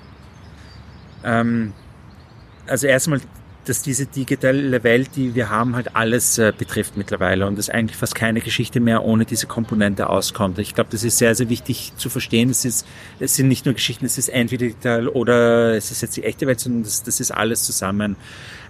[1.23, 1.73] ähm,
[2.67, 3.21] also erstmal
[3.69, 7.97] dass diese digitale Welt, die wir haben, halt alles äh, betrifft mittlerweile und dass eigentlich
[7.97, 10.59] fast keine Geschichte mehr ohne diese Komponente auskommt.
[10.59, 12.49] Ich glaube, das ist sehr, sehr wichtig zu verstehen.
[12.49, 12.85] Es, ist,
[13.19, 16.47] es sind nicht nur Geschichten, es ist entweder digital oder es ist jetzt die echte
[16.47, 18.15] Welt, sondern das, das ist alles zusammen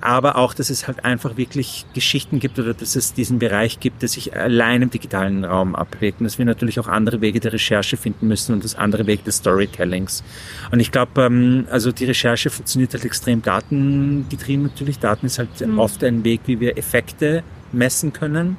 [0.02, 4.02] aber auch, dass es halt einfach wirklich Geschichten gibt oder dass es diesen Bereich gibt,
[4.02, 7.54] der sich allein im digitalen Raum abwegt und dass wir natürlich auch andere Wege der
[7.54, 10.24] Recherche finden müssen und das andere Weg des Storytellings.
[10.72, 15.00] Und ich glaube, ähm, also die Recherche funktioniert halt extrem datengetrieben natürlich.
[15.00, 15.80] Daten ist halt mhm.
[15.80, 18.58] oft ein Weg, wie wir Effekte messen können.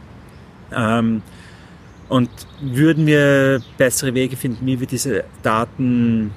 [0.72, 1.22] Ähm,
[2.08, 2.30] und
[2.60, 6.30] würden wir bessere Wege finden, wie wir diese Daten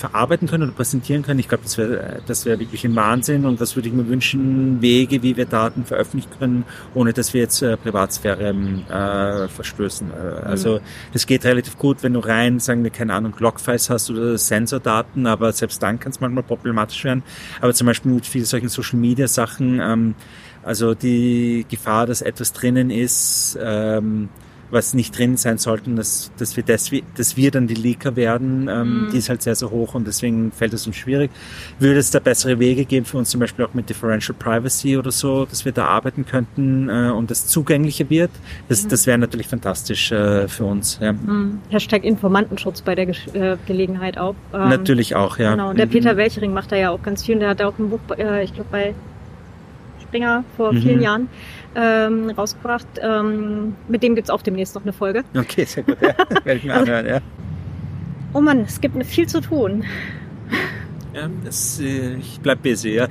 [0.00, 1.38] verarbeiten können oder präsentieren können.
[1.38, 4.80] Ich glaube, das wäre das wäre wirklich ein Wahnsinn und das würde ich mir wünschen,
[4.80, 6.64] Wege, wie wir Daten veröffentlichen können,
[6.94, 10.10] ohne dass wir jetzt äh, Privatsphäre ähm, äh, verstößen.
[10.10, 10.80] Äh, also mhm.
[11.12, 15.26] das geht relativ gut, wenn du rein, sagen wir, keine Ahnung, Logfiles hast oder Sensordaten,
[15.26, 17.22] aber selbst dann kann es manchmal problematisch werden.
[17.60, 20.14] Aber zum Beispiel mit vielen solchen Social Media Sachen, ähm,
[20.62, 24.28] also die Gefahr, dass etwas drinnen ist, ähm,
[24.70, 28.68] was nicht drin sein sollten, dass, dass, wir, das, dass wir dann die Leaker werden,
[28.68, 29.10] ähm, mhm.
[29.12, 31.30] die ist halt sehr, sehr hoch und deswegen fällt es uns schwierig.
[31.78, 35.10] Würde es da bessere Wege geben für uns zum Beispiel auch mit Differential Privacy oder
[35.10, 38.30] so, dass wir da arbeiten könnten äh, und das zugänglicher wird?
[38.68, 38.88] Das, mhm.
[38.88, 40.98] das wäre natürlich fantastisch äh, für uns.
[41.00, 41.12] Ja.
[41.12, 41.60] Mhm.
[41.70, 44.34] Hashtag Informantenschutz bei der Ge äh, Gelegenheit auch.
[44.54, 45.52] Ähm, natürlich auch, ja.
[45.52, 46.18] Genau, der Peter mhm.
[46.18, 47.38] Welchering macht da ja auch ganz viel.
[47.38, 48.94] Der hat auch ein Buch, äh, ich glaube bei
[50.02, 51.02] Springer vor vielen mhm.
[51.02, 51.28] Jahren
[51.74, 52.86] ähm, rausgebracht.
[53.00, 55.24] Ähm, mit dem gibt es auch demnächst noch eine Folge.
[55.36, 55.98] Okay, sehr gut.
[56.00, 56.14] Ja.
[56.44, 57.20] Werde ich mir anhören, ja.
[58.32, 59.84] Oh Mann, es gibt viel zu tun.
[61.14, 63.08] Ja, das, äh, ich bleib busy, ja.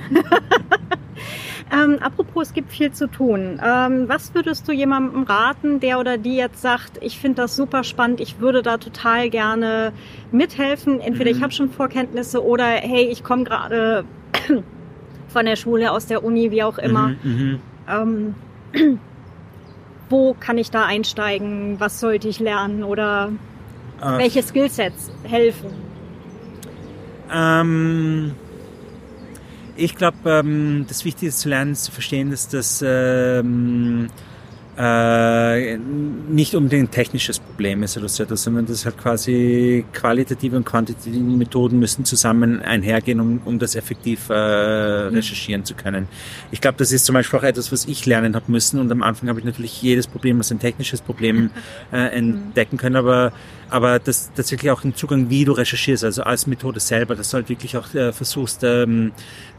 [1.73, 3.59] ähm, apropos, es gibt viel zu tun.
[3.63, 7.83] Ähm, was würdest du jemandem raten, der oder die jetzt sagt, ich finde das super
[7.83, 9.91] spannend, ich würde da total gerne
[10.31, 11.01] mithelfen.
[11.01, 11.37] Entweder mhm.
[11.37, 14.05] ich habe schon Vorkenntnisse oder hey, ich komme gerade
[15.27, 17.09] von der Schule, aus der Uni, wie auch immer.
[17.09, 17.59] Mhm, mhm.
[17.89, 18.35] ähm,
[20.09, 21.79] wo kann ich da einsteigen?
[21.79, 22.83] Was sollte ich lernen?
[22.83, 23.31] Oder
[24.01, 25.69] äh, welche Skillsets helfen?
[27.31, 28.33] Ähm,
[29.75, 34.09] ich glaube, ähm, das Wichtigste zu lernen ist zu verstehen, dass das ähm,
[34.81, 40.55] äh, nicht unbedingt ein technisches Problem ist oder so etwas, sondern das halt quasi qualitative
[40.55, 45.15] und quantitative Methoden müssen zusammen einhergehen, um, um das effektiv äh, mhm.
[45.15, 46.07] recherchieren zu können.
[46.51, 49.03] Ich glaube, das ist zum Beispiel auch etwas, was ich lernen habe müssen und am
[49.03, 51.49] Anfang habe ich natürlich jedes Problem als ein technisches Problem
[51.91, 53.33] äh, entdecken können, aber
[53.69, 57.35] aber das tatsächlich auch im Zugang, wie du recherchierst, also als Methode selber, dass du
[57.35, 59.11] halt wirklich auch äh, versuchst, ähm,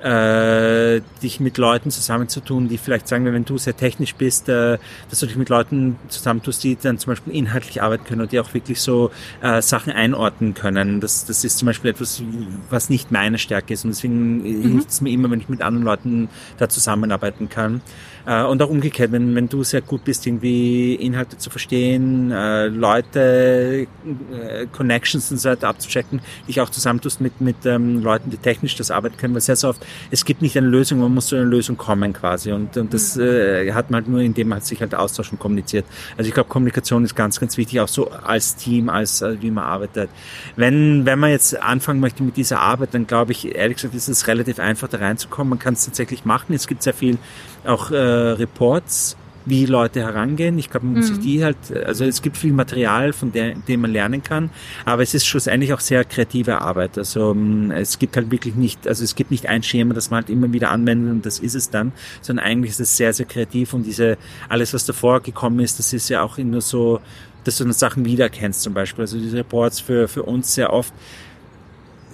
[0.02, 4.78] äh, dich mit Leuten zusammenzutun, die vielleicht sagen, wenn du sehr technisch bist, äh,
[5.08, 8.40] dass du dich mit Leuten zusammentust, die dann zum Beispiel inhaltlich arbeiten können und die
[8.40, 9.10] auch wirklich so
[9.42, 11.00] äh, Sachen einordnen können.
[11.00, 12.22] Das, das ist zum Beispiel etwas,
[12.68, 14.72] was nicht meine Stärke ist und deswegen mhm.
[14.72, 16.28] hilft es mir immer, wenn ich mit anderen Leuten
[16.58, 17.80] da zusammenarbeiten kann.
[18.26, 22.66] Äh, und auch umgekehrt, wenn, wenn du sehr gut bist, irgendwie Inhalte zu verstehen, äh,
[22.66, 23.86] Leute,
[24.32, 28.76] äh, Connections und so weiter abzuchecken, dich auch zusammentust mit, mit ähm, Leuten, die technisch
[28.76, 31.36] das arbeiten können, weil sehr, sehr oft, es gibt nicht eine Lösung, man muss zu
[31.36, 32.52] einer Lösung kommen quasi.
[32.52, 33.22] Und, und das mhm.
[33.22, 35.86] äh, hat man halt nur, indem man sich halt austauscht und kommuniziert.
[36.16, 39.50] Also ich glaube, Kommunikation ist ganz, ganz wichtig, auch so als Team, als äh, wie
[39.50, 40.10] man arbeitet.
[40.56, 44.08] Wenn, wenn man jetzt anfangen möchte mit dieser Arbeit, dann glaube ich, ehrlich gesagt, ist
[44.08, 45.50] es relativ einfach da reinzukommen.
[45.50, 46.54] Man kann es tatsächlich machen.
[46.54, 47.18] Es gibt sehr viel
[47.66, 49.16] auch äh, Reports,
[49.46, 50.58] wie Leute herangehen.
[50.58, 51.14] Ich glaube, man muss mhm.
[51.14, 54.50] sich die halt, also es gibt viel Material, von der, dem man lernen kann,
[54.84, 56.98] aber es ist schlussendlich auch sehr kreative Arbeit.
[56.98, 60.22] Also mm, es gibt halt wirklich nicht, also es gibt nicht ein Schema, das man
[60.22, 63.26] halt immer wieder anwendet und das ist es dann, sondern eigentlich ist es sehr, sehr
[63.26, 64.18] kreativ und diese,
[64.48, 67.00] alles, was davor gekommen ist, das ist ja auch immer so,
[67.44, 69.02] dass du dann Sachen wiedererkennst zum Beispiel.
[69.02, 70.92] Also diese Reports für, für uns sehr oft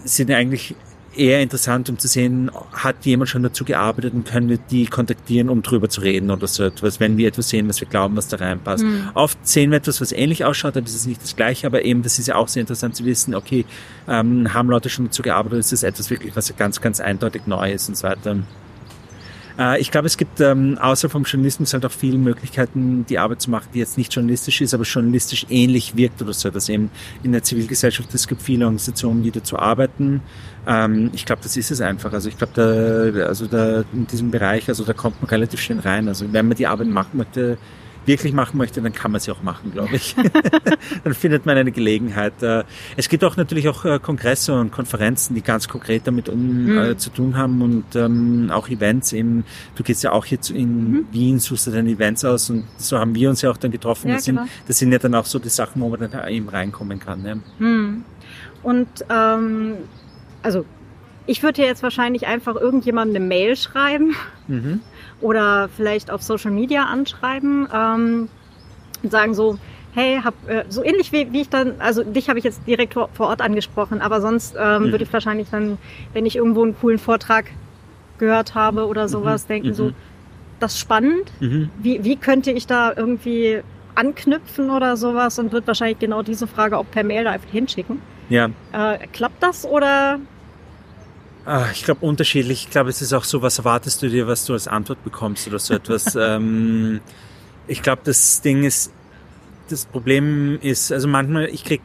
[0.05, 0.77] sind eigentlich
[1.17, 5.49] eher interessant, um zu sehen, hat jemand schon dazu gearbeitet und können wir die kontaktieren,
[5.49, 8.29] um drüber zu reden oder so etwas, wenn wir etwas sehen, was wir glauben, was
[8.29, 8.85] da reinpasst.
[8.85, 9.09] Mhm.
[9.15, 12.03] Oft sehen wir etwas, was ähnlich ausschaut, aber es ist nicht das Gleiche, aber eben,
[12.03, 13.65] das ist ja auch sehr interessant zu wissen, okay,
[14.09, 17.73] ähm, haben Leute schon dazu gearbeitet, ist das etwas wirklich, was ganz, ganz eindeutig neu
[17.73, 18.37] ist und so weiter.
[19.59, 23.43] Äh, ich glaube, es gibt ähm, außer vom Journalismus halt auch viele Möglichkeiten, die Arbeit
[23.43, 26.51] zu machen, die jetzt nicht journalistisch ist, aber journalistisch ähnlich wirkt oder so.
[26.51, 26.91] Dass eben
[27.23, 30.21] in der Zivilgesellschaft, es gibt viele Organisationen, die dazu arbeiten.
[30.67, 32.13] Ähm, ich glaube, das ist es einfach.
[32.13, 35.79] Also ich glaube, da, also da in diesem Bereich, also da kommt man relativ schön
[35.79, 36.09] rein.
[36.09, 37.59] Also wenn man die Arbeit machen möchte,
[38.07, 40.15] wirklich machen möchte, dann kann man sie auch machen, glaube ich.
[41.05, 42.43] dann findet man eine Gelegenheit.
[42.43, 42.65] Äh,
[42.97, 46.79] es gibt auch natürlich auch äh, Kongresse und Konferenzen, die ganz konkret damit um, mhm.
[46.79, 49.45] äh, zu tun haben und ähm, auch Events eben.
[49.75, 51.07] Du gehst ja auch jetzt in mhm.
[51.13, 54.09] Wien, suchst du deine Events aus und so haben wir uns ja auch dann getroffen.
[54.09, 54.43] Ja, das, genau.
[54.43, 57.25] sind, das sind ja dann auch so die Sachen, wo man dann eben reinkommen kann.
[57.25, 57.37] Ja.
[57.59, 58.05] Mhm.
[58.63, 59.75] Und ähm,
[60.43, 60.65] also
[61.27, 64.15] ich würde jetzt wahrscheinlich einfach irgendjemandem eine Mail schreiben.
[64.47, 64.81] Mhm
[65.21, 68.29] oder vielleicht auf Social Media anschreiben ähm,
[69.03, 69.59] und sagen so,
[69.95, 72.95] hey, hab, äh, so ähnlich wie, wie ich dann, also dich habe ich jetzt direkt
[72.95, 74.91] vor, vor Ort angesprochen, aber sonst ähm, mhm.
[74.93, 75.79] würde ich wahrscheinlich dann,
[76.13, 77.47] wenn ich irgendwo einen coolen Vortrag
[78.19, 79.09] gehört habe oder mhm.
[79.09, 79.49] sowas, mhm.
[79.49, 79.95] denken so, mhm.
[80.61, 81.33] das ist spannend.
[81.41, 81.71] Mhm.
[81.79, 83.63] Wie, wie könnte ich da irgendwie
[83.97, 88.01] anknüpfen oder sowas und wird wahrscheinlich genau diese Frage auch per Mail da einfach hinschicken.
[88.29, 88.51] Ja.
[88.73, 90.21] Äh, klappt das oder
[91.73, 92.65] ich glaube unterschiedlich.
[92.65, 95.47] Ich glaube, es ist auch so, was erwartest du dir, was du als Antwort bekommst
[95.47, 96.15] oder so etwas.
[96.21, 97.01] ähm,
[97.69, 98.93] ich glaube, das Ding ist,
[99.69, 101.81] das Problem ist, also manchmal, ich krieg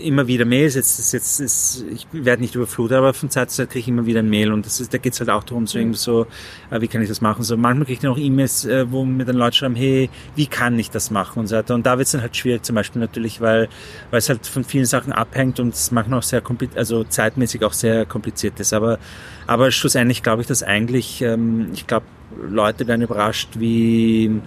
[0.00, 3.58] immer wieder Mails, jetzt ist jetzt ist, ich werde nicht überflutet, aber von Zeit zu
[3.58, 5.66] Zeit kriege ich immer wieder ein Mail und das ist, da geht's halt auch darum,
[5.66, 6.26] so irgendwie so,
[6.70, 7.42] äh, wie kann ich das machen?
[7.42, 10.46] So manchmal kriege ich dann auch E-Mails, äh, wo mir dann Leute schreiben, hey, wie
[10.46, 11.74] kann ich das machen und so weiter.
[11.74, 13.68] Und da wird's dann halt schwierig, zum Beispiel natürlich, weil
[14.10, 17.64] weil es halt von vielen Sachen abhängt und es manchmal auch sehr kompliziert, also zeitmäßig
[17.64, 18.72] auch sehr kompliziert ist.
[18.72, 18.98] Aber
[19.46, 22.06] aber schlussendlich glaube ich, dass eigentlich, ähm, ich glaube,
[22.48, 24.40] Leute werden überrascht, wie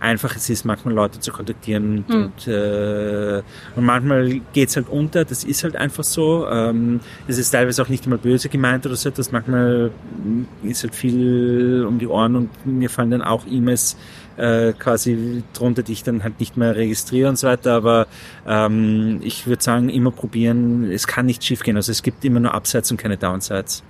[0.00, 2.14] einfach es ist, manchmal Leute zu kontaktieren mhm.
[2.14, 3.42] und, äh,
[3.76, 6.46] und manchmal geht's halt unter, das ist halt einfach so.
[6.48, 9.90] Ähm, es ist teilweise auch nicht immer böse gemeint oder so etwas, manchmal
[10.62, 13.96] ist halt viel um die Ohren und mir fallen dann auch E-Mails
[14.36, 18.06] äh, quasi drunter, die ich dann halt nicht mehr registriere und so weiter, aber
[18.46, 22.40] ähm, ich würde sagen, immer probieren, es kann nicht schief gehen, also es gibt immer
[22.40, 23.82] nur Upsides und keine Downsides.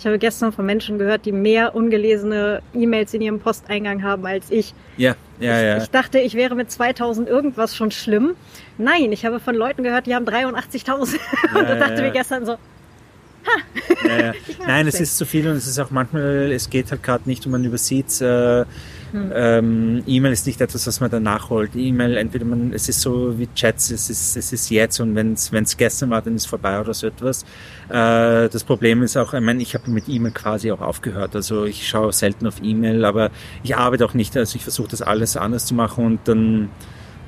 [0.00, 4.50] Ich habe gestern von Menschen gehört, die mehr ungelesene E-Mails in ihrem Posteingang haben als
[4.50, 4.72] ich.
[4.96, 5.76] Ja, ja, ja.
[5.76, 8.34] Ich, ich dachte, ich wäre mit 2000 irgendwas schon schlimm.
[8.78, 11.18] Nein, ich habe von Leuten gehört, die haben 83.000.
[11.52, 12.00] Ja, und ja, dachte ja.
[12.00, 14.08] mir gestern so, ha.
[14.08, 14.32] Ja, ja.
[14.66, 17.44] Nein, es ist zu viel und es ist auch manchmal, es geht halt gerade nicht
[17.44, 18.64] und man übersieht äh,
[19.12, 19.32] hm.
[19.34, 21.72] Ähm, E-Mail ist nicht etwas, was man dann nachholt.
[21.74, 25.32] E-Mail, entweder man, es ist so wie Chats, es ist, es ist jetzt und wenn
[25.32, 27.42] es gestern war, dann ist vorbei oder so etwas.
[27.88, 31.34] Äh, das Problem ist auch, ich meine, ich habe mit E-Mail quasi auch aufgehört.
[31.34, 33.30] Also ich schaue selten auf E-Mail, aber
[33.62, 34.36] ich arbeite auch nicht.
[34.36, 36.68] Also ich versuche das alles anders zu machen und dann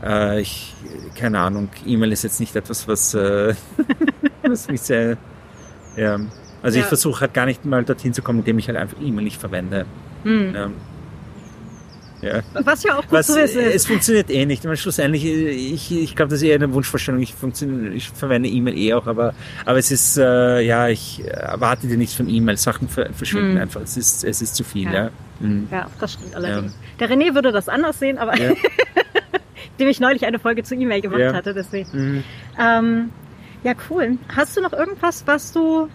[0.03, 0.75] äh, ich,
[1.15, 3.55] keine Ahnung, E-Mail ist jetzt nicht etwas, was, äh,
[4.43, 5.17] was mich sehr,
[5.97, 6.19] ja.
[6.63, 6.85] Also ja.
[6.85, 9.41] ich versuche halt gar nicht mal dorthin zu kommen, indem ich halt einfach E-Mail nicht
[9.41, 9.87] verwende.
[10.23, 10.55] Hm.
[10.55, 10.71] Ja.
[12.23, 12.41] Ja.
[12.53, 13.75] Was ja auch gut Was, zu wissen ist.
[13.75, 14.65] Es funktioniert eh nicht.
[14.65, 17.21] meine, schlussendlich, ich, ich glaube, das ist eher eine Wunschvorstellung.
[17.21, 17.35] Ich,
[17.95, 19.35] ich verwende E-Mail eh auch, aber,
[19.67, 22.57] aber es ist, äh, ja, ich erwarte dir nichts von E-Mail.
[22.57, 23.63] Sachen verschwinden hm.
[23.63, 23.81] einfach.
[23.81, 24.93] Es ist, es ist zu viel, ja.
[24.93, 25.69] Ja, hm.
[25.71, 26.73] ja das stimmt allerdings.
[26.73, 27.07] Ja.
[27.07, 28.53] Der René würde das anders sehen, aber ja.
[29.81, 31.89] dem ich neulich eine Folge zu E-Mail gemacht hatte, deswegen.
[31.93, 32.25] Mhm.
[32.59, 33.11] Ähm,
[33.65, 34.19] ja, cool.
[34.35, 35.89] Hast du noch irgendwas, was du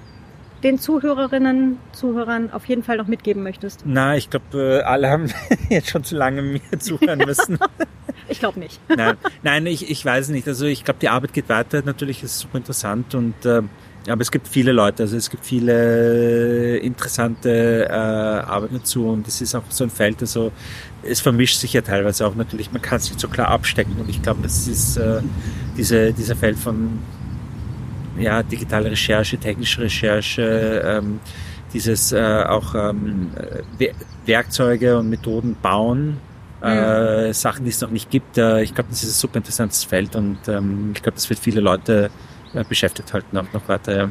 [0.63, 3.83] den Zuhörerinnen, Zuhörern auf jeden Fall noch mitgeben möchtest?
[3.85, 5.31] Na, ich glaube, äh, alle haben
[5.69, 7.59] jetzt schon zu lange mir zuhören müssen.
[8.27, 8.79] ich glaube nicht.
[8.89, 10.47] Nein, nein ich, ich weiß nicht.
[10.47, 11.81] Also ich glaube, die Arbeit geht weiter.
[11.85, 13.61] Natürlich ist es super interessant und äh,
[14.07, 19.41] aber es gibt viele Leute, also es gibt viele interessante äh, Arbeiten dazu und es
[19.41, 20.53] ist auch so ein Feld, also
[21.03, 24.09] es vermischt sich ja teilweise auch natürlich, man kann es nicht so klar abstecken und
[24.09, 25.21] ich glaube, es ist äh,
[25.75, 26.99] diese, dieser Feld von
[28.19, 31.19] ja, digitale Recherche, technische Recherche, ähm,
[31.73, 33.31] dieses äh, auch ähm,
[34.25, 36.17] Werkzeuge und Methoden bauen,
[36.61, 38.37] äh, Sachen, die es noch nicht gibt.
[38.37, 41.39] Äh, ich glaube, das ist ein super interessantes Feld und ähm, ich glaube, das wird
[41.39, 42.09] viele Leute
[42.53, 43.97] äh, beschäftigt halten auch noch weiter.
[43.97, 44.09] Ja.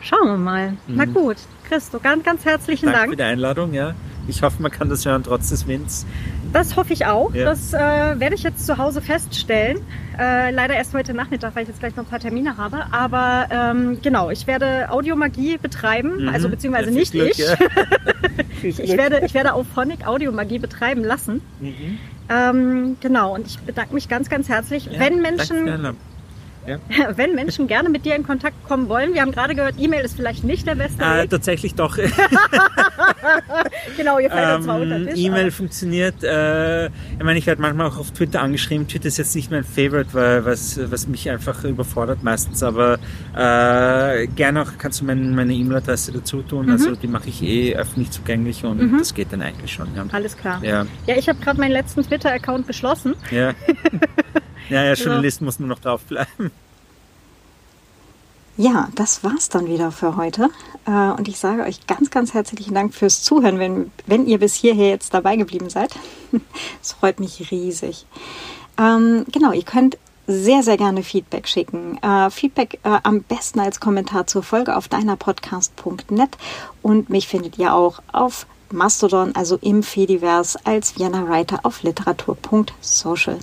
[0.00, 0.70] Schauen wir mal.
[0.70, 0.76] Mhm.
[0.86, 1.36] Na gut,
[1.68, 2.98] Christo, ganz, ganz herzlichen Dank.
[2.98, 3.10] Dank.
[3.10, 3.94] für die Einladung, ja.
[4.28, 6.06] Ich hoffe, man kann das hören trotz des Winds.
[6.52, 7.34] Das hoffe ich auch.
[7.34, 7.44] Ja.
[7.44, 9.78] Das äh, werde ich jetzt zu Hause feststellen.
[10.18, 12.86] Äh, leider erst heute Nachmittag, weil ich jetzt gleich noch ein paar Termine habe.
[12.90, 16.28] Aber ähm, genau, ich werde Audiomagie betreiben, mhm.
[16.28, 17.38] also beziehungsweise ja, nicht Glück, ich.
[17.38, 17.54] Ja.
[18.62, 21.40] ich, werde, ich werde auf Phonic Audiomagie betreiben lassen.
[21.60, 21.98] Mhm.
[22.30, 24.90] Ähm, genau, und ich bedanke mich ganz, ganz herzlich.
[24.98, 25.96] Wenn Menschen
[26.68, 26.78] ja.
[27.16, 30.16] Wenn Menschen gerne mit dir in Kontakt kommen wollen, wir haben gerade gehört, E-Mail ist
[30.16, 31.30] vielleicht nicht der beste äh, Weg.
[31.30, 31.98] Tatsächlich doch.
[33.96, 35.18] genau, ihr fällt ähm, zwar unter Tisch.
[35.18, 36.22] E-Mail funktioniert.
[36.22, 36.92] Äh, ich
[37.22, 38.86] meine, ich werde manchmal auch auf Twitter angeschrieben.
[38.86, 42.62] Twitter ist jetzt nicht mein Favorite, weil was, was mich einfach überfordert meistens.
[42.62, 42.98] Aber
[43.36, 46.66] äh, gerne auch kannst du mein, meine E-Mail-Adresse dazu tun.
[46.66, 46.72] Mhm.
[46.72, 48.98] Also die mache ich eh öffentlich zugänglich und mhm.
[48.98, 49.88] das geht dann eigentlich schon.
[49.94, 50.04] Ja.
[50.12, 50.62] Alles klar.
[50.62, 53.14] Ja, ja ich habe gerade meinen letzten Twitter-Account geschlossen.
[53.30, 53.54] Ja.
[54.68, 55.44] Ja, ja, Journalist ja.
[55.44, 56.50] muss nur noch draufbleiben.
[58.58, 60.50] Ja, das war's dann wieder für heute.
[60.84, 64.54] Äh, und ich sage euch ganz, ganz herzlichen Dank fürs Zuhören, wenn, wenn ihr bis
[64.54, 65.94] hierher jetzt dabei geblieben seid.
[66.82, 68.04] Es freut mich riesig.
[68.76, 69.96] Ähm, genau, ihr könnt
[70.26, 71.98] sehr, sehr gerne Feedback schicken.
[72.02, 76.36] Äh, Feedback äh, am besten als Kommentar zur Folge auf deinerpodcast.net
[76.82, 83.38] und mich findet ihr auch auf Mastodon, also im Fediverse als Vienna Writer auf literatur.social.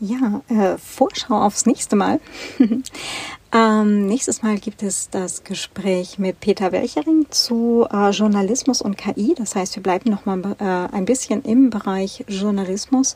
[0.00, 2.18] Ja, äh, Vorschau aufs nächste Mal.
[3.52, 9.34] ähm, nächstes Mal gibt es das Gespräch mit Peter Welchering zu äh, Journalismus und KI.
[9.36, 13.14] Das heißt, wir bleiben noch mal äh, ein bisschen im Bereich Journalismus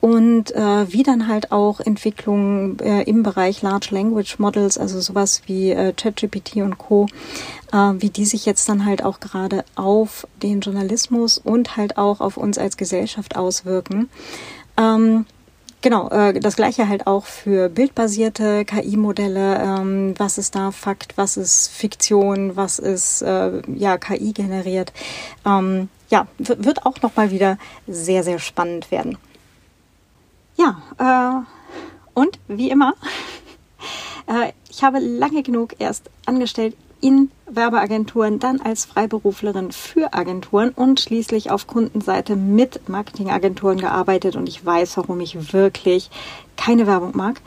[0.00, 5.42] und äh, wie dann halt auch Entwicklungen äh, im Bereich Large Language Models, also sowas
[5.46, 7.06] wie äh, ChatGPT und Co.,
[7.98, 12.38] wie die sich jetzt dann halt auch gerade auf den Journalismus und halt auch auf
[12.38, 14.08] uns als Gesellschaft auswirken.
[14.78, 15.26] Ähm,
[15.86, 19.62] Genau, äh, das gleiche halt auch für bildbasierte KI-Modelle.
[19.62, 24.92] Ähm, was ist da Fakt, was ist Fiktion, was ist äh, ja KI generiert.
[25.46, 27.56] Ähm, ja, wird auch nochmal wieder
[27.86, 29.16] sehr, sehr spannend werden.
[30.56, 32.94] Ja, äh, und wie immer,
[34.26, 41.00] äh, ich habe lange genug erst angestellt in Werbeagenturen, dann als Freiberuflerin für Agenturen und
[41.00, 46.10] schließlich auf Kundenseite mit Marketingagenturen gearbeitet und ich weiß, warum ich wirklich
[46.56, 47.40] keine Werbung mag.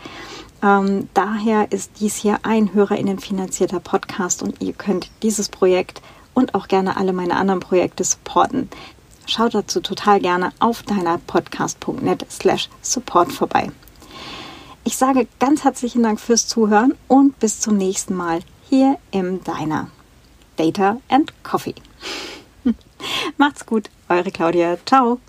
[0.61, 6.01] Ähm, daher ist dies hier ein HörerInnen finanzierter Podcast und ihr könnt dieses Projekt
[6.33, 8.69] und auch gerne alle meine anderen Projekte supporten.
[9.25, 13.71] Schaut dazu total gerne auf deiner podcast.net slash support vorbei.
[14.83, 18.39] Ich sage ganz herzlichen Dank fürs Zuhören und bis zum nächsten Mal
[18.69, 19.89] hier im Diner.
[20.55, 21.75] Data and Coffee.
[23.37, 24.77] Macht's gut, eure Claudia.
[24.85, 25.19] Ciao.